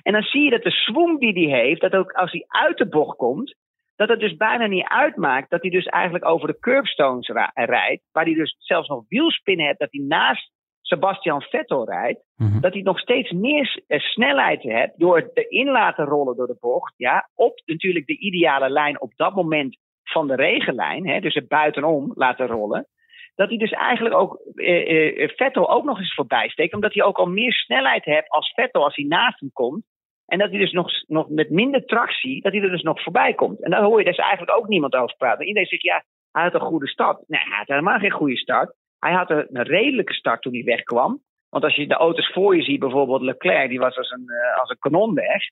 En 0.02 0.12
dan 0.12 0.22
zie 0.22 0.42
je 0.42 0.50
dat 0.50 0.62
de 0.62 0.70
swing 0.70 1.20
die 1.20 1.50
hij 1.50 1.60
heeft, 1.60 1.80
dat 1.80 1.94
ook 1.94 2.12
als 2.12 2.32
hij 2.32 2.44
uit 2.48 2.78
de 2.78 2.88
bocht 2.88 3.16
komt, 3.16 3.54
dat 3.96 4.08
het 4.08 4.20
dus 4.20 4.36
bijna 4.36 4.66
niet 4.66 4.86
uitmaakt 4.88 5.50
dat 5.50 5.62
hij 5.62 5.70
dus 5.70 5.86
eigenlijk 5.86 6.24
over 6.24 6.48
de 6.48 6.58
curbstones 6.58 7.30
rijdt. 7.54 8.02
Waar 8.12 8.24
hij 8.24 8.34
dus 8.34 8.56
zelfs 8.58 8.88
nog 8.88 9.04
wielspinnen 9.08 9.66
hebt, 9.66 9.78
dat 9.78 9.92
hij 9.92 10.04
naast 10.04 10.50
Sebastian 10.92 11.42
Vettel 11.42 11.88
rijdt 11.88 12.20
Mhm. 12.36 12.60
dat 12.60 12.72
hij 12.72 12.82
nog 12.82 12.98
steeds 12.98 13.30
meer 13.30 13.82
eh, 13.86 14.00
snelheid 14.00 14.62
hebt 14.62 14.98
door 14.98 15.16
het 15.16 15.30
erin 15.34 15.70
laten 15.70 16.04
rollen 16.04 16.36
door 16.36 16.46
de 16.46 16.56
bocht. 16.60 16.94
Ja, 16.96 17.28
op 17.34 17.62
natuurlijk 17.64 18.06
de 18.06 18.18
ideale 18.18 18.70
lijn 18.70 19.00
op 19.00 19.12
dat 19.16 19.34
moment 19.34 19.78
van 20.04 20.26
de 20.26 20.34
regenlijn. 20.34 21.08
Hè, 21.08 21.20
dus 21.20 21.34
het 21.34 21.48
buitenom 21.48 22.12
laten 22.14 22.46
rollen. 22.46 22.86
Dat 23.34 23.48
hij 23.48 23.58
dus 23.58 23.70
eigenlijk 23.70 24.14
ook 24.14 24.40
eh, 24.54 25.22
eh, 25.22 25.28
Vettel 25.36 25.70
ook 25.70 25.84
nog 25.84 25.98
eens 25.98 26.14
voorbij 26.14 26.48
steekt. 26.48 26.74
Omdat 26.74 26.94
hij 26.94 27.04
ook 27.04 27.16
al 27.18 27.26
meer 27.26 27.52
snelheid 27.52 28.04
hebt 28.04 28.28
als 28.28 28.52
Vettel 28.54 28.84
als 28.84 28.96
hij 28.96 29.04
naast 29.04 29.40
hem 29.40 29.50
komt. 29.52 29.84
En 30.26 30.38
dat 30.38 30.50
hij 30.50 30.58
dus 30.58 30.72
nog, 30.72 30.90
nog 31.06 31.28
met 31.28 31.50
minder 31.50 31.84
tractie, 31.84 32.42
dat 32.42 32.52
hij 32.52 32.62
er 32.62 32.70
dus 32.70 32.82
nog 32.82 33.02
voorbij 33.02 33.34
komt. 33.34 33.62
En 33.62 33.70
daar 33.70 33.82
hoor 33.82 33.98
je 33.98 34.04
dus 34.04 34.16
eigenlijk 34.16 34.56
ook 34.58 34.68
niemand 34.68 34.94
over 34.94 35.16
praten. 35.16 35.46
Iedereen 35.46 35.68
zegt, 35.68 35.82
ja, 35.82 36.04
hij 36.32 36.42
had 36.42 36.54
een 36.54 36.60
goede 36.60 36.88
start. 36.88 37.24
Nee, 37.26 37.40
hij 37.40 37.58
had 37.58 37.66
helemaal 37.68 37.98
geen 37.98 38.10
goede 38.10 38.36
start. 38.36 38.74
Hij 39.02 39.12
had 39.12 39.30
een, 39.30 39.46
redelijke 39.62 40.12
start 40.12 40.42
toen 40.42 40.52
hij 40.52 40.64
wegkwam. 40.64 41.22
Want 41.48 41.64
als 41.64 41.74
je 41.74 41.86
de 41.86 41.94
auto's 41.94 42.32
voor 42.32 42.56
je 42.56 42.62
ziet, 42.62 42.78
bijvoorbeeld 42.80 43.22
Leclerc, 43.22 43.68
die 43.68 43.78
was 43.78 43.96
als 43.96 44.10
een, 44.10 44.24
eh, 44.28 44.60
als 44.60 44.70
een 44.70 44.78
kanon 44.78 45.14
weg. 45.14 45.42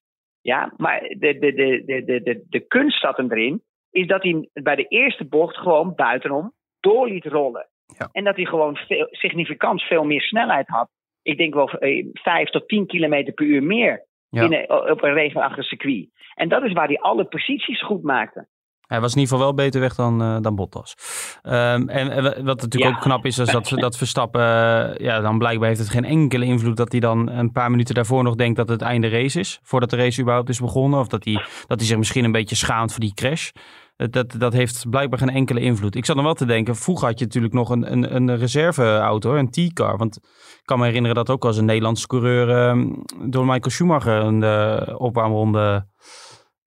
Ja, 0.40 0.72
maar 0.76 1.00
de, 1.00 1.38
de, 1.38 1.52
de, 1.52 1.82
de, 1.86 2.04
de, 2.04 2.22
de, 2.22 2.44
de 2.48 2.60
kunst 2.60 3.00
zat 3.00 3.16
hem 3.16 3.32
erin, 3.32 3.62
is 3.90 4.06
dat 4.06 4.22
hij 4.22 4.48
bij 4.52 4.76
de 4.76 4.84
eerste 4.84 5.24
bocht 5.24 5.56
gewoon 5.56 5.94
buitenom 5.94 6.52
door 6.80 7.08
liet 7.08 7.24
rollen. 7.24 7.68
Ja. 7.98 8.08
En 8.12 8.24
dat 8.24 8.36
hij 8.36 8.44
gewoon 8.44 8.76
veel, 8.76 9.06
significant 9.10 9.82
veel 9.82 10.04
meer 10.04 10.20
snelheid 10.22 10.66
had. 10.68 10.88
Ik 11.22 11.36
denk 11.36 11.54
wel 11.54 11.70
eh, 11.70 12.06
5 12.12 12.48
tot 12.48 12.68
10 12.68 12.86
kilometer 12.86 13.32
per 13.32 13.46
uur 13.46 13.62
meer 13.62 14.06
Ja. 14.28 14.42
in 14.44 14.52
een- 14.52 14.70
op 14.90 15.02
een 15.02 15.12
regenachtig 15.12 15.64
circuit. 15.64 16.08
En 16.34 16.48
dat 16.48 16.62
is 16.62 16.72
waar 16.72 16.86
hij 16.86 16.98
alle 17.00 17.24
posities 17.24 17.82
goed 17.82 18.02
maakte. 18.02 18.46
Hij 18.90 19.00
was 19.00 19.12
in 19.14 19.18
ieder 19.20 19.32
geval 19.36 19.54
wel 19.54 19.64
beter 19.64 19.80
weg 19.80 19.94
dan, 19.94 20.22
eh, 20.22 20.36
dan 20.40 20.54
Bottas. 20.54 20.94
Ehm, 21.42 21.88
en, 21.88 22.10
en 22.10 22.22
wat 22.44 22.60
natuurlijk 22.60 22.90
Ja. 22.90 22.96
ook 22.96 23.00
knap 23.02 23.24
is, 23.26 23.38
is 23.38 23.50
dat, 23.50 23.68
dat 23.74 23.96
Verstappen, 23.96 24.40
eh, 24.40 25.06
ja, 25.06 25.20
dan 25.20 25.38
blijkbaar 25.38 25.68
heeft 25.68 25.80
het 25.80 25.90
geen 25.90 26.04
enkele 26.04 26.44
invloed 26.44 26.76
dat 26.76 26.90
hij 26.92 27.00
dan 27.00 27.28
een 27.30 27.52
paar 27.52 27.70
minuten 27.70 27.94
daarvoor 27.94 28.22
nog 28.22 28.34
denkt 28.34 28.56
dat 28.56 28.68
het 28.68 28.82
einde 28.82 29.08
race 29.08 29.38
is. 29.38 29.58
Voordat 29.62 29.90
de 29.90 29.96
race 29.96 30.20
überhaupt 30.20 30.48
is 30.48 30.60
begonnen. 30.60 31.00
Of 31.00 31.06
dat 31.08 31.24
hij, 31.24 31.44
dat 31.66 31.78
hij 31.78 31.86
zich 31.88 31.96
misschien 31.98 32.24
een 32.24 32.32
beetje 32.32 32.56
schaamt 32.56 32.90
voor 32.90 33.00
die 33.00 33.14
crash. 33.14 33.50
Eh, 33.96 34.06
Dat, 34.10 34.34
dat 34.38 34.52
heeft 34.52 34.90
blijkbaar 34.90 35.18
geen 35.18 35.30
enkele 35.30 35.60
invloed. 35.60 35.94
Ik 35.96 36.04
zat 36.04 36.16
nog 36.16 36.24
wel 36.24 36.34
te 36.34 36.46
denken, 36.46 36.76
vroeger 36.76 37.08
had 37.08 37.18
je 37.18 37.24
natuurlijk 37.24 37.54
nog 37.54 37.70
een, 37.70 37.92
een, 37.92 38.14
een 38.16 38.36
reserveauto, 38.38 39.34
een 39.34 39.50
T-car. 39.50 39.96
Want 39.96 40.16
ik 40.16 40.60
kan 40.64 40.78
me 40.78 40.84
herinneren 40.84 41.16
dat 41.16 41.30
ook 41.30 41.44
als 41.44 41.56
een 41.56 41.64
Nederlandse 41.64 42.06
coureur 42.06 42.50
ehm, 42.50 42.88
door 43.30 43.44
Michael 43.44 43.70
Schumacher 43.70 44.22
een 44.22 44.40
de 44.40 44.94
opwarmronde 44.98 45.86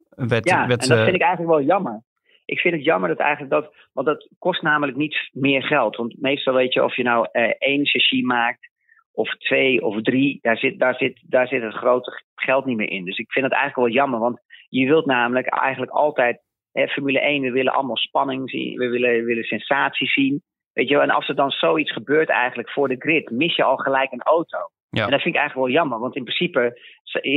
werd. 0.10 0.46
Ja, 0.50 0.68
werd 0.68 0.82
en 0.82 0.90
dat 0.90 1.04
vind 1.04 1.16
ik 1.16 1.22
eigenlijk 1.22 1.56
wel 1.56 1.62
jammer. 1.66 2.04
Ik 2.45 2.60
vind 2.60 2.75
het 2.75 2.84
jammer 2.84 3.10
dat 3.10 3.19
eigenlijk 3.19 3.51
dat, 3.51 3.75
want 3.93 4.08
dat 4.08 4.29
kost 4.39 4.62
namelijk 4.62 4.97
niet 4.97 5.29
meer 5.32 5.63
geld. 5.63 5.95
Want 5.95 6.21
meestal 6.21 6.53
weet 6.53 6.73
je 6.73 6.84
of 6.84 6.95
je 6.95 7.03
nou 7.03 7.27
eh, 7.32 7.51
één 7.58 7.86
chassis 7.86 8.21
maakt, 8.21 8.69
of 9.12 9.29
twee 9.38 9.82
of 9.82 10.01
drie, 10.01 10.39
daar 10.41 10.58
zit, 10.58 10.79
daar, 10.79 10.95
zit, 10.95 11.23
daar 11.27 11.47
zit 11.47 11.62
het 11.62 11.73
grote 11.73 12.23
geld 12.36 12.65
niet 12.65 12.77
meer 12.77 12.89
in. 12.89 13.06
Dus 13.06 13.17
ik 13.17 13.32
vind 13.32 13.45
het 13.45 13.53
eigenlijk 13.53 13.88
wel 13.88 13.95
jammer, 13.95 14.19
want 14.19 14.39
je 14.69 14.86
wilt 14.86 15.06
namelijk 15.06 15.47
eigenlijk 15.47 15.91
altijd, 15.91 16.41
hè, 16.71 16.88
Formule 16.88 17.19
1, 17.19 17.41
we 17.41 17.51
willen 17.51 17.73
allemaal 17.73 17.97
spanning 17.97 18.49
zien, 18.49 18.77
we 18.77 18.89
willen, 18.89 19.12
we 19.12 19.23
willen 19.23 19.43
sensatie 19.43 20.08
zien. 20.08 20.41
Weet 20.73 20.89
je 20.89 20.99
en 20.99 21.10
als 21.10 21.29
er 21.29 21.36
dan 21.36 21.51
zoiets 21.51 21.91
gebeurt 21.91 22.29
eigenlijk 22.29 22.69
voor 22.69 22.88
de 22.88 22.95
grid, 22.99 23.29
mis 23.29 23.56
je 23.56 23.63
al 23.63 23.77
gelijk 23.77 24.12
een 24.12 24.21
auto. 24.21 24.58
Ja. 24.97 25.06
En 25.06 25.12
dat 25.12 25.21
vind 25.21 25.36
ik 25.36 25.41
eigenlijk 25.41 25.67
wel 25.67 25.79
jammer, 25.79 25.99
want 25.99 26.15
in 26.15 26.23
principe 26.23 26.79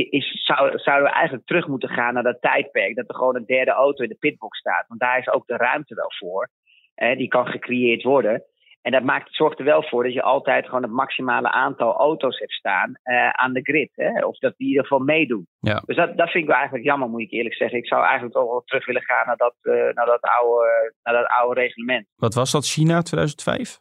is, 0.09 0.43
zou, 0.45 0.79
zouden 0.79 1.07
we 1.07 1.13
eigenlijk 1.15 1.45
terug 1.45 1.67
moeten 1.67 1.89
gaan 1.89 2.13
naar 2.13 2.23
dat 2.23 2.41
tijdperk. 2.41 2.95
Dat 2.95 3.09
er 3.09 3.15
gewoon 3.15 3.35
een 3.35 3.45
derde 3.45 3.71
auto 3.71 4.03
in 4.03 4.09
de 4.09 4.15
pitbox 4.19 4.59
staat. 4.59 4.85
Want 4.87 4.99
daar 4.99 5.19
is 5.19 5.29
ook 5.29 5.47
de 5.47 5.57
ruimte 5.57 5.95
wel 5.95 6.11
voor. 6.17 6.49
Eh, 6.95 7.17
die 7.17 7.27
kan 7.27 7.47
gecreëerd 7.47 8.03
worden. 8.03 8.43
En 8.81 8.91
dat 8.91 9.03
maakt, 9.03 9.35
zorgt 9.35 9.59
er 9.59 9.65
wel 9.65 9.83
voor 9.83 10.03
dat 10.03 10.13
je 10.13 10.21
altijd 10.21 10.65
gewoon 10.65 10.81
het 10.81 10.91
maximale 10.91 11.51
aantal 11.51 11.95
auto's 11.95 12.39
hebt 12.39 12.51
staan 12.51 12.93
eh, 13.03 13.29
aan 13.29 13.53
de 13.53 13.61
grid. 13.61 13.91
Hè? 13.95 14.25
Of 14.25 14.37
dat 14.37 14.53
die 14.57 14.65
in 14.65 14.71
ieder 14.71 14.87
geval 14.87 15.05
meedoen. 15.05 15.47
Ja. 15.59 15.83
Dus 15.85 15.95
dat, 15.95 16.17
dat 16.17 16.29
vind 16.29 16.43
ik 16.43 16.49
wel 16.49 16.55
eigenlijk 16.55 16.85
jammer, 16.85 17.09
moet 17.09 17.21
ik 17.21 17.31
eerlijk 17.31 17.55
zeggen. 17.55 17.77
Ik 17.77 17.87
zou 17.87 18.03
eigenlijk 18.03 18.33
toch 18.33 18.45
wel 18.45 18.61
terug 18.65 18.85
willen 18.85 19.01
gaan 19.01 19.25
naar 19.25 19.37
dat, 19.37 19.55
eh, 19.61 19.73
naar 19.73 20.05
dat, 20.05 20.21
oude, 20.21 20.93
naar 21.03 21.13
dat 21.13 21.27
oude 21.27 21.61
reglement. 21.61 22.07
Wat 22.15 22.33
was 22.33 22.51
dat, 22.51 22.65
China 22.65 23.01
2005? 23.01 23.79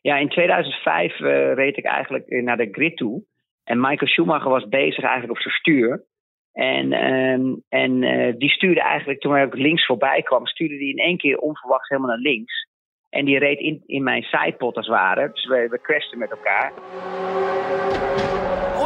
Ja, 0.00 0.16
in 0.16 0.28
2005 0.28 1.20
eh, 1.20 1.54
reed 1.54 1.76
ik 1.76 1.84
eigenlijk 1.84 2.26
eh, 2.26 2.42
naar 2.42 2.56
de 2.56 2.68
grid 2.72 2.96
toe. 2.96 3.22
En 3.64 3.80
Michael 3.80 4.10
Schumacher 4.10 4.50
was 4.50 4.68
bezig 4.68 5.04
eigenlijk 5.04 5.30
op 5.30 5.38
zijn 5.38 5.54
stuur. 5.54 6.04
En, 6.52 6.92
ehm, 6.92 7.54
en 7.68 8.02
eh, 8.02 8.34
die 8.38 8.50
stuurde 8.50 8.80
eigenlijk, 8.80 9.20
toen 9.20 9.32
hij 9.32 9.44
ook 9.44 9.56
links 9.56 9.86
voorbij 9.86 10.22
kwam, 10.22 10.46
stuurde 10.46 10.74
hij 10.74 10.86
in 10.86 10.98
één 10.98 11.16
keer 11.16 11.38
onverwachts 11.38 11.88
helemaal 11.88 12.10
naar 12.10 12.32
links. 12.32 12.68
En 13.10 13.24
die 13.24 13.38
reed 13.38 13.58
in, 13.58 13.82
in 13.86 14.02
mijn 14.02 14.22
sidepot 14.22 14.76
als 14.76 14.86
het 14.86 14.96
ware. 14.96 15.30
Dus 15.32 15.46
we, 15.46 15.68
we 15.70 15.80
crashten 15.80 16.18
met 16.18 16.30
elkaar. 16.30 16.72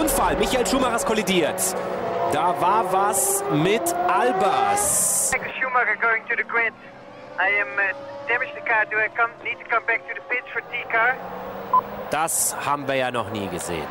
Unfall, 0.01 0.37
Michael 0.37 0.66
Schumachers 0.66 1.05
kollidiert. 1.05 1.72
Da 2.33 2.59
war 2.61 2.90
was 2.90 3.42
mit 3.53 3.94
Albers. 3.94 5.31
Michael 5.33 5.53
Schumacher 5.53 5.96
going 6.01 6.27
to 6.29 6.35
the 6.35 6.44
grid. 6.46 6.72
I 7.38 7.51
am 7.62 7.72
uh, 7.79 7.94
damaged 8.27 8.55
the 8.55 8.64
car. 8.70 8.85
Do 8.90 8.96
I 8.98 9.09
come, 9.14 9.33
need 9.44 9.59
to 9.62 9.68
come 9.70 9.85
back 9.87 10.01
to 10.09 10.14
the 10.14 10.24
pits 10.29 10.48
for 10.53 10.62
T-car? 10.70 11.16
Das 12.11 12.57
haben 12.66 12.87
wir 12.88 12.96
ja 12.96 13.11
noch 13.11 13.31
nie 13.31 13.48
gesehen. 13.48 13.88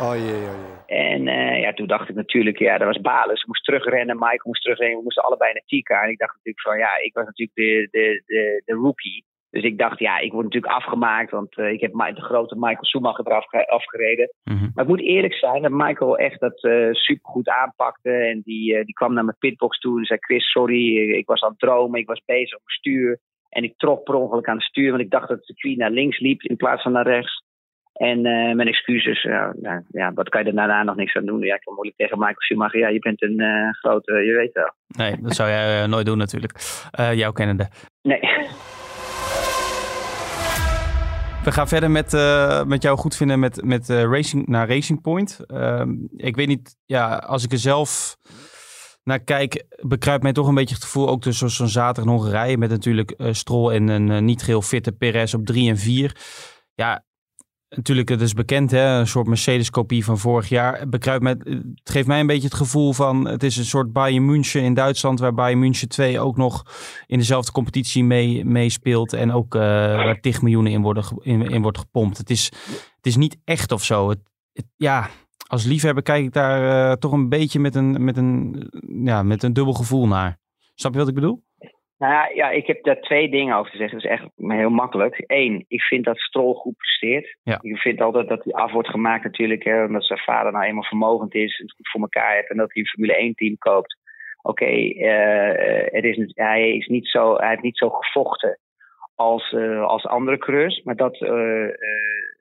Oh 0.00 0.14
jee, 0.14 0.48
oh 0.50 0.56
jee. 0.64 0.76
En 0.86 1.28
eh, 1.28 1.60
ja, 1.60 1.72
toen 1.72 1.86
dacht 1.86 2.08
ik 2.08 2.14
natuurlijk, 2.14 2.58
ja, 2.58 2.78
dat 2.78 2.86
was 2.86 3.00
balen. 3.00 3.36
Ze 3.36 3.44
moest 3.46 3.64
terugrennen, 3.64 4.16
Michael 4.16 4.40
moest 4.42 4.62
terugrennen. 4.62 4.96
We 4.96 5.02
moesten 5.02 5.24
allebei 5.24 5.52
naar 5.52 5.62
Tika. 5.66 6.02
En 6.02 6.10
ik 6.10 6.18
dacht 6.18 6.34
natuurlijk 6.34 6.66
van, 6.66 6.78
ja, 6.78 6.96
ik 7.02 7.14
was 7.14 7.24
natuurlijk 7.24 7.56
de, 7.56 7.88
de, 7.90 8.22
de, 8.26 8.62
de 8.64 8.74
rookie. 8.74 9.24
Dus 9.56 9.64
ik 9.64 9.78
dacht, 9.78 9.98
ja, 9.98 10.18
ik 10.18 10.32
word 10.32 10.44
natuurlijk 10.44 10.72
afgemaakt, 10.72 11.30
want 11.30 11.58
ik 11.58 11.80
heb 11.80 11.92
de 11.92 12.20
grote 12.20 12.54
Michael 12.54 12.84
Schumacher 12.84 13.26
eraf 13.26 13.52
afgereden. 13.66 14.30
Mhm. 14.44 14.68
Maar 14.74 14.84
ik 14.84 14.90
moet 14.90 15.00
eerlijk 15.00 15.34
zijn 15.34 15.62
dat 15.62 15.70
Michael 15.70 16.18
echt 16.18 16.40
dat 16.40 16.64
uh, 16.64 16.92
supergoed 16.92 17.48
aanpakte. 17.48 18.10
En 18.10 18.40
die, 18.44 18.84
die 18.84 18.94
kwam 18.94 19.14
naar 19.14 19.24
mijn 19.24 19.36
pitbox 19.38 19.78
toe 19.78 19.98
en 19.98 20.04
zei: 20.04 20.18
Chris, 20.22 20.50
sorry, 20.50 21.10
ik 21.12 21.26
was 21.26 21.42
aan 21.42 21.50
het 21.50 21.58
dromen, 21.58 22.00
ik 22.00 22.06
was 22.06 22.22
bezig 22.24 22.56
op 22.56 22.62
mijn 22.64 22.78
stuur. 22.78 23.18
En 23.48 23.62
ik 23.62 23.74
trok 23.76 24.04
per 24.04 24.14
ongeluk 24.14 24.48
aan 24.48 24.56
het 24.56 24.64
stuur, 24.64 24.90
want 24.90 25.02
ik 25.02 25.10
dacht 25.10 25.28
dat 25.28 25.36
het 25.36 25.46
circuit 25.46 25.76
naar 25.76 25.90
links 25.90 26.18
liep 26.18 26.42
in 26.42 26.56
plaats 26.56 26.82
van 26.82 26.92
naar 26.92 27.06
rechts. 27.06 27.44
En 27.92 28.20
mijn 28.56 28.68
excuses, 28.68 29.22
ja, 29.22 29.54
nou, 29.60 29.82
ja, 29.88 30.12
wat 30.12 30.28
kan 30.28 30.42
je 30.42 30.48
er 30.48 30.54
daarna 30.54 30.82
nog 30.82 30.96
niks 30.96 31.16
aan 31.16 31.26
doen? 31.26 31.40
Ja, 31.40 31.54
ik 31.54 31.60
kan 31.60 31.74
moeilijk 31.74 31.98
tegen 31.98 32.18
Michael 32.18 32.40
Schumacher. 32.40 32.78
Ja, 32.78 32.88
je 32.88 32.98
bent 32.98 33.22
een 33.22 33.74
grote, 33.74 34.12
je 34.12 34.32
weet 34.32 34.52
wel. 34.52 34.72
Nee, 34.86 35.16
dat 35.20 35.34
zou 35.34 35.48
jij 35.48 35.86
nooit 35.86 36.06
doen 36.06 36.18
natuurlijk. 36.18 36.52
jouw 37.14 37.32
kennende. 37.32 37.68
Nee. 38.02 38.20
We 41.46 41.52
gaan 41.52 41.68
verder 41.68 41.90
met, 41.90 42.12
met 42.66 42.82
jou 42.82 42.98
goed 42.98 43.16
vinden 43.16 43.38
met, 43.38 43.64
met 43.64 43.88
racing, 43.88 44.46
naar 44.46 44.68
Racing 44.68 45.00
Point. 45.00 45.40
Ehm, 45.46 45.90
ik 46.16 46.36
weet 46.36 46.46
niet, 46.46 46.76
ja, 46.84 47.16
als 47.16 47.44
ik 47.44 47.52
er 47.52 47.58
zelf 47.58 48.16
naar 49.02 49.20
kijk, 49.20 49.64
bekruipt 49.80 50.22
mij 50.22 50.32
toch 50.32 50.48
een 50.48 50.54
beetje 50.54 50.74
het 50.74 50.84
gevoel, 50.84 51.08
ook 51.08 51.22
tussen 51.22 51.50
zo'n 51.50 51.68
zaterdag 51.68 52.04
in 52.04 52.10
Hongarije, 52.20 52.58
met 52.58 52.70
natuurlijk 52.70 53.14
Strol 53.30 53.72
en 53.72 53.88
een 53.88 54.24
niet 54.24 54.42
geheel 54.42 54.62
fitte 54.62 54.92
Perez 54.92 55.34
op 55.34 55.46
3 55.46 55.70
en 55.70 55.78
4. 55.78 56.16
Ja, 56.74 57.04
natuurlijk, 57.68 58.08
het 58.08 58.20
is 58.20 58.32
bekend, 58.32 58.70
hè, 58.70 58.98
een 58.98 59.06
soort 59.06 59.26
Mercedes-kopie 59.26 60.04
van 60.04 60.18
vorig 60.18 60.48
jaar. 60.48 60.88
Bekruipt 60.88 61.22
met, 61.22 61.44
het 61.44 61.90
geeft 61.90 62.06
mij 62.06 62.20
een 62.20 62.26
beetje 62.26 62.48
het 62.48 62.56
gevoel 62.56 62.92
van, 62.92 63.28
het 63.28 63.42
is 63.42 63.56
een 63.56 63.64
soort 63.64 63.92
Bayern 63.92 64.24
München 64.24 64.62
in 64.62 64.74
Duitsland, 64.74 65.20
waar 65.20 65.34
Bayern 65.34 65.58
München 65.58 65.88
2 65.88 66.20
ook 66.20 66.36
nog 66.36 66.64
in 67.06 67.18
dezelfde 67.18 67.52
competitie 67.52 68.04
mee, 68.04 68.44
meespeelt 68.44 69.12
en 69.12 69.32
ook 69.32 69.54
uh, 69.54 69.60
waar 69.60 70.20
10 70.20 70.34
miljoenen 70.40 70.72
in, 70.72 70.82
worden, 70.82 71.04
in, 71.20 71.42
in 71.42 71.62
wordt 71.62 71.78
gepompt. 71.78 72.18
Het 72.18 72.30
is, 72.30 72.44
het 72.96 73.06
is 73.06 73.16
niet 73.16 73.36
echt 73.44 73.72
of 73.72 73.84
zo. 73.84 74.08
Het, 74.08 74.20
ja, 74.76 75.10
als 75.46 75.64
liefhebber 75.64 76.02
kijk 76.02 76.24
ik 76.24 76.32
daar 76.32 76.90
uh, 76.90 76.92
toch 76.92 77.12
een 77.12 77.28
beetje 77.28 77.60
met 77.60 77.74
een, 77.74 78.04
met, 78.04 78.16
een, 78.16 78.68
ja, 79.04 79.22
met 79.22 79.42
een 79.42 79.52
dubbel 79.52 79.74
gevoel 79.74 80.06
naar. 80.06 80.38
Snap 80.74 80.92
je 80.92 80.98
wat 80.98 81.08
ik 81.08 81.14
bedoel? 81.14 81.44
Nou 81.98 82.12
ja, 82.12 82.28
ja, 82.34 82.50
ik 82.50 82.66
heb 82.66 82.84
daar 82.84 83.00
twee 83.00 83.28
dingen 83.28 83.56
over 83.56 83.70
te 83.70 83.76
zeggen. 83.76 83.98
Dat 83.98 84.10
is 84.10 84.18
echt 84.18 84.30
heel 84.36 84.70
makkelijk. 84.70 85.24
Eén, 85.26 85.64
ik 85.68 85.82
vind 85.82 86.04
dat 86.04 86.18
Strol 86.18 86.54
goed 86.54 86.76
presteert. 86.76 87.36
Ja. 87.42 87.58
Ik 87.62 87.78
vind 87.78 88.00
altijd 88.00 88.28
dat 88.28 88.44
hij 88.44 88.52
af 88.52 88.72
wordt 88.72 88.88
gemaakt 88.88 89.24
natuurlijk. 89.24 89.64
Hè, 89.64 89.84
omdat 89.84 90.04
zijn 90.04 90.18
vader 90.18 90.52
nou 90.52 90.64
eenmaal 90.64 90.82
vermogend 90.82 91.34
is. 91.34 91.58
Het 91.58 91.72
goed 91.72 91.88
voor 91.88 92.00
elkaar 92.00 92.34
heeft. 92.34 92.50
En 92.50 92.56
dat 92.56 92.72
hij 92.72 92.82
een 92.82 92.88
Formule 92.88 93.16
1 93.16 93.34
team 93.34 93.58
koopt. 93.58 93.96
Oké, 94.42 94.62
okay, 94.62 94.90
uh, 94.96 96.32
hij, 96.34 96.76
is 96.76 96.86
niet 96.86 97.08
zo, 97.08 97.36
hij 97.36 97.48
heeft 97.48 97.62
niet 97.62 97.78
zo 97.78 97.90
gevochten 97.90 98.58
als, 99.14 99.52
uh, 99.52 99.84
als 99.86 100.06
andere 100.06 100.38
coureurs. 100.38 100.82
Maar 100.82 100.96
dat, 100.96 101.20
uh, 101.20 101.68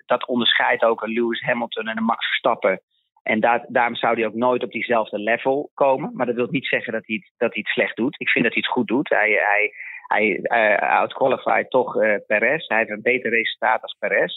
dat 0.06 0.28
onderscheidt 0.28 0.84
ook 0.84 1.02
een 1.02 1.14
Lewis 1.14 1.42
Hamilton 1.42 1.88
en 1.88 1.98
een 1.98 2.04
Max 2.04 2.28
Verstappen. 2.28 2.82
En 3.26 3.40
daar, 3.40 3.66
daarom 3.68 3.96
zou 3.96 4.16
hij 4.16 4.26
ook 4.26 4.34
nooit 4.34 4.64
op 4.64 4.72
diezelfde 4.72 5.20
level 5.20 5.72
komen. 5.74 6.12
Maar 6.14 6.26
dat 6.26 6.36
wil 6.36 6.48
niet 6.50 6.68
zeggen 6.68 6.94
dat 6.94 7.06
hij, 7.06 7.24
dat 7.38 7.54
hij 7.54 7.62
het 7.66 7.74
slecht 7.74 7.96
doet. 7.96 8.20
Ik 8.20 8.30
vind 8.30 8.44
dat 8.44 8.54
hij 8.54 8.64
het 8.66 8.74
goed 8.74 8.88
doet. 8.88 9.10
Hij, 9.10 9.30
hij, 9.30 9.72
hij 10.08 10.40
uh, 10.42 10.90
outqualified 11.00 11.70
toch 11.70 11.96
uh, 11.96 12.16
Perez. 12.28 12.68
Hij 12.68 12.78
heeft 12.78 12.90
een 12.90 13.02
beter 13.02 13.32
resultaat 13.32 13.82
als 13.82 13.96
Perez. 14.00 14.34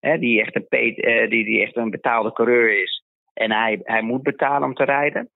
Hè, 0.00 0.18
die, 0.18 0.40
echt 0.40 0.54
een, 0.54 0.66
uh, 0.70 1.30
die, 1.30 1.44
die 1.44 1.62
echt 1.62 1.76
een 1.76 1.90
betaalde 1.90 2.32
coureur 2.32 2.82
is. 2.82 3.04
En 3.34 3.52
hij, 3.52 3.80
hij 3.82 4.02
moet 4.02 4.22
betalen 4.22 4.68
om 4.68 4.74
te 4.74 4.84
rijden. 4.84 5.30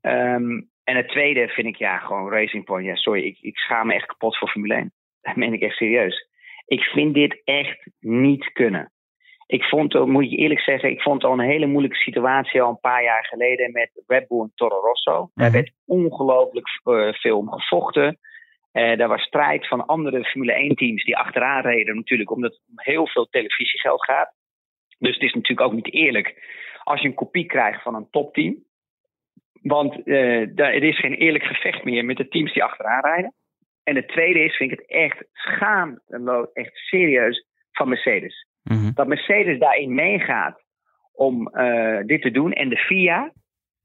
Um, 0.00 0.70
en 0.84 0.96
het 0.96 1.08
tweede 1.08 1.48
vind 1.48 1.66
ik 1.66 1.76
ja, 1.76 1.98
gewoon 1.98 2.30
Racing 2.30 2.64
Point. 2.64 2.98
Sorry, 2.98 3.22
ik, 3.22 3.38
ik 3.40 3.56
schaam 3.56 3.86
me 3.86 3.94
echt 3.94 4.06
kapot 4.06 4.38
voor 4.38 4.48
Formule 4.48 4.74
1. 4.74 4.92
Dat 5.20 5.36
meen 5.36 5.52
ik 5.52 5.62
echt 5.62 5.76
serieus. 5.76 6.28
Ik 6.66 6.80
vind 6.80 7.14
dit 7.14 7.40
echt 7.44 7.90
niet 8.00 8.52
kunnen 8.52 8.92
ik 9.52 9.64
vond, 9.64 10.06
moet 10.06 10.30
je 10.30 10.36
eerlijk 10.36 10.60
zeggen, 10.60 10.90
ik 10.90 11.02
vond 11.02 11.24
al 11.24 11.32
een 11.32 11.50
hele 11.50 11.66
moeilijke 11.66 11.96
situatie 11.96 12.62
al 12.62 12.70
een 12.70 12.80
paar 12.80 13.02
jaar 13.02 13.24
geleden 13.24 13.72
met 13.72 14.02
Red 14.06 14.28
Bull 14.28 14.40
en 14.40 14.52
Toro 14.54 14.80
Rosso. 14.80 15.12
Mm 15.12 15.18
-hmm. 15.18 15.30
Daar 15.34 15.52
werd 15.52 15.72
ongelooflijk 15.86 16.68
uh, 16.84 17.12
veel 17.12 17.38
om 17.38 17.52
gevochten. 17.52 18.18
Uh, 18.72 18.96
daar 18.96 19.08
was 19.08 19.22
strijd 19.22 19.68
van 19.68 19.86
andere 19.86 20.24
Formule 20.24 20.52
1 20.52 20.76
teams 20.76 21.04
die 21.04 21.16
achteraan 21.16 21.62
reden 21.62 21.96
natuurlijk, 21.96 22.30
omdat 22.30 22.50
het 22.50 22.60
om 22.68 22.74
heel 22.76 23.06
veel 23.06 23.26
televisiegeld 23.26 24.04
gaat. 24.04 24.32
Dus 24.98 25.14
het 25.14 25.22
is 25.22 25.32
natuurlijk 25.32 25.68
ook 25.68 25.74
niet 25.74 25.92
eerlijk 25.92 26.34
als 26.82 27.00
je 27.00 27.08
een 27.08 27.14
kopie 27.14 27.46
krijgt 27.46 27.82
van 27.82 27.94
een 27.94 28.10
topteam. 28.10 28.64
Want 29.62 30.06
uh, 30.06 30.58
er 30.58 30.82
is 30.82 30.98
geen 30.98 31.14
eerlijk 31.14 31.44
gevecht 31.44 31.84
meer 31.84 32.04
met 32.04 32.16
de 32.16 32.28
teams 32.28 32.52
die 32.52 32.64
achteraan 32.64 33.00
rijden. 33.00 33.34
En 33.84 33.96
het 33.96 34.08
tweede 34.08 34.44
is, 34.44 34.56
vind 34.56 34.72
ik 34.72 34.78
het 34.78 34.88
echt 34.88 35.24
schaamteloos, 35.32 36.52
echt 36.52 36.76
serieus 36.76 37.46
van 37.72 37.88
Mercedes. 37.88 38.50
Mm 38.62 38.76
-hmm. 38.78 38.90
Dat 38.94 39.06
Mercedes 39.06 39.58
daarin 39.58 39.94
meegaat 39.94 40.62
om 41.12 41.50
uh, 41.54 42.00
dit 42.06 42.22
te 42.22 42.30
doen. 42.30 42.52
En 42.52 42.68
de 42.68 42.76
FIA, 42.76 43.32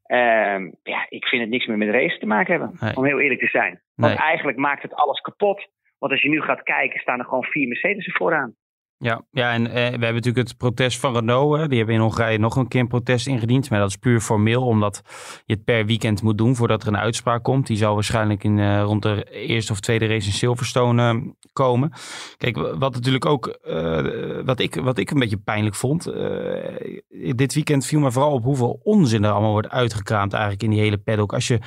uh, 0.08 0.72
ja, 0.84 1.06
ik 1.10 1.26
vind 1.26 1.42
het 1.42 1.52
niks 1.52 1.66
meer 1.66 1.78
met 1.78 1.90
race 1.90 2.18
te 2.18 2.26
maken 2.26 2.52
hebben. 2.52 2.78
Nee. 2.80 2.96
Om 2.96 3.06
heel 3.06 3.20
eerlijk 3.20 3.40
te 3.40 3.48
zijn. 3.48 3.82
Want 3.96 4.14
Nee. 4.14 4.22
eigenlijk 4.24 4.58
maakt 4.58 4.82
het 4.82 4.94
alles 4.94 5.20
kapot. 5.22 5.68
Want 6.00 6.12
als 6.12 6.22
je 6.22 6.30
nu 6.30 6.42
gaat 6.42 6.64
kijken, 6.64 7.00
staan 7.00 7.20
er 7.20 7.26
gewoon 7.26 7.44
vier 7.44 7.68
Mercedes 7.68 8.16
vooraan. 8.16 8.56
Ja, 9.00 9.26
ja 9.32 9.52
en 9.52 9.68
eh, 9.68 9.74
we 9.74 9.80
hebben 9.80 10.14
natuurlijk 10.14 10.48
het 10.48 10.58
protest 10.58 11.00
van 11.00 11.14
Renault. 11.14 11.58
Hè. 11.58 11.68
Die 11.68 11.78
hebben 11.78 11.96
in 11.96 12.02
Hongarije 12.02 12.38
nog 12.38 12.56
een 12.56 12.68
keer 12.68 12.82
een 12.82 12.88
protest 12.88 13.28
ingediend. 13.28 13.70
Maar 13.70 13.80
dat 13.80 13.90
is 13.90 13.96
puur 13.96 14.20
formeel, 14.20 14.66
omdat 14.66 15.02
je 15.46 15.54
het 15.54 15.64
per 15.64 15.86
weekend 15.86 16.22
moet 16.22 16.38
doen 16.38 16.56
voordat 16.56 16.82
er 16.82 16.88
een 16.88 16.98
uitspraak 16.98 17.44
komt. 17.44 17.68
Die 17.68 17.78
zal 17.78 17.94
waarschijnlijk 17.94 18.44
in, 18.44 18.60
eh, 18.60 18.82
rond 18.82 19.02
de 19.02 19.24
eerste 19.24 19.72
of 19.72 19.80
tweede 19.80 20.06
race 20.08 20.28
in 20.28 20.34
Silverstone 20.34 21.10
eh, 21.10 21.16
komen. 21.54 21.92
Kijk, 22.38 22.58
wat 22.58 22.94
natuurlijk 22.94 23.26
ook, 23.26 23.48
eh, 23.48 24.06
wat, 24.46 24.60
ik, 24.60 24.76
wat 24.76 24.98
ik 24.98 25.12
een 25.12 25.20
beetje 25.20 25.38
pijnlijk 25.38 25.76
vond. 25.76 26.06
eh, 26.06 27.36
dit 27.36 27.54
weekend 27.54 27.86
viel 27.86 28.00
me 28.00 28.12
vooral 28.12 28.32
op 28.32 28.44
hoeveel 28.44 28.80
onzin 28.84 29.24
er 29.24 29.32
allemaal 29.32 29.52
wordt 29.52 29.70
uitgekraamd 29.70 30.34
eigenlijk 30.34 30.64
in 30.64 30.70
die 30.70 30.80
hele 30.80 30.98
paddock. 30.98 31.34
Als 31.34 31.48
je 31.48 31.60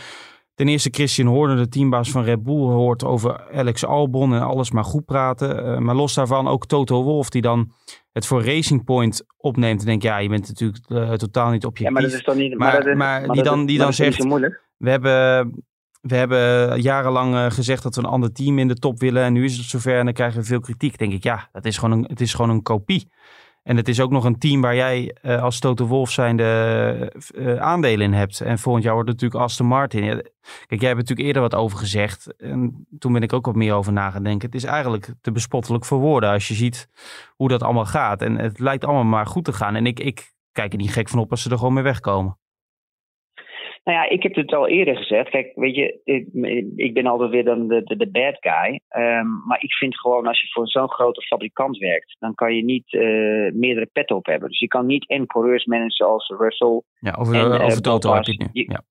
ten 0.60 0.68
eerste 0.68 0.88
Christian 0.92 1.28
Horner, 1.28 1.56
de 1.56 1.68
teambaas 1.68 2.10
van 2.10 2.22
Red 2.24 2.42
Bull, 2.42 2.56
hoort 2.68 3.04
over 3.04 3.50
Alex 3.52 3.84
Albon 3.84 4.34
en 4.34 4.42
alles 4.42 4.70
maar 4.70 4.84
goed 4.84 5.04
praten. 5.04 5.64
Eh, 5.64 5.78
maar 5.78 5.94
los 5.94 6.14
daarvan 6.14 6.48
ook 6.48 6.66
Toto 6.66 7.02
Wolff, 7.02 7.28
die 7.30 7.42
dan 7.42 7.72
het 8.12 8.26
voor 8.26 8.44
Racing 8.44 8.84
Point 8.84 9.24
opneemt. 9.36 9.80
En 9.80 9.86
denkt, 9.86 10.02
ja, 10.02 10.18
je 10.18 10.28
bent 10.28 10.48
natuurlijk 10.48 10.78
eh, 10.88 11.12
totaal 11.12 11.50
niet 11.50 11.64
objectief. 11.64 11.86
Ja, 11.86 11.92
maar 11.92 12.02
dat 12.02 12.12
is 12.12 12.22
toch 12.22 12.34
niet. 12.34 12.58
Maar- 12.58 12.86
is- 12.88 12.96
maar 12.96 13.28
die 13.28 13.42
dan- 13.42 13.66
die 13.66 13.76
maar 13.76 13.84
dan 13.86 13.94
zegt-. 13.94 14.24
We 14.76 14.90
hebben, 14.90 15.64
we 16.00 16.14
hebben 16.16 16.80
jarenlang 16.80 17.34
eh, 17.34 17.50
gezegd 17.50 17.82
dat 17.82 17.94
we 17.94 18.00
een 18.02 18.08
ander 18.08 18.32
team 18.32 18.58
in 18.58 18.68
de 18.68 18.74
top 18.76 18.98
willen. 19.00 19.22
En 19.22 19.32
nu 19.32 19.44
is 19.44 19.56
het 19.56 19.66
zover 19.66 19.98
en 19.98 20.04
dan 20.04 20.14
krijgen 20.14 20.40
we 20.40 20.46
veel 20.46 20.60
kritiek. 20.60 20.98
Denk 20.98 21.12
ik, 21.12 21.22
ja, 21.22 21.48
dat 21.52 21.64
is 21.64 21.78
gewoon 21.78 21.98
een, 21.98 22.04
het 22.08 22.20
is 22.20 22.34
gewoon 22.34 22.50
een 22.50 22.62
kopie. 22.62 23.10
En 23.62 23.76
het 23.76 23.88
is 23.88 24.00
ook 24.00 24.10
nog 24.10 24.24
een 24.24 24.38
team 24.38 24.60
waar 24.60 24.74
jij 24.74 25.16
eh, 25.22 25.42
als 25.42 25.58
Toto 25.58 25.86
Wolff 25.86 26.12
zijnde 26.12 26.44
eh, 27.34 27.56
aandelen 27.56 28.06
in 28.06 28.12
hebt. 28.12 28.40
En 28.40 28.58
volgend 28.58 28.84
jaar 28.84 28.94
wordt 28.94 29.08
het 29.08 29.20
natuurlijk 29.20 29.48
Aston 29.50 29.66
Martin. 29.66 30.00
Kijk, 30.66 30.80
jij 30.80 30.88
hebt 30.88 31.00
natuurlijk 31.00 31.26
eerder 31.26 31.42
wat 31.42 31.54
over 31.54 31.78
gezegd. 31.78 32.36
En 32.36 32.86
toen 32.98 33.12
ben 33.12 33.22
ik 33.22 33.32
ook 33.32 33.46
wat 33.46 33.54
meer 33.54 33.74
over 33.74 33.92
na 33.92 34.10
gaan 34.10 34.22
denken. 34.22 34.46
Het 34.46 34.54
is 34.54 34.64
eigenlijk 34.64 35.14
te 35.20 35.32
bespottelijk 35.32 35.84
voor 35.84 35.98
woorden 35.98 36.30
als 36.30 36.48
je 36.48 36.54
ziet 36.54 36.88
hoe 37.36 37.48
dat 37.48 37.62
allemaal 37.62 37.86
gaat. 37.86 38.22
En 38.22 38.36
het 38.36 38.58
lijkt 38.58 38.84
allemaal 38.84 39.04
maar 39.04 39.26
goed 39.26 39.44
te 39.44 39.52
gaan. 39.52 39.74
En 39.74 39.86
ik, 39.86 40.00
ik 40.00 40.32
kijk 40.52 40.72
er 40.72 40.78
niet 40.78 40.92
gek 40.92 41.08
van 41.08 41.18
op 41.18 41.30
als 41.30 41.42
ze 41.42 41.50
er 41.50 41.58
gewoon 41.58 41.72
mee 41.72 41.82
wegkomen. 41.82 42.38
Nou 43.90 44.02
ja, 44.02 44.08
ik 44.08 44.22
heb 44.22 44.34
het 44.34 44.52
al 44.54 44.68
eerder 44.68 44.96
gezegd. 44.96 45.30
Kijk, 45.30 45.52
weet 45.54 45.74
je, 45.74 46.00
ik, 46.04 46.26
ik 46.76 46.94
ben 46.94 47.06
altijd 47.06 47.30
weer 47.30 47.44
dan 47.44 47.68
de, 47.68 47.82
de, 47.82 47.96
de 47.96 48.10
bad 48.10 48.36
guy. 48.40 48.80
Ehm, 48.88 49.26
maar 49.46 49.62
ik 49.62 49.72
vind 49.72 49.98
gewoon, 50.00 50.26
als 50.26 50.40
je 50.40 50.46
voor 50.50 50.68
zo'n 50.68 50.90
grote 50.90 51.22
fabrikant 51.22 51.78
werkt, 51.78 52.16
dan 52.18 52.34
kan 52.34 52.54
je 52.56 52.64
niet 52.64 52.92
eh, 52.94 53.00
meerdere 53.52 53.88
petten 53.92 54.16
op 54.16 54.26
hebben. 54.26 54.48
Dus 54.48 54.58
je 54.58 54.66
kan 54.68 54.86
niet 54.86 55.08
en 55.08 55.26
coureurs 55.26 55.64
managen 55.64 56.06
als 56.06 56.28
Russell. 56.38 56.82
Ja, 57.00 57.16
over, 57.18 57.34
En, 57.34 57.52
eh, 57.52 57.64
over 57.64 57.82
Toto 57.82 58.14
heb 58.14 58.24
je 58.24 58.30
het 58.32 58.40
nu. 58.40 58.48
je- 58.62 58.70
Ja. 58.70 58.82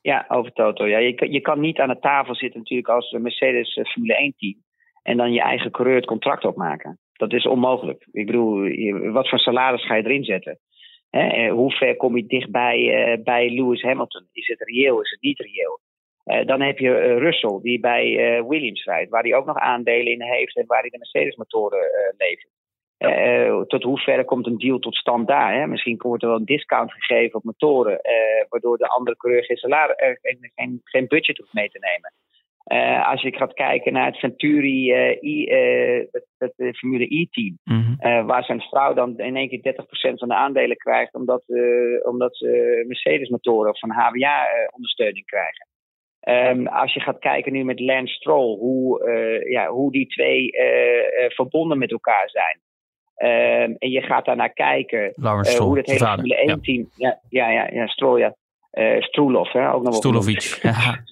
Ja, 0.00 0.24
over 0.28 0.52
Toto. 0.52 0.86
Ja, 0.86 0.98
je, 0.98 1.14
kan- 1.14 1.32
je 1.32 1.40
kan 1.40 1.60
niet 1.60 1.78
aan 1.78 1.88
de 1.88 1.98
tafel 1.98 2.34
zitten 2.34 2.58
natuurlijk 2.58 2.88
als 2.88 3.10
Mercedes 3.18 3.74
eh, 3.76 3.84
Formule 3.84 4.16
1 4.18 4.34
team. 4.36 4.54
En 5.02 5.16
dan 5.16 5.32
je 5.32 5.40
eigen 5.42 5.70
coureur 5.70 5.96
het 5.96 6.06
contract 6.06 6.44
opmaken. 6.44 6.98
Dat 7.12 7.32
is 7.32 7.46
onmogelijk. 7.46 8.06
Ik 8.12 8.26
bedoel, 8.26 8.68
wat 9.12 9.28
voor 9.28 9.38
salaris 9.38 9.86
ga 9.86 9.94
je 9.94 10.04
erin 10.04 10.24
zetten? 10.24 10.58
Hè? 11.10 11.48
Hoe 11.48 11.70
ver 11.70 11.96
kom 11.96 12.16
je 12.16 12.26
dichtbij 12.26 13.04
eh, 13.04 13.22
bij 13.22 13.50
Lewis 13.50 13.82
Hamilton? 13.82 14.28
Is 14.32 14.46
het 14.46 14.60
reëel? 14.60 15.00
Is 15.00 15.10
het 15.10 15.20
niet 15.20 15.38
reëel? 15.38 15.80
Eh, 16.28 16.46
dan 16.46 16.60
heb 16.60 16.78
je 16.78 16.94
eh, 16.94 17.18
Russell, 17.18 17.58
die 17.62 17.80
bij 17.80 18.04
Williams 18.48 18.84
rijdt, 18.84 19.10
waar 19.10 19.22
hij 19.22 19.34
ook 19.34 19.46
nog 19.46 19.56
aandelen 19.56 20.12
in 20.12 20.22
heeft 20.22 20.56
en 20.56 20.66
waar 20.66 20.80
hij 20.80 20.90
de 20.90 20.98
Mercedes-motoren 20.98 21.90
levert. 22.16 22.52
Eh, 22.98 23.60
tot 23.60 23.82
hoeverre 23.82 24.24
komt 24.24 24.46
een 24.46 24.58
deal 24.58 24.78
tot 24.78 24.94
stand 24.94 25.26
daar? 25.26 25.54
Hè? 25.54 25.66
Misschien 25.66 25.96
wordt 25.98 26.22
er 26.22 26.28
wel 26.28 26.38
een 26.38 26.44
discount 26.44 26.92
gegeven 26.92 27.38
op 27.38 27.44
motoren, 27.44 28.00
waardoor 28.48 28.78
de 28.78 28.88
andere 28.88 29.16
coureur 29.16 29.44
geen, 29.44 29.56
salaris, 29.56 30.18
geen, 30.54 30.80
geen 30.84 31.06
budget 31.06 31.38
hoeft 31.38 31.52
mee 31.52 31.68
te 31.68 31.78
nemen. 31.78 32.12
Eh, 32.68 33.10
als 33.10 33.22
je 33.22 33.36
gaat 33.36 33.54
kijken 33.54 33.92
naar 33.92 34.06
het 34.06 34.18
Venturi 34.18 34.92
eh, 34.92 35.22
I, 35.22 35.46
eh, 35.46 36.06
het, 36.10 36.52
het, 36.56 36.76
Formule 36.76 37.14
E-team, 37.20 37.58
Mhm. 37.64 38.26
waar 38.26 38.44
zijn 38.44 38.60
vrouw 38.60 38.94
dan 38.94 39.18
in 39.18 39.36
één 39.36 39.48
keer 39.48 39.62
30% 39.62 40.18
van 40.18 40.28
de 40.28 40.34
aandelen 40.34 40.76
krijgt, 40.76 41.14
omdat, 41.14 41.42
omdat 42.02 42.36
ze 42.36 42.84
Mercedes-motoren 42.86 43.70
of 43.70 43.78
van 43.78 43.90
HWA-ondersteuning 43.90 45.26
krijgen. 45.26 45.66
Ehm, 46.20 46.66
als 46.66 46.94
je 46.94 47.00
gaat 47.00 47.18
kijken 47.18 47.52
nu 47.52 47.64
met 47.64 47.80
Lance 47.80 48.14
Stroll, 48.14 48.58
hoe, 48.58 49.10
ja, 49.48 49.68
hoe 49.68 49.92
die 49.92 50.06
twee 50.06 50.50
verbonden 51.28 51.78
met 51.78 51.90
elkaar 51.90 52.30
zijn. 52.30 52.60
Ehm, 53.14 53.74
en 53.78 53.90
je 53.90 54.02
gaat 54.02 54.24
daarnaar 54.24 54.52
kijken 54.52 55.12
Stroll, 55.44 55.66
hoe 55.66 55.76
dat 55.76 55.86
hele 55.86 55.98
vader, 55.98 56.24
Formule 56.24 56.56
1-team. 56.56 56.90
Ja. 56.96 57.20
Ja, 57.28 57.50
ja, 57.50 57.68
ja, 57.72 57.86
Stroll, 57.86 58.18
ja. 58.18 58.34
Eh 58.70 59.00
Stroelov, 59.00 59.52
hè, 59.52 59.72
ook 59.72 59.82
nog 59.82 59.92
wel 59.92 60.00
genoemd. 60.22 60.58
Ja. 60.62 61.02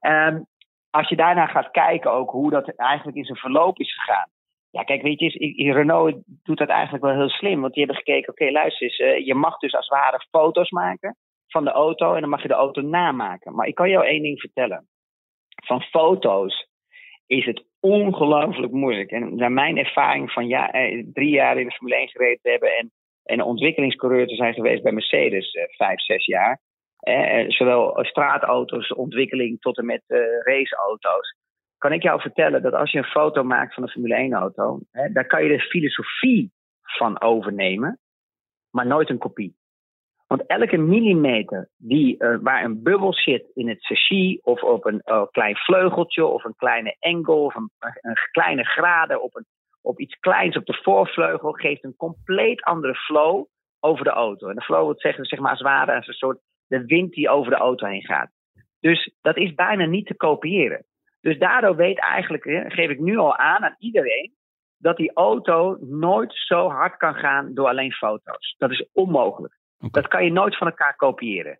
Ehm, 0.00 0.40
als 0.90 1.08
je 1.08 1.16
daarna 1.16 1.46
gaat 1.46 1.70
kijken 1.70 2.12
ook 2.12 2.30
hoe 2.30 2.50
dat 2.50 2.76
eigenlijk 2.76 3.16
in 3.16 3.24
zijn 3.24 3.38
verloop 3.38 3.78
is 3.78 3.94
gegaan. 3.94 4.30
Ja, 4.70 4.82
kijk, 4.82 5.02
weet 5.02 5.20
je, 5.20 5.72
Renault 5.72 6.22
doet 6.26 6.58
dat 6.58 6.68
eigenlijk 6.68 7.04
wel 7.04 7.14
heel 7.14 7.28
slim. 7.28 7.60
Want 7.60 7.74
die 7.74 7.84
hebben 7.84 8.04
gekeken, 8.04 8.32
oké, 8.32 8.50
luister 8.50 8.86
eens, 8.86 8.98
eh, 8.98 9.26
je 9.26 9.34
mag 9.34 9.58
dus 9.58 9.74
als 9.74 9.88
het 9.88 9.98
ware 9.98 10.26
foto's 10.30 10.70
maken 10.70 11.16
van 11.46 11.64
de 11.64 11.70
auto 11.70 12.14
en 12.14 12.20
dan 12.20 12.30
mag 12.30 12.42
je 12.42 12.48
de 12.48 12.54
auto 12.54 12.80
namaken. 12.80 13.54
Maar 13.54 13.66
ik 13.66 13.74
kan 13.74 13.90
jou 13.90 14.06
één 14.06 14.22
ding 14.22 14.40
vertellen. 14.40 14.88
Van 15.64 15.80
foto's 15.82 16.68
is 17.26 17.44
het 17.44 17.64
ongelooflijk 17.80 18.72
moeilijk. 18.72 19.10
En 19.10 19.36
naar 19.36 19.52
mijn 19.52 19.78
ervaring 19.78 20.32
van 20.32 20.48
ja, 20.48 20.70
eh, 20.70 21.04
drie 21.12 21.30
jaar 21.30 21.58
in 21.58 21.66
de 21.66 21.72
Formule 21.72 22.00
1 22.00 22.08
gereden 22.08 22.38
te 22.42 22.50
hebben 22.50 22.76
en, 22.76 22.90
en 23.22 23.42
ontwikkelingscoureur 23.42 24.26
te 24.26 24.34
zijn 24.34 24.54
geweest 24.54 24.82
bij 24.82 24.92
Mercedes, 24.92 25.50
eh, 25.50 25.64
vijf, 25.68 26.00
zes 26.00 26.24
jaar. 26.24 26.60
Eh, 27.00 27.48
zowel 27.48 28.04
straatauto's, 28.04 28.92
ontwikkeling 28.92 29.60
tot 29.60 29.78
en 29.78 29.86
met 29.86 30.02
eh, 30.06 30.18
raceauto's. 30.42 31.36
Kan 31.78 31.92
ik 31.92 32.02
jou 32.02 32.20
vertellen 32.20 32.62
dat 32.62 32.72
als 32.72 32.90
je 32.90 32.98
een 32.98 33.04
foto 33.04 33.42
maakt 33.42 33.74
van 33.74 33.82
een 33.82 33.88
Formule 33.88 34.14
1 34.14 34.32
auto, 34.32 34.78
hè, 34.90 35.12
daar 35.12 35.26
kan 35.26 35.42
je 35.42 35.48
de 35.48 35.60
filosofie 35.60 36.52
van 36.82 37.20
overnemen, 37.20 37.98
maar 38.70 38.86
nooit 38.86 39.10
een 39.10 39.18
kopie. 39.18 39.58
Want 40.26 40.46
elke 40.46 40.76
millimeter 40.76 41.68
die, 41.76 42.18
eh, 42.18 42.36
waar 42.40 42.64
een 42.64 42.82
bubbel 42.82 43.14
zit 43.14 43.50
in 43.54 43.68
het 43.68 43.84
chassis, 43.84 44.40
of 44.42 44.62
op 44.62 44.84
een 44.84 45.00
eh, 45.00 45.22
klein 45.30 45.56
vleugeltje, 45.56 46.24
of 46.24 46.44
een 46.44 46.56
kleine 46.56 46.96
engel, 46.98 47.44
of 47.44 47.54
een, 47.54 47.70
een 48.00 48.16
kleine 48.30 48.64
graden 48.64 49.22
op, 49.22 49.36
een, 49.36 49.46
op 49.82 50.00
iets 50.00 50.18
kleins 50.18 50.56
op 50.56 50.66
de 50.66 50.78
voorvleugel, 50.82 51.52
geeft 51.52 51.84
een 51.84 51.96
compleet 51.96 52.62
andere 52.62 52.94
flow 52.94 53.46
over 53.80 54.04
de 54.04 54.10
auto. 54.10 54.48
En 54.48 54.54
de 54.54 54.62
flow 54.62 54.84
wil 54.84 54.94
zeggen, 54.96 55.24
zeg 55.24 55.38
maar, 55.38 55.50
als 55.50 55.58
het 55.58 55.68
ware 55.68 55.96
als 55.96 56.06
een 56.06 56.14
soort 56.14 56.38
de 56.70 56.84
wind 56.84 57.12
die 57.12 57.28
over 57.28 57.50
de 57.50 57.56
auto 57.56 57.86
heen 57.86 58.04
gaat. 58.04 58.30
Dus 58.80 59.14
dat 59.20 59.36
is 59.36 59.54
bijna 59.54 59.84
niet 59.84 60.06
te 60.06 60.16
kopiëren. 60.16 60.84
Dus 61.20 61.38
daardoor 61.38 61.76
weet 61.76 62.00
eigenlijk, 62.00 62.42
geef 62.72 62.90
ik 62.90 63.00
nu 63.00 63.16
al 63.16 63.36
aan 63.36 63.64
aan 63.64 63.76
iedereen, 63.78 64.32
dat 64.78 64.96
die 64.96 65.12
auto 65.14 65.76
nooit 65.80 66.32
zo 66.34 66.68
hard 66.68 66.96
kan 66.96 67.14
gaan 67.14 67.54
door 67.54 67.68
alleen 67.68 67.92
foto's. 67.92 68.54
Dat 68.58 68.70
is 68.70 68.88
onmogelijk. 68.92 69.58
Dat 69.90 70.08
kan 70.08 70.24
je 70.24 70.32
nooit 70.32 70.56
van 70.56 70.66
elkaar 70.66 70.96
kopiëren. 70.96 71.58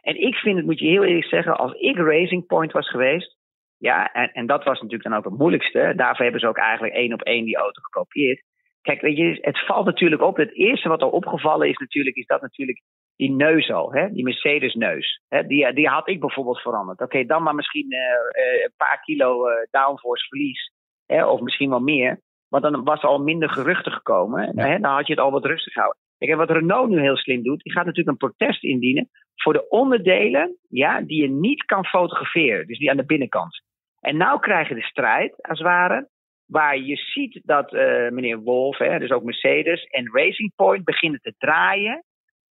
En 0.00 0.20
ik 0.20 0.34
vind 0.34 0.56
het, 0.56 0.66
moet 0.66 0.78
je 0.78 0.86
heel 0.86 1.04
eerlijk 1.04 1.26
zeggen, 1.26 1.56
als 1.56 1.72
ik 1.72 1.96
Racing 1.96 2.46
Point 2.46 2.72
was 2.72 2.90
geweest, 2.90 3.36
ja, 3.78 4.12
en, 4.12 4.32
en 4.32 4.46
dat 4.46 4.64
was 4.64 4.80
natuurlijk 4.80 5.08
dan 5.08 5.18
ook 5.18 5.24
het 5.24 5.38
moeilijkste. 5.38 5.92
Daarvoor 5.96 6.22
hebben 6.22 6.40
ze 6.40 6.48
ook 6.48 6.58
eigenlijk 6.58 6.94
één 6.94 7.12
op 7.12 7.22
één 7.22 7.44
die 7.44 7.56
auto 7.56 7.80
gekopieerd. 7.82 8.42
Kijk, 8.82 9.00
weet 9.00 9.16
je, 9.16 9.38
het 9.40 9.66
valt 9.66 9.86
natuurlijk 9.86 10.22
op. 10.22 10.36
Het 10.36 10.54
eerste 10.54 10.88
wat 10.88 11.02
al 11.02 11.10
opgevallen 11.10 11.68
is 11.68 11.76
natuurlijk, 11.76 12.16
is 12.16 12.26
dat 12.26 12.40
natuurlijk 12.40 12.82
die 13.18 13.30
neus 13.30 13.70
al, 13.70 13.92
hè? 13.92 14.12
die 14.12 14.24
Mercedes-neus. 14.24 15.22
Hè? 15.28 15.46
Die, 15.46 15.72
die 15.72 15.88
had 15.88 16.08
ik 16.08 16.20
bijvoorbeeld 16.20 16.60
veranderd. 16.60 17.00
Oké, 17.00 17.24
dan 17.24 17.42
maar 17.42 17.54
misschien 17.54 17.90
eh, 17.90 18.00
eh, 18.00 18.62
een 18.62 18.72
paar 18.76 19.00
kilo 19.04 19.46
eh, 19.46 19.66
downforce 19.70 20.28
verlies, 20.28 20.72
hè? 21.06 21.26
of 21.26 21.40
misschien 21.40 21.70
wel 21.70 21.80
meer. 21.80 22.20
Want 22.48 22.62
dan 22.62 22.84
was 22.84 23.02
er 23.02 23.08
al 23.08 23.22
minder 23.22 23.50
geruchten 23.50 23.92
gekomen. 23.92 24.52
Ja. 24.54 24.66
Hè? 24.66 24.78
Dan 24.78 24.92
had 24.92 25.06
je 25.06 25.12
het 25.12 25.22
al 25.22 25.30
wat 25.30 25.44
rustig 25.44 25.72
gehouden. 25.72 26.00
Kijk, 26.18 26.30
en 26.30 26.36
wat 26.36 26.50
Renault 26.50 26.88
nu 26.88 27.00
heel 27.00 27.16
slim 27.16 27.42
doet, 27.42 27.62
die 27.62 27.72
gaat 27.72 27.84
natuurlijk 27.84 28.22
een 28.22 28.28
protest 28.28 28.62
indienen 28.62 29.08
voor 29.34 29.52
de 29.52 29.68
onderdelen 29.68 30.56
ja, 30.68 31.00
die 31.00 31.22
je 31.22 31.28
niet 31.28 31.64
kan 31.64 31.84
fotograferen. 31.84 32.66
Dus 32.66 32.78
die 32.78 32.90
aan 32.90 32.96
de 32.96 33.04
binnenkant. 33.04 33.62
En 34.00 34.16
nou 34.16 34.40
krijg 34.40 34.68
je 34.68 34.74
de 34.74 34.82
strijd, 34.82 35.42
als 35.42 35.58
het 35.58 35.68
ware, 35.68 36.08
waar 36.46 36.78
je 36.78 36.96
ziet 36.96 37.40
dat 37.44 37.72
meneer 38.10 38.38
Wolf, 38.38 38.78
hè, 38.78 38.98
dus 38.98 39.10
ook 39.10 39.22
Mercedes 39.22 39.84
en 39.84 40.10
Racing 40.12 40.52
Point 40.56 40.84
beginnen 40.84 41.20
te 41.20 41.34
draaien. 41.38 42.04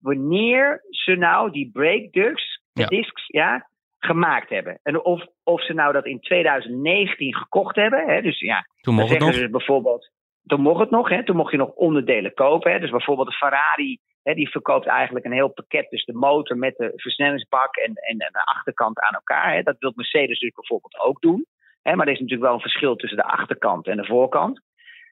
Wanneer 0.05 0.81
ze 0.89 1.15
nou 1.15 1.51
die 1.51 1.69
brake 1.73 2.07
discs, 2.11 2.61
Ja. 2.73 2.85
discs 2.85 3.23
ja, 3.27 3.69
gemaakt 3.99 4.49
hebben. 4.49 4.79
En 4.83 5.03
of, 5.03 5.25
of 5.43 5.63
ze 5.65 5.73
nou 5.73 5.93
dat 5.93 6.05
in 6.05 6.19
2019 6.19 7.35
gekocht 7.35 7.75
hebben. 7.75 8.07
Hè, 8.07 8.21
dus 8.21 8.39
ja, 8.39 8.65
Toen 8.81 8.93
mocht 8.95 9.09
het 9.09 9.17
zeggen 9.21 9.37
nog. 9.39 9.45
ze 9.45 9.49
bijvoorbeeld, 9.57 10.09
toen 10.45 10.61
mocht 10.61 10.79
het 10.79 10.89
nog, 10.89 11.09
hè, 11.09 11.23
toen 11.23 11.35
mocht 11.35 11.51
je 11.51 11.57
nog 11.57 11.71
onderdelen 11.73 12.33
kopen. 12.33 12.71
Hè, 12.71 12.79
dus 12.79 12.89
bijvoorbeeld 12.89 13.27
de 13.27 13.33
Ferrari, 13.35 13.99
hè, 14.23 14.33
die 14.33 14.49
verkoopt 14.49 14.85
eigenlijk 14.87 15.25
een 15.25 15.31
heel 15.31 15.53
pakket, 15.53 15.89
dus 15.89 16.05
de 16.05 16.13
motor 16.13 16.57
met 16.57 16.75
de 16.77 16.91
versnellingsbak 16.95 17.75
en, 17.75 17.93
en, 17.93 18.17
en 18.19 18.31
de 18.31 18.43
achterkant 18.45 18.99
aan 18.99 19.13
elkaar. 19.13 19.53
Hè. 19.53 19.61
Dat 19.61 19.75
wil 19.79 19.91
Mercedes 19.95 20.39
dus 20.39 20.51
bijvoorbeeld 20.53 20.99
ook 20.99 21.21
doen. 21.21 21.45
Hè, 21.81 21.95
maar 21.95 22.05
er 22.07 22.13
is 22.13 22.19
natuurlijk 22.19 22.47
wel 22.47 22.53
een 22.55 22.69
verschil 22.69 22.95
tussen 22.95 23.17
de 23.17 23.23
achterkant 23.37 23.87
en 23.87 23.97
de 23.97 24.05
voorkant. 24.05 24.61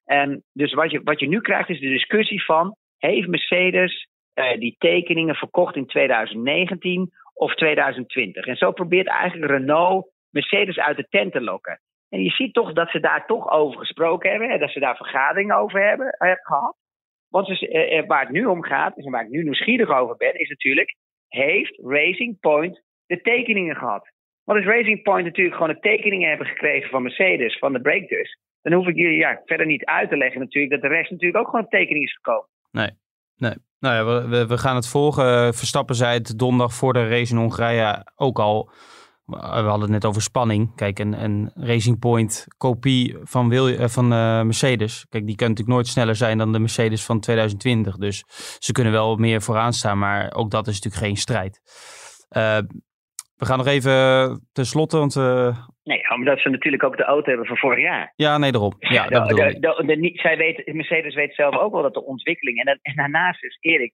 En 0.05 0.43
dus 0.53 0.73
wat 0.73 0.91
je, 0.91 1.01
wat 1.03 1.19
je 1.19 1.27
nu 1.27 1.41
krijgt 1.41 1.69
is 1.69 1.79
de 1.79 1.89
discussie 1.89 2.43
van, 2.43 2.75
heeft 2.97 3.27
Mercedes 3.27 4.07
eh, 4.33 4.59
die 4.59 4.75
tekeningen 4.77 5.35
verkocht 5.35 5.75
in 5.75 5.85
2019 5.85 7.11
of 7.33 7.55
2020? 7.55 8.45
En 8.45 8.55
zo 8.55 8.71
probeert 8.71 9.07
eigenlijk 9.07 9.51
Renault 9.51 10.11
Mercedes 10.29 10.77
uit 10.77 10.97
de 10.97 11.07
tent 11.09 11.31
te 11.31 11.41
lokken. 11.41 11.79
En 12.09 12.23
je 12.23 12.29
ziet 12.29 12.53
toch 12.53 12.73
dat 12.73 12.89
ze 12.89 12.99
daar 12.99 13.25
toch 13.25 13.51
over 13.51 13.79
gesproken 13.79 14.29
hebben. 14.29 14.49
En 14.49 14.59
dat 14.59 14.71
ze 14.71 14.79
daar 14.79 14.95
vergaderingen 14.95 15.55
over 15.55 15.87
hebben 15.87 16.09
eh, 16.09 16.31
gehad. 16.41 16.75
Want 17.29 17.47
dus, 17.47 17.61
eh, 17.61 18.07
waar 18.07 18.21
het 18.21 18.29
nu 18.29 18.45
om 18.45 18.63
gaat, 18.63 18.97
en 18.97 19.11
waar 19.11 19.23
ik 19.23 19.29
nu 19.29 19.43
nieuwsgierig 19.43 19.89
over 19.89 20.15
ben, 20.15 20.39
is 20.39 20.49
natuurlijk: 20.49 20.95
heeft 21.27 21.79
Racing 21.83 22.39
Point 22.39 22.81
de 23.05 23.21
tekeningen 23.21 23.75
gehad? 23.75 24.11
Want 24.43 24.59
als 24.59 24.67
Racing 24.67 25.01
Point 25.03 25.25
natuurlijk 25.25 25.55
gewoon 25.55 25.73
de 25.73 25.79
tekeningen 25.79 26.29
hebben 26.29 26.47
gekregen 26.47 26.89
van 26.89 27.03
Mercedes, 27.03 27.57
van 27.57 27.73
de 27.73 27.81
breakdust, 27.81 28.39
dan 28.61 28.73
hoef 28.73 28.87
ik 28.87 28.95
jullie 28.95 29.17
ja, 29.17 29.41
verder 29.45 29.65
niet 29.65 29.85
uit 29.85 30.09
te 30.09 30.17
leggen 30.17 30.39
natuurlijk 30.39 30.73
dat 30.73 30.81
de 30.81 30.95
rest 30.95 31.11
natuurlijk 31.11 31.39
ook 31.39 31.49
gewoon 31.49 31.67
tekening 31.67 32.05
is 32.05 32.13
gekomen. 32.13 32.47
Nee. 32.71 32.89
Nee. 33.37 33.55
Nou 33.83 33.95
ja, 33.95 34.05
we, 34.05 34.27
we, 34.27 34.45
we 34.45 34.57
gaan 34.57 34.75
het 34.75 34.87
volgen. 34.87 35.53
Verstappen 35.53 35.95
zei 35.95 36.13
het 36.13 36.39
donderdag 36.39 36.73
voor 36.73 36.93
de 36.93 37.07
race 37.07 37.33
in 37.33 37.39
Hongarije 37.39 38.11
ook 38.15 38.39
al. 38.39 38.71
We 39.25 39.37
hadden 39.37 39.81
het 39.81 39.89
net 39.89 40.05
over 40.05 40.21
spanning. 40.21 40.75
Kijk, 40.75 40.99
een, 40.99 41.23
een 41.23 41.51
Racing 41.55 41.99
Point 41.99 42.45
kopie 42.57 43.17
van, 43.23 43.49
Wil, 43.49 43.67
eh, 43.67 43.87
van 43.87 44.13
eh, 44.13 44.41
Mercedes. 44.41 45.05
Kijk, 45.09 45.25
die 45.25 45.35
kan 45.35 45.49
natuurlijk 45.49 45.75
nooit 45.75 45.87
sneller 45.87 46.15
zijn 46.15 46.37
dan 46.37 46.51
de 46.51 46.59
Mercedes 46.59 47.03
van 47.03 47.19
2020. 47.19 47.97
Dus 47.97 48.23
ze 48.59 48.71
kunnen 48.71 48.93
wel 48.93 49.15
meer 49.15 49.41
vooraan 49.41 49.73
staan, 49.73 49.97
maar 49.97 50.33
ook 50.33 50.51
dat 50.51 50.67
is 50.67 50.73
natuurlijk 50.73 51.03
geen 51.03 51.17
strijd. 51.17 51.61
Eh, 52.29 52.57
we 53.35 53.45
gaan 53.45 53.57
nog 53.57 53.67
even 53.67 54.47
tenslotte, 54.51 54.97
want 54.97 55.15
eh, 55.15 55.57
Nee, 55.83 56.09
omdat 56.09 56.39
ze 56.39 56.49
natuurlijk 56.49 56.83
ook 56.83 56.97
de 56.97 57.03
auto 57.03 57.27
hebben 57.29 57.47
van 57.47 57.57
vorig 57.57 57.79
jaar. 57.83 58.13
ja, 58.15 58.37
nee, 58.37 58.51
daarom. 58.51 58.73
Ja, 58.79 59.07
dat 59.07 59.27
de, 59.27 59.35
bedoel 59.35 59.45
de, 59.45 59.55
ik. 59.55 59.61
de- 59.61 59.83
de- 59.85 59.95
niet- 59.95 60.19
zij 60.19 60.37
weet, 60.37 60.73
Mercedes 60.73 61.15
weet 61.15 61.35
zelf 61.35 61.57
ook 61.57 61.73
wel 61.73 61.81
dat 61.81 61.93
de 61.93 62.05
ontwikkeling. 62.05 62.63
En, 62.63 62.79
en 62.81 62.95
daarnaast 62.95 63.43
is 63.43 63.57
Erik, 63.61 63.93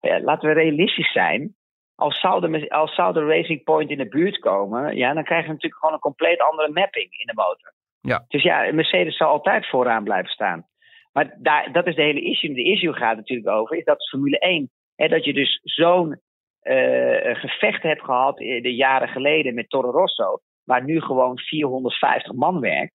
ja, 0.00 0.20
laten 0.20 0.48
we 0.48 0.54
realistisch 0.54 1.12
zijn. 1.12 1.56
Als 1.94 2.20
zou, 2.20 2.40
de, 2.50 2.70
als 2.70 2.94
zou 2.94 3.12
de 3.12 3.24
Racing 3.24 3.62
Point 3.62 3.90
in 3.90 3.98
de 3.98 4.08
buurt 4.08 4.38
komen, 4.38 4.96
ja, 4.96 5.14
dan 5.14 5.24
krijgen 5.24 5.46
we 5.46 5.52
natuurlijk 5.52 5.80
gewoon 5.80 5.94
een 5.94 6.00
compleet 6.00 6.40
andere 6.40 6.68
mapping 6.72 7.06
in 7.10 7.26
de 7.26 7.34
motor. 7.34 7.72
Ja. 8.00 8.24
Dus 8.28 8.42
ja, 8.42 8.72
Mercedes 8.72 9.16
zal 9.16 9.28
altijd 9.28 9.68
vooraan 9.68 10.04
blijven 10.04 10.30
staan. 10.30 10.66
Maar 11.12 11.34
daar, 11.38 11.72
dat 11.72 11.86
is 11.86 11.94
de 11.94 12.02
hele 12.02 12.20
issue. 12.20 12.54
De 12.54 12.64
issue 12.64 12.92
gaat 12.92 13.16
natuurlijk 13.16 13.48
over, 13.48 13.76
is 13.76 13.84
dat 13.84 14.08
Formule 14.08 14.38
1, 14.38 14.70
hè, 14.96 15.08
dat 15.08 15.24
je 15.24 15.32
dus 15.32 15.60
zo'n 15.62 16.20
eh, 16.60 17.34
gevecht 17.34 17.82
hebt 17.82 18.04
gehad 18.04 18.40
eh, 18.40 18.62
de 18.62 18.74
jaren 18.74 19.08
geleden 19.08 19.54
met 19.54 19.68
Toro 19.70 19.90
Rosso, 19.90 20.38
waar 20.68 20.84
nu 20.84 21.00
gewoon 21.00 21.38
450 21.38 22.32
man 22.32 22.60
werkt 22.60 22.92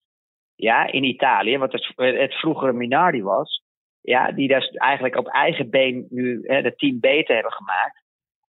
ja, 0.56 0.92
in 0.92 1.04
Italië, 1.04 1.58
wat 1.58 1.72
het, 1.72 1.92
het 1.96 2.34
vroegere 2.34 2.74
Minardi 2.74 3.24
was, 3.24 3.64
ja, 4.02 4.32
die 4.32 4.48
dus 4.48 4.70
eigenlijk 4.70 5.16
op 5.18 5.28
eigen 5.28 5.70
been 5.70 6.08
nu 6.10 6.42
hè, 6.44 6.56
het 6.56 6.78
team 6.78 7.00
beter 7.00 7.34
hebben 7.34 7.52
gemaakt. 7.52 8.02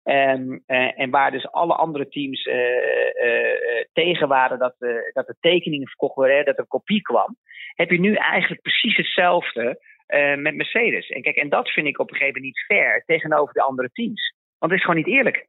En, 0.02 0.62
eh, 0.66 1.00
en 1.00 1.10
waar 1.10 1.30
dus 1.30 1.50
alle 1.50 1.74
andere 1.74 2.08
teams 2.08 2.42
eh, 2.44 3.84
tegen 3.92 4.28
waren 4.28 4.58
dat, 4.58 4.74
eh, 4.78 4.88
dat 5.12 5.26
de 5.26 5.36
tekeningen 5.40 5.88
verkocht 5.88 6.16
werden, 6.16 6.44
dat 6.44 6.58
er 6.58 6.66
kopie 6.66 7.02
kwam, 7.02 7.36
heb 7.74 7.90
je 7.90 8.00
nu 8.00 8.14
eigenlijk 8.14 8.62
precies 8.62 8.96
hetzelfde 8.96 9.90
met 10.36 10.54
Mercedes. 10.54 11.08
En 11.08 11.22
kijk, 11.22 11.36
en 11.36 11.48
dat 11.48 11.68
vind 11.68 11.86
ik 11.86 11.98
op 11.98 12.10
een 12.10 12.16
gegeven 12.16 12.40
moment 12.40 12.54
niet 12.54 12.78
fair 12.78 13.02
tegenover 13.06 13.54
de 13.54 13.62
andere 13.62 13.90
teams. 13.92 14.34
Want 14.58 14.72
het 14.72 14.80
is 14.80 14.86
gewoon 14.86 15.04
niet 15.04 15.14
eerlijk. 15.14 15.46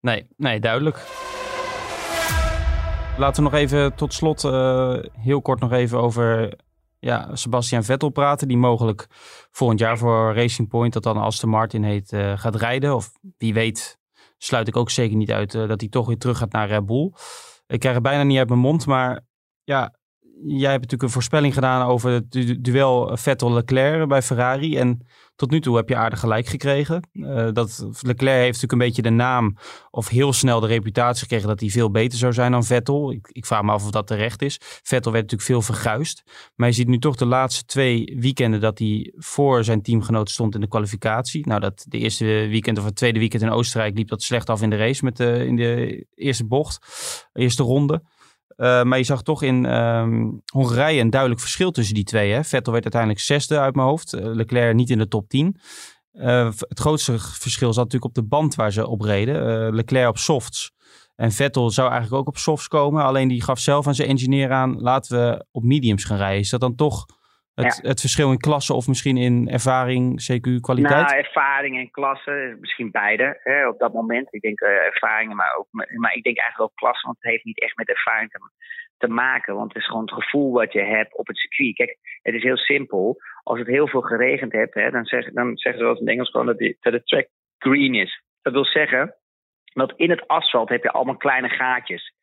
Nee, 0.00 0.26
nee, 0.36 0.60
duidelijk. 0.60 0.96
Laten 3.18 3.44
we 3.44 3.50
nog 3.50 3.58
even 3.58 3.94
tot 3.94 4.14
slot 4.14 4.44
eh, 4.44 4.96
heel 5.12 5.42
kort 5.42 5.60
nog 5.60 5.72
even 5.72 5.98
over 5.98 6.54
ja, 6.98 7.36
Sebastian 7.36 7.84
Vettel 7.84 8.08
praten. 8.08 8.48
Die 8.48 8.56
mogelijk 8.56 9.06
volgend 9.50 9.80
jaar 9.80 9.98
voor 9.98 10.34
Racing 10.34 10.68
Point, 10.68 10.92
dat 10.92 11.02
dan 11.02 11.16
Aston 11.16 11.50
Martin 11.50 11.82
heet, 11.82 12.12
eh, 12.12 12.38
gaat 12.38 12.54
rijden. 12.54 12.94
Of 12.94 13.12
wie 13.38 13.54
weet, 13.54 13.98
sluit 14.38 14.68
ik 14.68 14.76
ook 14.76 14.90
zeker 14.90 15.16
niet 15.16 15.30
uit 15.30 15.54
eh, 15.54 15.68
dat 15.68 15.80
hij 15.80 15.90
toch 15.90 16.06
weer 16.06 16.18
terug 16.18 16.38
gaat 16.38 16.52
naar 16.52 16.68
Red 16.68 16.86
Bull. 16.86 17.12
Ik 17.66 17.80
krijg 17.80 17.94
het 17.94 18.04
bijna 18.04 18.22
niet 18.22 18.38
uit 18.38 18.48
mijn 18.48 18.60
mond, 18.60 18.86
maar 18.86 19.20
ja, 19.64 19.94
jij 20.46 20.70
hebt 20.70 20.82
natuurlijk 20.82 21.02
een 21.02 21.10
voorspelling 21.10 21.54
gedaan 21.54 21.86
over 21.86 22.10
het 22.10 22.32
du- 22.32 22.60
duel 22.60 23.16
Vettel-Leclerc 23.16 24.08
bij 24.08 24.22
Ferrari. 24.22 24.76
En 24.76 25.06
tot 25.36 25.50
nu 25.50 25.60
toe 25.60 25.76
heb 25.76 25.88
je 25.88 25.96
aardig 25.96 26.20
gelijk 26.20 26.46
gekregen. 26.46 27.08
Eh, 27.12 27.48
dat 27.52 27.86
Leclerc 28.00 28.40
heeft 28.40 28.62
natuurlijk 28.62 28.72
een 28.72 28.78
beetje 28.78 29.02
de 29.02 29.10
naam 29.10 29.56
of 29.90 30.08
heel 30.08 30.32
snel 30.32 30.60
de 30.60 30.66
reputatie 30.66 31.22
gekregen 31.22 31.48
dat 31.48 31.60
hij 31.60 31.68
veel 31.68 31.90
beter 31.90 32.18
zou 32.18 32.32
zijn 32.32 32.52
dan 32.52 32.64
Vettel. 32.64 33.12
Ik, 33.12 33.28
ik 33.32 33.46
vraag 33.46 33.62
me 33.62 33.72
af 33.72 33.84
of 33.84 33.90
dat 33.90 34.06
terecht 34.06 34.42
is. 34.42 34.58
Vettel 34.60 35.12
werd 35.12 35.24
natuurlijk 35.24 35.50
veel 35.50 35.74
verguisd. 35.74 36.22
Maar 36.54 36.68
je 36.68 36.74
ziet 36.74 36.88
nu 36.88 36.98
toch 36.98 37.16
de 37.16 37.26
laatste 37.26 37.64
twee 37.64 38.16
weekenden 38.20 38.60
dat 38.60 38.78
hij 38.78 39.12
voor 39.16 39.64
zijn 39.64 39.82
teamgenoot 39.82 40.30
stond 40.30 40.54
in 40.54 40.60
de 40.60 40.68
kwalificatie. 40.68 41.46
Nou, 41.46 41.60
dat 41.60 41.84
de 41.88 41.98
eerste 41.98 42.24
weekend 42.24 42.78
of 42.78 42.84
het 42.84 42.96
tweede 42.96 43.18
weekend 43.18 43.42
in 43.42 43.50
Oostenrijk 43.50 43.96
liep 43.96 44.08
dat 44.08 44.22
slecht 44.22 44.50
af 44.50 44.62
in 44.62 44.70
de 44.70 44.76
race 44.76 45.04
met 45.04 45.16
de, 45.16 45.46
in 45.46 45.56
de 45.56 46.06
eerste 46.14 46.46
bocht, 46.46 46.86
eerste 47.32 47.62
ronde. 47.62 48.02
Uh, 48.60 48.82
maar 48.82 48.98
je 48.98 49.04
zag 49.04 49.22
toch 49.22 49.42
in 49.42 49.76
um, 49.76 50.42
Hongarije 50.52 51.00
een 51.00 51.10
duidelijk 51.10 51.40
verschil 51.40 51.70
tussen 51.70 51.94
die 51.94 52.04
twee. 52.04 52.32
Hè? 52.32 52.44
Vettel 52.44 52.72
werd 52.72 52.84
uiteindelijk 52.84 53.22
zesde 53.22 53.58
uit 53.58 53.74
mijn 53.74 53.86
hoofd. 53.86 54.14
Uh, 54.14 54.20
Leclerc 54.24 54.74
niet 54.74 54.90
in 54.90 54.98
de 54.98 55.08
top 55.08 55.28
10. 55.28 55.56
Uh, 56.12 56.50
het 56.58 56.80
grootste 56.80 57.18
verschil 57.18 57.72
zat 57.72 57.84
natuurlijk 57.84 58.04
op 58.04 58.14
de 58.14 58.28
band 58.28 58.54
waar 58.54 58.72
ze 58.72 58.86
op 58.86 59.00
reden. 59.00 59.74
Leclerc 59.74 60.08
op 60.08 60.18
softs. 60.18 60.72
En 61.16 61.32
Vettel 61.32 61.70
zou 61.70 61.90
eigenlijk 61.90 62.20
ook 62.20 62.28
op 62.28 62.38
softs 62.38 62.68
komen. 62.68 63.04
Alleen 63.04 63.28
die 63.28 63.42
gaf 63.42 63.58
zelf 63.58 63.86
aan 63.86 63.94
zijn 63.94 64.08
engineer 64.08 64.52
aan... 64.52 64.80
laten 64.80 65.18
we 65.18 65.44
op 65.50 65.62
mediums 65.62 66.04
gaan 66.04 66.16
rijden. 66.16 66.40
Is 66.40 66.50
dat 66.50 66.60
dan 66.60 66.74
toch 66.74 67.06
het, 67.64 67.80
ja. 67.82 67.88
het 67.88 68.00
verschil 68.00 68.30
in 68.30 68.38
klasse 68.38 68.74
of 68.74 68.86
misschien 68.86 69.16
in 69.16 69.48
ervaring, 69.48 70.20
CQ, 70.20 70.60
kwaliteit? 70.60 71.06
Nou, 71.06 71.18
ervaring 71.18 71.78
en 71.78 71.90
klasse, 71.90 72.56
misschien 72.60 72.90
beide 72.90 73.40
hè, 73.42 73.68
op 73.68 73.78
dat 73.78 73.92
moment. 73.92 74.34
Ik 74.34 74.40
denk 74.40 74.60
uh, 74.60 74.68
ervaringen, 74.68 75.36
maar, 75.36 75.54
ook, 75.58 75.66
maar 75.70 76.14
ik 76.14 76.22
denk 76.22 76.38
eigenlijk 76.38 76.70
ook 76.70 76.76
klasse, 76.76 77.06
want 77.06 77.16
het 77.20 77.30
heeft 77.30 77.44
niet 77.44 77.60
echt 77.60 77.76
met 77.76 77.88
ervaring 77.88 78.30
te, 78.30 78.38
te, 78.98 79.08
maken. 79.08 79.54
Want 79.54 79.72
het 79.72 79.82
is 79.82 79.88
gewoon 79.88 80.02
het 80.02 80.22
gevoel 80.22 80.52
wat 80.52 80.72
je 80.72 80.82
hebt 80.82 81.16
op 81.16 81.26
het 81.26 81.36
circuit. 81.36 81.74
Kijk, 81.74 81.96
het 82.22 82.34
is 82.34 82.42
heel 82.42 82.56
simpel. 82.56 83.16
Als 83.42 83.58
het 83.58 83.68
heel 83.68 83.88
veel 83.88 84.00
geregend 84.00 84.52
hebt, 84.52 84.74
hè, 84.74 84.90
dan, 84.90 85.04
zeg, 85.04 85.32
dan 85.32 85.56
zeggen 85.56 85.80
ze 85.80 85.86
wel 85.86 85.98
in 85.98 86.00
het 86.00 86.14
Engels 86.14 86.30
gewoon 86.30 86.46
dat, 86.46 86.58
die, 86.58 86.76
dat 86.80 86.92
de 86.92 87.02
track 87.02 87.28
green 87.58 87.94
is. 87.94 88.22
Dat 88.42 88.52
wil 88.52 88.64
zeggen 88.64 89.14
dat 89.74 89.92
in 89.96 90.10
het 90.10 90.26
asfalt 90.28 90.68
heb 90.68 90.82
je 90.82 90.90
allemaal 90.90 91.16
kleine 91.16 91.48
gaatjes. 91.48 92.14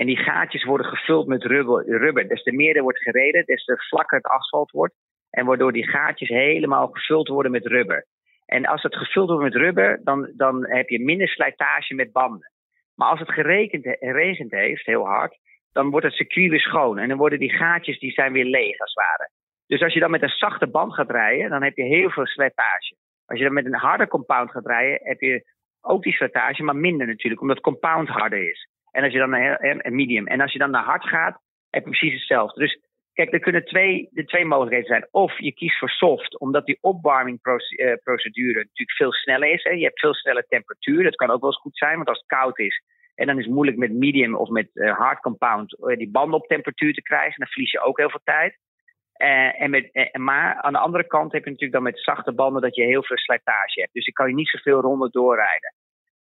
En 0.00 0.06
die 0.06 0.16
gaatjes 0.16 0.64
worden 0.64 0.86
gevuld 0.86 1.26
met 1.26 1.44
rubber. 1.44 2.28
Des 2.28 2.42
te 2.42 2.52
meer 2.52 2.76
er 2.76 2.82
wordt 2.82 3.02
gereden, 3.02 3.44
des 3.44 3.64
te 3.64 3.76
vlakker 3.76 4.16
het 4.16 4.26
asfalt 4.26 4.70
wordt. 4.70 4.94
En 5.30 5.46
waardoor 5.46 5.72
die 5.72 5.88
gaatjes 5.88 6.28
helemaal 6.28 6.88
gevuld 6.88 7.28
worden 7.28 7.52
met 7.52 7.66
rubber. 7.66 8.06
En 8.46 8.66
als 8.66 8.82
het 8.82 8.96
gevuld 8.96 9.28
wordt 9.28 9.44
met 9.44 9.62
rubber, 9.62 10.00
dan, 10.04 10.32
dan 10.36 10.66
heb 10.66 10.88
je 10.88 11.04
minder 11.04 11.28
slijtage 11.28 11.94
met 11.94 12.12
banden. 12.12 12.52
Maar 12.94 13.08
als 13.08 13.18
het 13.18 13.32
geregend, 13.32 14.52
heeft, 14.52 14.86
heel 14.86 15.06
hard, 15.06 15.38
dan 15.72 15.90
wordt 15.90 16.06
het 16.06 16.14
circuit 16.14 16.50
weer 16.50 16.60
schoon. 16.60 16.98
En 16.98 17.08
dan 17.08 17.18
worden 17.18 17.38
die 17.38 17.56
gaatjes 17.56 17.98
die 17.98 18.12
zijn 18.12 18.32
weer 18.32 18.44
leeg, 18.44 18.78
als 18.78 18.94
het 18.94 19.04
ware. 19.04 19.30
Dus 19.66 19.82
als 19.82 19.92
je 19.92 20.00
dan 20.00 20.10
met 20.10 20.22
een 20.22 20.28
zachte 20.28 20.66
band 20.66 20.94
gaat 20.94 21.10
rijden, 21.10 21.50
dan 21.50 21.62
heb 21.62 21.76
je 21.76 21.84
heel 21.84 22.10
veel 22.10 22.26
slijtage. 22.26 22.96
Als 23.26 23.38
je 23.38 23.44
dan 23.44 23.54
met 23.54 23.66
een 23.66 23.74
harde 23.74 24.08
compound 24.08 24.50
gaat 24.50 24.66
rijden, 24.66 25.00
heb 25.02 25.20
je 25.20 25.44
ook 25.80 26.02
die 26.02 26.12
slijtage, 26.12 26.62
maar 26.62 26.76
minder 26.76 27.06
natuurlijk, 27.06 27.40
omdat 27.40 27.60
compound 27.60 28.08
harder 28.08 28.50
is. 28.50 28.68
En 28.90 29.04
als 29.04 29.12
je 29.12 29.18
dan 29.18 29.30
naar 29.30 29.58
een 29.60 29.94
medium. 29.94 30.26
En 30.26 30.40
als 30.40 30.52
je 30.52 30.58
dan 30.58 30.70
naar 30.70 30.84
hard 30.84 31.04
gaat, 31.04 31.40
heb 31.70 31.84
je 31.84 31.90
precies 31.90 32.14
hetzelfde. 32.14 32.60
Dus 32.60 32.80
kijk, 33.12 33.32
er 33.32 33.40
kunnen 33.40 33.64
twee, 33.64 34.08
de 34.10 34.24
twee 34.24 34.44
mogelijkheden 34.44 34.86
zijn. 34.86 35.08
Of 35.10 35.38
je 35.38 35.52
kiest 35.52 35.78
voor 35.78 35.90
soft, 35.90 36.38
omdat 36.38 36.66
die 36.66 36.78
opwarmingprocedure 36.80 38.58
natuurlijk 38.58 38.96
veel 38.96 39.12
sneller 39.12 39.52
is. 39.52 39.64
Hè. 39.64 39.70
Je 39.70 39.84
hebt 39.84 40.00
veel 40.00 40.14
sneller 40.14 40.46
temperatuur. 40.48 41.02
Dat 41.02 41.16
kan 41.16 41.30
ook 41.30 41.40
wel 41.40 41.50
eens 41.50 41.60
goed 41.60 41.78
zijn, 41.78 41.96
want 41.96 42.08
als 42.08 42.18
het 42.18 42.26
koud 42.26 42.58
is. 42.58 42.82
En 43.14 43.26
dan 43.26 43.38
is 43.38 43.44
het 43.44 43.54
moeilijk 43.54 43.76
met 43.76 43.92
medium 43.92 44.34
of 44.34 44.48
met 44.48 44.68
uh, 44.74 44.96
hard 44.96 45.20
compound 45.20 45.76
die 45.80 46.10
banden 46.10 46.40
op 46.40 46.46
temperatuur 46.46 46.94
te 46.94 47.02
krijgen. 47.02 47.38
Dan 47.38 47.48
verlies 47.48 47.70
je 47.70 47.80
ook 47.80 47.98
heel 47.98 48.10
veel 48.10 48.20
tijd. 48.24 48.58
En 49.56 49.70
met, 49.70 50.10
maar 50.12 50.54
aan 50.54 50.72
de 50.72 50.78
andere 50.78 51.06
kant 51.06 51.32
heb 51.32 51.44
je 51.44 51.50
natuurlijk 51.50 51.82
dan 51.82 51.92
met 51.92 52.02
zachte 52.02 52.32
banden 52.32 52.62
dat 52.62 52.74
je 52.74 52.82
heel 52.82 53.04
veel 53.04 53.16
slijtage 53.16 53.80
hebt. 53.80 53.92
Dus 53.92 54.06
ik 54.06 54.14
kan 54.14 54.28
je 54.28 54.34
niet 54.34 54.48
zoveel 54.48 54.80
ronden 54.80 55.10
doorrijden. 55.10 55.74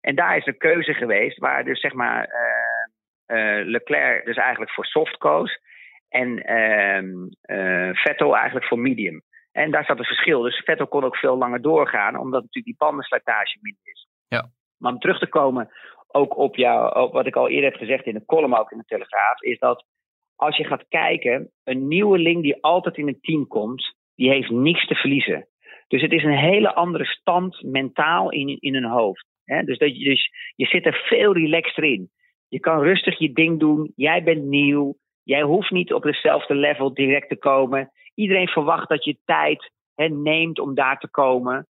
En 0.08 0.14
daar 0.14 0.36
is 0.36 0.46
een 0.46 0.56
keuze 0.56 0.94
geweest 0.94 1.38
waar 1.38 1.64
dus 1.64 1.80
zeg 1.80 1.92
maar 1.92 2.28
uh, 3.26 3.66
Leclerc 3.66 4.24
dus 4.24 4.36
eigenlijk 4.36 4.70
voor 4.70 4.84
soft 4.84 5.16
koos 5.16 5.58
en 6.08 6.42
Vettel 7.92 8.36
eigenlijk 8.36 8.66
voor 8.66 8.78
medium. 8.78 9.22
En 9.52 9.70
daar 9.70 9.84
zat 9.84 9.98
een 9.98 10.04
verschil. 10.04 10.40
Dus 10.40 10.62
Vettel 10.64 10.86
kon 10.86 11.04
ook 11.04 11.16
veel 11.16 11.36
langer 11.36 11.62
doorgaan, 11.62 12.16
omdat 12.16 12.40
natuurlijk 12.40 12.64
die 12.64 12.74
bandenslijtage 12.78 13.58
minder 13.60 13.82
is. 13.84 14.08
Ja. 14.28 14.50
Maar 14.78 14.92
om 14.92 14.98
terug 14.98 15.18
te 15.18 15.28
komen 15.28 15.68
ook 16.06 16.36
op, 16.36 16.56
jou, 16.56 17.00
op 17.00 17.12
wat 17.12 17.26
ik 17.26 17.36
al 17.36 17.48
eerder 17.48 17.70
heb 17.70 17.78
gezegd 17.78 18.06
in 18.06 18.14
de 18.14 18.24
column 18.24 18.58
ook 18.58 18.70
in 18.70 18.78
de 18.78 18.84
Telegraaf, 18.84 19.40
is 19.40 19.58
dat 19.58 19.84
als 20.36 20.56
je 20.56 20.64
gaat 20.64 20.88
kijken, 20.88 21.50
een 21.64 21.88
nieuweling 21.88 22.42
die 22.42 22.62
altijd 22.62 22.96
in 22.96 23.08
een 23.08 23.20
team 23.20 23.46
komt, 23.46 23.94
die 24.14 24.30
heeft 24.30 24.50
niks 24.50 24.86
te 24.86 24.94
verliezen. 24.94 25.48
Dus 25.88 26.02
het 26.02 26.12
is 26.12 26.24
een 26.24 26.38
hele 26.38 26.74
andere 26.74 27.04
stand 27.04 27.62
mentaal 27.62 28.30
in, 28.30 28.56
in 28.60 28.74
hun 28.74 28.90
hoofd. 28.90 29.26
Hè? 29.48 29.62
Dus, 29.62 29.78
dat 29.78 29.98
je, 29.98 30.04
dus 30.04 30.30
je 30.56 30.66
zit 30.66 30.86
er 30.86 31.04
veel 31.08 31.32
relaxter 31.32 31.84
in. 31.84 32.10
Je 32.48 32.60
kan 32.60 32.82
rustig 32.82 33.18
je 33.18 33.32
ding 33.32 33.58
doen. 33.58 33.92
Jij 33.96 34.22
bent 34.22 34.44
nieuw. 34.44 34.96
Jij 35.22 35.42
hoeft 35.42 35.70
niet 35.70 35.92
op 35.92 36.02
hetzelfde 36.02 36.54
level 36.54 36.94
direct 36.94 37.28
te 37.28 37.36
komen. 37.36 37.90
Iedereen 38.14 38.48
verwacht 38.48 38.88
dat 38.88 39.04
je 39.04 39.18
tijd 39.24 39.70
hè, 39.94 40.08
neemt 40.08 40.58
om 40.58 40.74
daar 40.74 40.98
te 40.98 41.08
komen. 41.10 41.66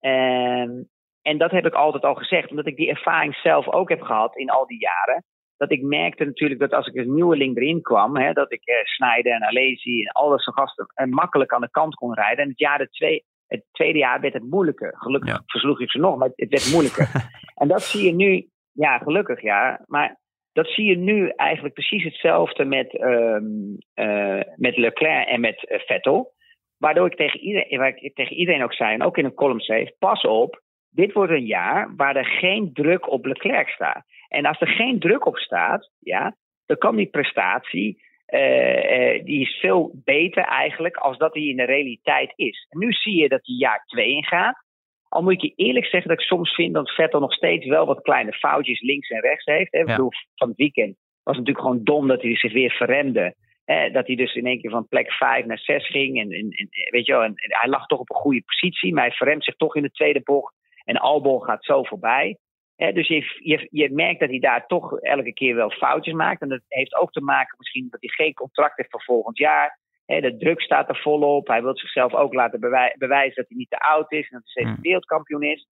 En, 0.00 0.90
en 1.22 1.38
dat 1.38 1.50
heb 1.50 1.66
ik 1.66 1.74
altijd 1.74 2.04
al 2.04 2.14
gezegd, 2.14 2.50
omdat 2.50 2.66
ik 2.66 2.76
die 2.76 2.88
ervaring 2.88 3.34
zelf 3.34 3.68
ook 3.68 3.88
heb 3.88 4.00
gehad 4.00 4.36
in 4.36 4.50
al 4.50 4.66
die 4.66 4.80
jaren. 4.80 5.24
Dat 5.56 5.72
ik 5.72 5.82
merkte 5.82 6.24
natuurlijk 6.24 6.60
dat 6.60 6.72
als 6.72 6.86
ik 6.86 6.98
als 6.98 7.06
nieuweling 7.06 7.56
erin 7.56 7.82
kwam, 7.82 8.16
hè, 8.16 8.32
dat 8.32 8.52
ik 8.52 8.64
eh, 8.64 8.84
Snijden 8.84 9.32
en 9.32 9.44
Alesi 9.44 10.02
en 10.02 10.12
alle 10.12 10.40
soort 10.40 10.56
gasten 10.56 10.86
en 10.94 11.10
makkelijk 11.10 11.52
aan 11.52 11.60
de 11.60 11.70
kant 11.70 11.94
kon 11.94 12.14
rijden. 12.14 12.44
En 12.44 12.50
het 12.50 12.58
jaar 12.58 12.78
de 12.78 12.88
twee, 12.88 13.24
het 13.52 13.64
tweede 13.72 13.98
jaar 13.98 14.20
werd 14.20 14.34
het 14.34 14.50
moeilijker. 14.50 14.94
Gelukkig 14.96 15.30
ja. 15.30 15.42
versloeg 15.46 15.80
ik 15.80 15.90
ze 15.90 15.98
nog, 15.98 16.16
maar 16.16 16.30
het 16.34 16.48
werd 16.48 16.72
moeilijker. 16.72 17.30
en 17.60 17.68
dat 17.68 17.82
zie 17.82 18.04
je 18.04 18.14
nu, 18.14 18.48
ja, 18.72 18.98
gelukkig 18.98 19.42
ja. 19.42 19.80
Maar 19.86 20.20
dat 20.52 20.66
zie 20.66 20.84
je 20.84 20.96
nu 20.96 21.28
eigenlijk 21.28 21.74
precies 21.74 22.04
hetzelfde 22.04 22.64
met, 22.64 23.00
um, 23.00 23.78
uh, 23.94 24.40
met 24.56 24.76
Leclerc 24.76 25.28
en 25.28 25.40
met 25.40 25.68
uh, 25.70 25.78
Vettel. 25.78 26.32
Waardoor 26.78 27.06
ik 27.06 27.16
tegen 27.16 27.40
iedereen, 27.40 27.78
waar 27.78 27.96
ik 27.96 28.14
tegen 28.14 28.36
iedereen 28.36 28.62
ook 28.62 28.74
zei, 28.74 28.94
en 28.94 29.02
ook 29.02 29.18
in 29.18 29.24
een 29.24 29.34
column 29.34 29.60
schreef, 29.60 29.90
pas 29.98 30.22
op, 30.22 30.62
dit 30.90 31.12
wordt 31.12 31.32
een 31.32 31.46
jaar 31.46 31.92
waar 31.96 32.16
er 32.16 32.26
geen 32.26 32.72
druk 32.72 33.10
op 33.10 33.24
Leclerc 33.24 33.68
staat. 33.68 34.04
En 34.28 34.44
als 34.44 34.60
er 34.60 34.68
geen 34.68 34.98
druk 34.98 35.26
op 35.26 35.36
staat, 35.36 35.90
ja, 35.98 36.36
dan 36.66 36.76
kan 36.76 36.96
die 36.96 37.10
prestatie 37.10 38.02
uh, 38.32 39.14
uh, 39.14 39.24
die 39.24 39.40
is 39.40 39.58
veel 39.60 39.90
beter 40.04 40.44
eigenlijk 40.44 40.96
als 40.96 41.18
dat 41.18 41.32
die 41.32 41.50
in 41.50 41.56
de 41.56 41.64
realiteit 41.64 42.32
is. 42.36 42.66
En 42.70 42.78
nu 42.78 42.92
zie 42.92 43.20
je 43.20 43.28
dat 43.28 43.40
hij 43.46 43.54
jaar 43.54 43.84
2 43.86 44.08
ingaat. 44.08 44.64
Al 45.08 45.22
moet 45.22 45.32
ik 45.32 45.40
je 45.40 45.52
eerlijk 45.56 45.86
zeggen 45.86 46.10
dat 46.10 46.20
ik 46.20 46.26
soms 46.26 46.54
vind 46.54 46.74
dat 46.74 46.90
Vettel 46.90 47.20
nog 47.20 47.32
steeds 47.32 47.66
wel 47.66 47.86
wat 47.86 48.02
kleine 48.02 48.32
foutjes 48.32 48.80
links 48.80 49.08
en 49.08 49.20
rechts 49.20 49.44
heeft. 49.44 49.72
Hè. 49.72 49.78
Ja. 49.78 49.84
Ik 49.84 49.90
bedoel, 49.90 50.10
van 50.34 50.48
het 50.48 50.56
weekend 50.56 50.96
was 51.22 51.36
het 51.36 51.46
natuurlijk 51.46 51.66
gewoon 51.66 51.84
dom 51.84 52.08
dat 52.08 52.22
hij 52.22 52.36
zich 52.36 52.52
weer 52.52 52.70
verremde. 52.70 53.34
Eh, 53.64 53.92
dat 53.92 54.06
hij 54.06 54.16
dus 54.16 54.34
in 54.34 54.46
één 54.46 54.60
keer 54.60 54.70
van 54.70 54.88
plek 54.88 55.12
5 55.12 55.44
naar 55.44 55.58
6 55.58 55.86
ging. 55.86 56.20
En, 56.20 56.30
en, 56.30 56.50
en 56.50 56.68
weet 56.90 57.06
je 57.06 57.12
wel, 57.12 57.22
en 57.22 57.34
hij 57.36 57.68
lag 57.68 57.86
toch 57.86 57.98
op 57.98 58.10
een 58.10 58.16
goede 58.16 58.42
positie, 58.46 58.94
maar 58.94 59.06
hij 59.06 59.16
verremt 59.16 59.44
zich 59.44 59.56
toch 59.56 59.76
in 59.76 59.82
de 59.82 59.90
tweede 59.90 60.20
bocht. 60.22 60.54
En 60.84 60.96
Albon 60.96 61.42
gaat 61.42 61.64
zo 61.64 61.82
voorbij. 61.82 62.36
He, 62.82 62.92
dus 62.92 63.08
je, 63.08 63.40
je, 63.42 63.68
je, 63.70 63.90
merkt 63.90 64.20
dat 64.20 64.28
hij 64.28 64.38
daar 64.38 64.66
toch 64.66 65.00
elke 65.00 65.32
keer 65.32 65.54
wel 65.54 65.70
foutjes 65.70 66.14
maakt. 66.14 66.40
En 66.40 66.48
dat 66.48 66.60
heeft 66.68 66.94
ook 66.94 67.12
te 67.12 67.20
maken 67.20 67.54
misschien 67.58 67.86
dat 67.90 68.00
hij 68.00 68.10
geen 68.10 68.34
contract 68.34 68.76
heeft 68.76 68.90
voor 68.90 69.02
volgend 69.02 69.38
jaar. 69.38 69.78
He, 70.06 70.20
de 70.20 70.36
druk 70.36 70.60
staat 70.60 70.88
er 70.88 71.00
volop. 71.00 71.48
Hij 71.48 71.62
wil 71.62 71.76
zichzelf 71.76 72.14
ook 72.14 72.34
laten 72.34 72.60
bewij 72.60 72.94
bewijzen 72.98 73.34
dat 73.34 73.48
hij 73.48 73.56
niet 73.56 73.70
te 73.70 73.78
oud 73.78 74.12
is. 74.12 74.30
En 74.30 74.42
dat 74.42 74.42
hij 74.44 74.64
steeds 74.64 74.80
wereldkampioen 74.80 75.42
is. 75.42 75.66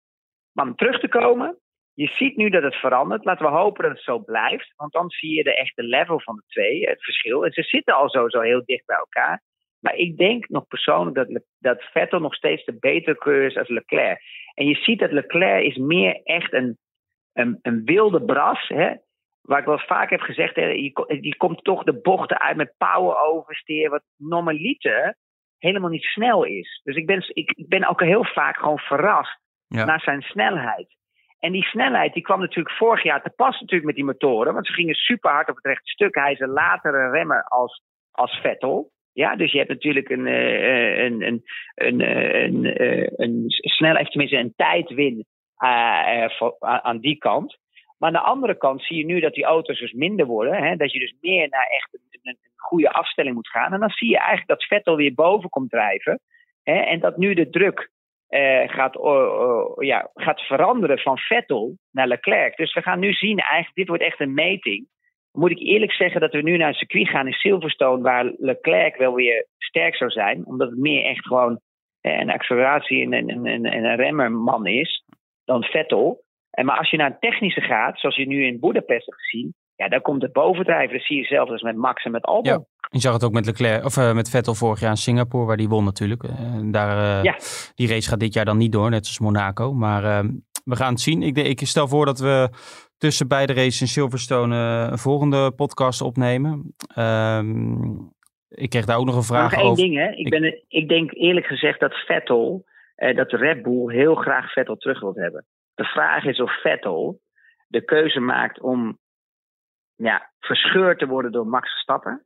Maar 0.52 0.66
om 0.66 0.76
terug 0.76 1.00
te 1.00 1.08
komen. 1.08 1.58
Je 1.94 2.08
ziet 2.08 2.36
nu 2.36 2.50
dat 2.50 2.64
het 2.64 2.76
verandert. 2.76 3.26
Laten 3.26 3.46
we 3.46 3.52
hopen 3.52 3.84
dat 3.84 3.92
het 3.92 4.04
zo 4.04 4.20
blijft. 4.20 4.74
Want 4.76 4.92
dan 4.92 5.10
zie 5.10 5.36
je 5.36 5.44
de 5.44 5.56
echte 5.56 5.84
level 5.84 6.20
van 6.20 6.36
de 6.36 6.44
twee. 6.48 6.90
Het 6.90 7.04
verschil. 7.04 7.46
En 7.46 7.52
ze 7.52 7.64
zitten 7.64 7.96
al 7.96 8.10
sowieso 8.10 8.42
heel 8.42 8.66
dicht 8.66 8.86
bij 8.86 8.98
elkaar. 8.98 9.42
Maar 9.80 9.96
ik 9.96 10.18
denk 10.18 10.50
nog 10.50 10.68
persoonlijk 10.68 11.16
dat, 11.16 11.42
dat 11.60 11.84
Vettel 11.84 12.20
nog 12.20 12.36
steeds 12.36 12.66
de 12.66 12.78
betere 12.80 13.18
keur 13.18 13.46
is 13.46 13.58
als 13.58 13.70
Leclerc. 13.70 14.22
En 14.54 14.66
je 14.66 14.76
ziet 14.76 15.00
dat 15.00 15.12
Leclerc 15.12 15.64
is 15.64 15.78
meer 15.78 16.22
echt 16.24 16.54
een, 16.54 16.78
een, 17.34 17.60
een 17.62 17.82
wilde 17.86 18.26
bras. 18.26 18.68
Hè? 18.68 18.94
Waar 19.42 19.60
ik 19.60 19.66
wel 19.66 19.80
vaak 19.80 20.10
heb 20.10 20.22
gezegd, 20.22 20.56
hè, 20.56 20.74
die, 21.20 21.36
komt 21.38 21.64
toch 21.64 21.84
de 21.84 22.00
bochten 22.02 22.40
uit 22.40 22.58
met 22.58 22.74
power 22.78 23.18
oversteer. 23.18 23.90
Wat 23.90 24.04
normaliter 24.18 25.18
helemaal 25.58 25.90
niet 25.90 26.04
snel 26.04 26.44
is. 26.44 26.82
Dus 26.84 26.96
ik 26.96 27.06
ben, 27.06 27.24
ik, 27.28 27.52
ik 27.52 27.68
ben 27.68 27.88
ook 27.88 28.02
heel 28.02 28.26
vaak 28.26 28.58
gewoon 28.58 28.80
verrast 28.80 29.40
ja. 29.68 29.86
naar 29.86 30.02
zijn 30.02 30.22
snelheid. 30.22 30.98
En 31.40 31.52
die 31.52 31.64
snelheid 31.64 32.14
die 32.14 32.24
kwam 32.24 32.40
natuurlijk 32.40 32.76
vorig 32.76 33.04
jaar 33.04 33.22
te 33.22 33.30
pas 33.30 33.60
natuurlijk 33.60 33.86
met 33.86 33.96
die 33.96 34.04
motoren. 34.04 34.54
Want 34.54 34.68
ze 34.68 34.74
gingen 34.74 34.96
super 34.96 35.32
hard 35.32 35.50
op 35.50 35.56
het 35.56 35.66
rechte 35.66 35.90
stuk. 35.90 36.16
Hij 36.16 36.32
is 36.32 36.40
een 36.40 36.50
latere 36.50 37.10
remmer 37.10 37.44
als, 37.44 37.82
als 38.12 38.40
Vettel. 38.42 38.92
Ja, 39.14 39.36
dus 39.36 39.52
je 39.52 39.58
hebt 39.58 39.70
natuurlijk 39.70 40.10
een, 40.10 40.26
uh, 40.26 41.04
een, 41.04 41.22
een, 41.22 41.44
een, 41.76 42.00
een, 42.00 42.66
een, 42.66 43.14
een 43.16 43.44
snelheid, 43.48 44.12
tenminste 44.12 44.38
een 44.38 44.54
tijdwin 44.56 45.26
aan 46.82 47.00
die 47.00 47.18
kant. 47.18 47.58
Maar 48.00 48.10
aan 48.10 48.24
de 48.24 48.30
andere 48.30 48.58
kant 48.58 48.84
zie 48.84 48.98
je 48.98 49.06
nu 49.06 49.20
dat 49.20 49.34
die 49.34 49.44
auto's 49.44 49.80
dus 49.80 49.92
minder 49.92 50.26
worden. 50.26 50.64
Hè, 50.64 50.76
dat 50.76 50.92
je 50.92 51.00
dus 51.00 51.14
meer 51.22 51.50
naar 51.50 51.68
echt 51.68 51.94
een, 51.94 52.20
een, 52.22 52.38
goede 52.56 52.92
afstelling 52.92 53.36
moet 53.36 53.50
gaan. 53.50 53.74
En 53.74 53.80
dan 53.80 53.90
zie 53.90 54.10
je 54.10 54.18
eigenlijk 54.18 54.48
dat 54.48 54.64
Vettel 54.64 54.96
weer 54.96 55.14
boven 55.14 55.50
komt 55.50 55.70
drijven. 55.70 56.20
Hè, 56.64 56.74
en 56.74 57.00
dat 57.00 57.18
nu 57.18 57.34
de 57.34 57.50
druk 57.50 57.90
eh, 58.28 58.70
gaat, 58.70 58.94
ja, 59.78 60.10
gaat 60.14 60.42
veranderen 60.42 61.00
van 61.00 61.18
Vettel 61.18 61.78
naar 61.92 62.08
Leclerc. 62.08 62.56
Dus 62.56 62.74
we 62.74 62.82
gaan 62.82 63.00
nu 63.00 63.14
zien, 63.14 63.40
eigenlijk, 63.40 63.76
dit 63.76 63.88
wordt 63.88 64.04
echt 64.04 64.20
een 64.20 64.34
meting. 64.34 64.88
Moet 65.32 65.52
ik 65.52 65.60
eerlijk 65.60 65.92
zeggen 65.92 66.22
dat 66.22 66.32
we 66.32 66.42
nu 66.42 66.58
naar 66.58 66.68
een 66.68 66.74
circuit 66.74 67.10
gaan 67.10 67.28
in 67.28 67.34
Silverstone, 67.34 68.02
waar 68.02 68.34
Leclerc 68.38 68.96
wel 68.96 69.14
weer 69.14 69.48
sterk 69.58 69.96
zou 69.96 70.10
zijn, 70.10 70.46
omdat 70.46 70.70
het 70.70 70.80
meer 70.80 71.06
echt 71.06 71.28
gewoon 71.28 71.60
een 72.02 72.30
acceleratie 72.30 73.04
en 73.12 73.30
een, 73.30 73.66
een 73.66 73.96
remmerman 73.96 74.66
is 74.66 75.04
dan 75.50 75.64
Vettel. 75.64 76.24
En 76.50 76.66
maar 76.66 76.78
als 76.78 76.90
je 76.90 76.98
naar 76.98 77.10
een 77.10 77.20
technische 77.20 77.62
gaat, 77.62 78.00
zoals 78.00 78.16
je 78.16 78.28
nu 78.28 78.46
in 78.46 78.60
Budapest 78.60 79.06
hebt 79.06 79.22
gezien, 79.22 79.54
ja, 79.76 79.88
dan 79.88 80.02
komt 80.02 80.22
het 80.22 80.32
bovendrijven. 80.32 80.98
Dat 80.98 81.06
zie 81.06 81.18
je 81.18 81.24
zelfs 81.24 81.52
als 81.52 81.62
met 81.62 81.76
Max 81.76 82.04
en 82.04 82.12
met 82.12 82.24
Albon. 82.24 82.52
Ja. 82.52 82.64
Je 82.92 83.00
zag 83.00 83.14
het 83.14 83.24
ook 83.24 83.32
met 83.32 83.46
Leclerc, 83.46 83.86
of 83.86 83.98
uh, 83.98 84.14
met 84.14 84.30
Vettel 84.30 84.54
vorig 84.54 84.80
jaar 84.80 84.90
in 84.90 84.98
Singapore, 84.98 85.46
waar 85.46 85.58
die 85.58 85.70
won 85.70 85.84
natuurlijk. 85.84 86.24
Uh, 86.24 86.32
daar, 86.72 87.18
uh, 87.18 87.24
ja. 87.24 87.38
Die 87.76 87.88
race 87.88 88.10
gaat 88.10 88.20
dit 88.20 88.34
jaar 88.34 88.46
dan 88.46 88.58
niet 88.58 88.72
door, 88.72 88.90
net 88.90 89.00
als 89.00 89.20
Monaco. 89.20 89.74
Maar 89.74 90.24
we 90.64 90.76
gaan 90.76 90.92
het 90.92 91.02
zien. 91.02 91.22
Ik, 91.22 91.38
ik, 91.38 91.60
stel 91.60 91.88
voor 91.88 92.06
dat 92.06 92.20
we 92.20 92.50
tussen 92.98 93.28
beide 93.28 93.54
races 93.54 93.82
in 93.82 93.88
Silverstone 93.88 94.56
een 94.92 94.98
volgende 94.98 95.52
podcast 95.52 96.02
opnemen. 96.02 96.76
Ehm, 96.96 97.82
ik 98.50 98.70
kreeg 98.70 98.86
daar 98.86 98.98
ook 98.98 99.06
nog 99.06 99.16
een 99.16 99.34
vraag 99.34 99.52
nog 99.52 99.62
over. 99.62 99.84
één 99.84 99.92
ding, 99.92 100.06
hè. 100.06 100.12
Ik, 100.12 100.30
ben, 100.30 100.64
ik 100.68 100.90
denk 100.90 101.14
eerlijk 101.14 101.46
gezegd 101.46 101.80
dat 101.80 101.94
Vettel, 101.94 102.66
dat 103.16 103.32
Red 103.32 103.62
Bull 103.62 103.94
heel 103.94 104.16
graag 104.16 104.52
Vettel 104.52 104.78
terug 104.78 105.00
wil 105.00 105.16
hebben. 105.16 105.46
De 105.74 105.84
vraag 105.84 106.24
is 106.24 106.40
of 106.40 106.62
Vettel 106.62 107.20
de 107.68 107.86
keuze 107.86 108.20
maakt 108.20 108.60
om 108.60 108.98
ja, 109.96 110.32
verscheurd 110.40 111.00
te 111.00 111.08
worden 111.08 111.32
door 111.32 111.48
Max 111.48 111.72
Verstappen. 111.72 112.24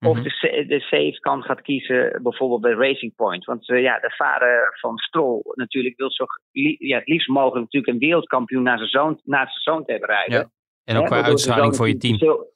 Of 0.00 0.16
mhm. 0.16 0.22
de, 0.22 0.64
de 0.68 0.80
safe 0.80 1.18
kant 1.20 1.44
gaat 1.44 1.60
kiezen, 1.60 2.22
bijvoorbeeld 2.22 2.60
bij 2.60 2.72
Racing 2.72 3.14
Point. 3.14 3.44
Want 3.44 3.68
uh, 3.68 3.82
ja, 3.82 3.98
de 3.98 4.10
vader 4.16 4.78
van 4.80 4.96
Stroll 4.96 5.40
natuurlijk 5.54 5.96
wil 5.96 6.10
zo, 6.10 6.24
ja, 6.78 6.98
het 6.98 7.08
liefst 7.08 7.28
mogelijk 7.28 7.64
natuurlijk 7.64 7.92
een 7.92 8.08
wereldkampioen 8.08 8.62
naar 8.62 8.78
zijn 8.78 8.90
zoon, 8.90 9.20
naar 9.24 9.46
zijn 9.46 9.76
zoon 9.76 9.84
te 9.84 9.90
hebben 9.90 10.10
rijden. 10.10 10.38
Ja. 10.38 10.50
En 10.84 10.96
ook 10.96 11.06
qua 11.06 11.22
uitstraling 11.22 11.76
voor 11.76 11.88
je 11.88 11.96
team. 11.96 12.18
Zo, 12.18 12.46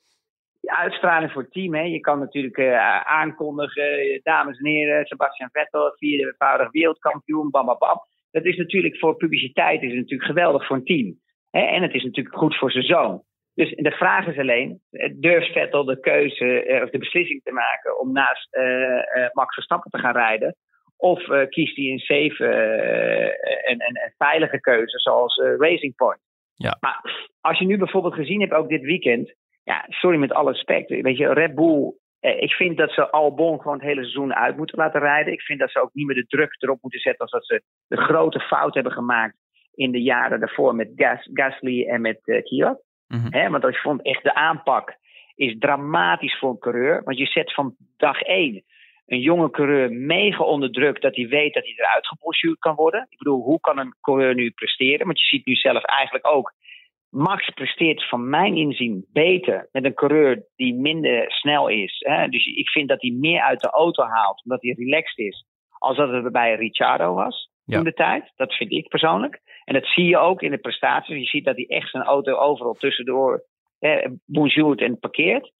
uitstraling 0.71 1.33
voor 1.33 1.43
het 1.43 1.53
team. 1.53 1.75
Hè. 1.75 1.83
Je 1.83 2.01
kan 2.01 2.19
natuurlijk 2.19 2.57
uh, 2.57 3.01
aankondigen, 3.01 4.21
dames 4.23 4.59
en 4.59 4.67
heren, 4.67 5.07
Sebastian 5.07 5.49
Vettel, 5.53 5.95
viervoudig 5.97 6.71
wereldkampioen, 6.71 7.51
bam, 7.51 7.67
bam, 7.67 7.79
bam. 7.79 8.01
Dat 8.31 8.45
is 8.45 8.57
natuurlijk 8.57 8.99
voor 8.99 9.17
publiciteit 9.17 9.83
is 9.83 9.93
natuurlijk 9.93 10.31
geweldig 10.31 10.67
voor 10.67 10.77
een 10.77 10.85
team. 10.85 11.19
Hè. 11.51 11.61
En 11.61 11.83
het 11.83 11.95
is 11.95 12.05
natuurlijk 12.05 12.37
goed 12.37 12.57
voor 12.57 12.71
zijn 12.71 12.85
zoon. 12.85 13.23
Dus 13.55 13.75
de 13.75 13.91
vraag 13.91 14.27
is 14.27 14.39
alleen, 14.39 14.81
durft 15.15 15.53
Vettel 15.53 15.85
de 15.85 16.01
keuze 16.01 16.63
eh, 16.63 16.83
of 16.83 16.91
de 16.91 16.99
beslissing 16.99 17.43
te 17.43 17.53
maken 17.53 18.01
om 18.01 18.13
naast 18.13 18.49
Max 19.33 19.55
Verstappen 19.55 19.91
te 19.91 19.99
gaan 19.99 20.13
rijden? 20.13 20.57
Of 20.97 21.29
uh, 21.29 21.49
kiest 21.49 21.77
hij 21.77 21.85
een 21.85 21.99
safe 21.99 22.47
en, 23.65 23.79
en, 23.79 23.95
en, 23.95 24.15
veilige 24.17 24.61
keuze 24.61 24.99
zoals 24.99 25.37
Racing 25.59 25.95
Point? 25.95 26.21
Ja. 26.55 26.77
Maar 26.81 27.29
als 27.41 27.59
je 27.59 27.67
nu 27.67 27.79
bijvoorbeeld 27.79 28.15
gezien 28.15 28.41
hebt, 28.41 28.53
ook 28.53 28.69
dit 28.69 28.83
weekend, 28.83 29.35
ja, 29.67 29.85
sorry 29.89 30.19
met 30.19 30.33
alle 30.33 30.53
respect, 30.53 30.89
weet 30.89 31.17
je, 31.17 31.33
Red 31.33 31.55
Bull, 31.55 31.93
ik 32.21 32.53
vind 32.53 32.77
dat 32.77 32.91
ze 32.91 33.11
Albon 33.11 33.61
gewoon 33.61 33.77
het 33.77 33.87
hele 33.87 34.01
seizoen 34.01 34.35
uit 34.35 34.57
moeten 34.57 34.79
laten 34.79 35.01
rijden. 35.01 35.33
Ik 35.33 35.41
vind 35.41 35.59
dat 35.59 35.71
ze 35.71 35.81
ook 35.81 35.91
niet 35.93 36.07
meer 36.07 36.15
de 36.15 36.27
druk 36.27 36.57
erop 36.59 36.79
moeten 36.83 37.01
zetten 37.01 37.21
als 37.21 37.31
dat 37.31 37.47
ze 37.47 37.63
de 37.89 37.97
grote 37.97 38.41
fout 38.41 38.75
hebben 38.75 38.93
gemaakt 38.93 39.37
in 39.75 39.91
de 39.91 40.03
jaren 40.03 40.41
daarvoor 40.41 40.75
met 40.75 40.93
Gas, 40.97 41.29
Gasly 41.33 41.87
en 41.87 42.01
met 42.01 42.19
uh, 42.25 42.43
Kvyat. 42.43 42.85
Mm 43.07 43.51
want 43.51 43.65
ik 43.65 43.77
vond 43.77 44.03
echt 44.03 44.23
de 44.23 44.35
aanpak 44.35 44.97
is 45.35 45.57
dramatisch 45.59 46.39
voor 46.39 46.51
een 46.51 46.59
coureur. 46.59 47.03
Want 47.05 47.19
je 47.19 47.27
zet 47.27 47.55
van 47.55 47.75
dag 47.97 48.21
één 48.21 48.65
een 49.07 49.21
jonge 49.21 49.51
coureur 49.51 49.93
mega 49.93 50.45
onder 50.45 50.71
druk 50.71 51.01
dat 51.01 51.17
hij 51.17 51.29
weet 51.29 51.55
dat 51.55 51.65
hij 51.65 51.75
eruit 51.77 52.07
gepostuurd 52.07 52.59
kan 52.59 52.75
worden. 52.75 53.07
Ik 53.09 53.19
bedoel, 53.19 53.43
hoe 53.43 53.61
kan 53.61 53.79
een 53.79 53.95
coureur 54.01 54.35
nu 54.35 54.51
presteren? 54.51 55.07
Want 55.07 55.21
je 55.21 55.27
ziet 55.27 55.47
nu 55.47 55.55
zelf 55.55 55.83
eigenlijk 55.83 56.27
ook. 56.27 56.53
Max 57.11 57.51
presteert 57.51 58.09
van 58.09 58.29
mijn 58.29 58.57
inzien 58.57 59.07
beter 59.13 59.69
met 59.73 59.85
een 59.85 59.95
coureur 59.95 60.47
die 60.57 60.75
minder 60.75 61.33
snel 61.33 61.69
is. 61.69 61.97
Hè? 61.99 62.29
Dus 62.29 62.47
ik 62.47 62.69
vind 62.69 62.89
dat 62.89 63.01
hij 63.01 63.11
meer 63.11 63.41
uit 63.41 63.61
de 63.61 63.71
auto 63.71 64.05
haalt, 64.05 64.43
omdat 64.45 64.63
hij 64.63 64.75
relaxed 64.79 65.19
is, 65.19 65.45
als 65.79 65.97
dat 65.97 66.11
het 66.11 66.33
bij 66.33 66.55
Ricciardo 66.55 67.15
was 67.15 67.51
ja. 67.65 67.79
in 67.79 67.85
de 67.85 67.93
tijd. 67.93 68.33
Dat 68.37 68.55
vind 68.55 68.73
ik 68.73 68.89
persoonlijk. 68.89 69.41
En 69.65 69.75
dat 69.75 69.87
zie 69.87 70.05
je 70.05 70.19
ook 70.19 70.43
in 70.43 70.51
de 70.51 70.59
prestaties. 70.59 71.17
Je 71.17 71.25
ziet 71.25 71.45
dat 71.45 71.57
hij 71.57 71.67
echt 71.67 71.91
zijn 71.91 72.03
auto 72.03 72.35
overal 72.37 72.75
tussendoor 72.75 73.45
eh, 73.79 74.11
bonjourt 74.25 74.81
en 74.81 74.99
parkeert. 74.99 75.53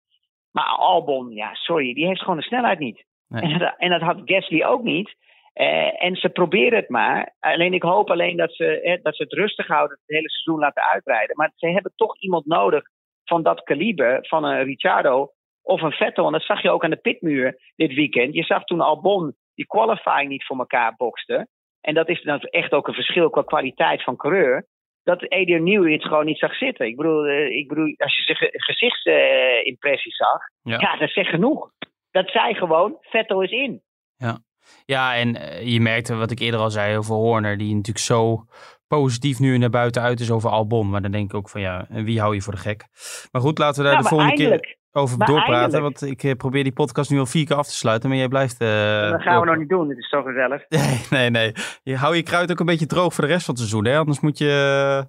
Maar 0.51 0.65
Albon, 0.65 1.31
ja, 1.31 1.55
sorry, 1.55 1.95
die 1.95 2.07
heeft 2.07 2.21
gewoon 2.21 2.37
de 2.37 2.43
snelheid 2.43 2.79
niet. 2.79 3.05
En, 3.29 3.59
dat, 3.59 3.75
en, 3.79 3.91
dat, 3.91 4.01
had 4.01 4.21
Gasly 4.25 4.65
ook 4.65 4.83
niet. 4.83 5.17
Eh, 5.57 6.05
en 6.05 6.17
ze 6.17 6.29
proberen 6.29 6.79
het 6.79 6.89
maar. 6.89 7.35
Alleen 7.41 7.73
ik 7.73 7.83
hoop 7.83 8.11
alleen 8.11 8.37
dat 8.37 8.55
ze, 8.55 8.81
eh, 8.81 9.03
dat 9.03 9.17
ze 9.17 9.23
het 9.23 9.33
rustig 9.33 9.67
houden, 9.67 9.99
het 10.01 10.17
hele 10.17 10.31
seizoen 10.31 10.59
laten 10.59 10.83
uitrijden. 10.83 11.37
Maar 11.37 11.53
ze 11.55 11.67
hebben 11.67 11.93
toch 11.97 12.19
iemand 12.19 12.47
nodig 12.47 12.83
van 13.25 13.43
dat 13.43 13.63
kaliber, 13.63 14.27
van 14.27 14.45
een 14.45 14.65
Ricciardo 14.65 15.31
of 15.63 15.83
een 15.83 15.93
Vettel. 15.93 16.27
En 16.27 16.33
dat 16.33 16.43
zag 16.43 16.63
je 16.63 16.71
ook 16.71 16.85
aan 16.85 16.91
de 16.91 16.97
pitmuur 16.97 17.73
dit 17.77 17.95
weekend. 17.95 18.35
Je 18.35 18.43
zag 18.43 18.65
toen 18.65 18.81
Albon 18.81 19.35
die 19.55 19.67
qualifying 19.67 20.29
niet 20.29 20.45
voor 20.45 20.59
elkaar 20.59 20.95
bokste. 20.97 21.49
En 21.81 21.95
dat 21.95 22.09
is 22.09 22.23
dan 22.23 22.41
echt 22.41 22.73
ook 22.73 22.89
een 22.89 22.95
verschil 22.95 23.31
qua 23.31 23.43
kwaliteit 23.43 24.03
van 24.03 24.17
coureur. 24.17 24.67
Dat 25.03 25.29
Adrian 25.29 25.65
Newey 25.65 25.93
het 25.93 26.05
gewoon 26.05 26.27
niet 26.27 26.39
zag 26.39 26.57
zitten. 26.57 26.87
Ik 26.87 26.97
bedoel, 26.97 27.27
eh, 27.27 27.57
ik 27.57 27.69
bedoel 27.69 27.95
als 27.97 28.17
je 28.17 28.23
zijn 28.23 28.51
gezichtsimpressies 28.53 30.17
zag, 30.17 30.41
ja. 30.63 30.79
ja, 30.81 30.97
dat 30.97 31.11
zegt 31.11 31.31
genoeg. 31.31 31.71
Dat 32.11 32.31
zei 32.31 32.55
gewoon, 32.55 32.97
Vettel 33.01 33.43
is 33.43 33.51
in. 33.51 33.83
Ja, 34.17 34.39
ja 34.85 35.15
en 35.15 35.37
eh, 35.37 35.73
je 35.73 35.81
merkte 35.81 36.15
wat 36.15 36.31
ik 36.31 36.39
eerder 36.39 36.61
al 36.61 36.71
zei 36.71 36.97
over 36.97 37.15
Horner, 37.15 37.59
die 37.59 37.75
natuurlijk 37.75 38.05
zo 38.05 38.47
positief 38.87 39.39
nu 39.39 39.59
naar 39.59 39.71
buiten 39.71 40.03
uit 40.03 40.21
is 40.21 40.31
over 40.31 40.51
Albon. 40.51 40.91
Maar 40.91 41.03
dan 41.03 41.11
denk 41.11 41.31
ik 41.31 41.37
ook 41.37 41.49
van 41.49 41.61
ja, 41.61 41.87
wie 41.89 42.21
hou 42.21 42.35
je 42.35 42.43
voor 42.43 42.53
de 42.53 42.59
gek? 42.59 42.85
Maar 43.33 43.43
goed, 43.43 43.59
laten 43.59 43.83
we 43.83 43.91
daar 43.91 44.03
de 44.03 44.09
volgende 44.09 44.35
keer 44.35 44.77
over 44.97 45.19
doorpraten. 45.27 45.83
Want 45.83 46.03
ik 46.03 46.23
eh, 46.23 46.35
probeer 46.35 46.63
die 46.63 46.73
podcast 46.73 47.11
nu 47.11 47.19
al 47.19 47.27
vier 47.27 47.47
keer 47.47 47.57
af 47.57 47.67
te 47.67 47.75
sluiten, 47.75 48.09
maar 48.09 48.19
jij 48.19 48.29
blijft. 48.29 48.63
Uh, 48.63 48.69
dat 49.11 49.23
gaan 49.23 49.41
we 49.41 49.47
nog 49.47 49.57
niet 49.57 49.69
doen, 49.69 49.89
het 49.89 49.99
is 49.99 50.09
toch 50.09 50.25
gezellig. 50.25 50.65
Nee, 50.69 51.07
nee, 51.11 51.31
nee. 51.31 51.53
Je, 51.83 51.97
hou 51.97 52.17
je 52.17 52.23
kruid 52.23 52.51
ook 52.51 52.61
een 52.61 52.67
beetje 52.67 52.87
droog 52.87 53.15
voor 53.15 53.25
de 53.25 53.31
rest 53.31 53.45
van 53.45 53.55
het 53.55 53.63
seizoen, 53.63 53.93
hè? 53.93 53.99
Anders 53.99 54.21
moet 54.21 54.39
je 54.39 55.07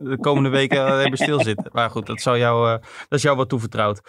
de 0.00 0.18
komende 0.18 0.48
weken 0.48 0.98
even 0.98 1.16
stilzitten. 1.16 1.70
Maar 1.72 1.90
goed, 1.90 2.06
dat, 2.06 2.20
zou 2.20 2.38
jou, 2.38 2.78
dat 3.08 3.18
is 3.18 3.22
jou 3.22 3.36
wat 3.36 3.48
toevertrouwd. 3.48 4.00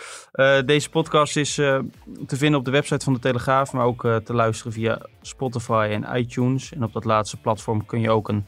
deze 0.66 0.90
podcast 0.90 1.38
is 1.38 1.54
te 1.54 1.88
vinden 2.28 2.60
op 2.60 2.66
de 2.66 2.72
website 2.72 3.04
van 3.04 3.14
de 3.14 3.20
Telegraaf, 3.20 3.74
maar 3.74 3.86
ook 3.86 4.02
te 4.02 4.34
luisteren 4.34 4.74
via 4.74 5.06
Spotify 5.22 5.88
en 5.92 6.18
iTunes. 6.18 6.74
En 6.74 6.84
op 6.84 6.94
dat 6.94 7.06
laatste 7.06 7.38
platform 7.38 7.86
kun 7.86 8.02
je 8.02 8.12
ook 8.12 8.30
een 8.30 8.46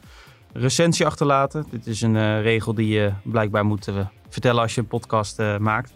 recensie 0.52 1.06
achterlaten. 1.06 1.66
Dit 1.70 1.86
is 1.86 2.00
een 2.00 2.42
regel 2.42 2.74
die 2.74 2.88
je 2.88 3.12
blijkbaar 3.22 3.64
moet 3.64 3.88
vertellen 4.28 4.62
als 4.62 4.74
je 4.74 4.80
een 4.80 4.86
podcast 4.86 5.38
maakt. 5.58 5.92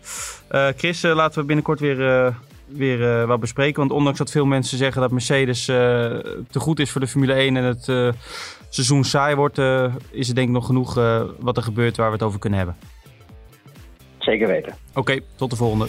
Chris, 0.77 1.03
laten 1.03 1.41
we 1.41 1.47
binnenkort 1.47 1.81
weer, 1.81 2.35
weer 2.67 3.27
wat 3.27 3.41
bespreken. 3.41 3.79
Want 3.79 3.93
ondanks 3.93 4.19
dat 4.19 4.31
veel 4.31 4.47
mensen 4.47 4.79
zeggen 4.79 5.01
dat 5.01 5.11
Mercedes 5.11 5.65
te 5.65 6.59
goed 6.59 6.81
is 6.81 6.91
voor 6.91 7.01
de 7.01 7.07
Formule 7.07 7.33
1 7.33 7.57
en 7.57 7.65
het 7.65 8.15
seizoen 8.85 9.05
saai 9.05 9.35
wordt, 9.35 9.59
is 10.11 10.29
er 10.29 10.35
denk 10.35 10.49
ik 10.49 10.55
nog 10.55 10.67
genoeg 10.67 10.95
wat 11.39 11.57
er 11.57 11.63
gebeurt 11.63 11.97
waar 11.97 12.07
we 12.07 12.13
het 12.13 12.23
over 12.23 12.39
kunnen 12.39 12.59
hebben. 12.59 12.77
Zeker 14.19 14.47
weten. 14.47 14.75
Oké, 14.95 15.21
tot 15.37 15.51
de 15.51 15.57
volgende. 15.57 15.87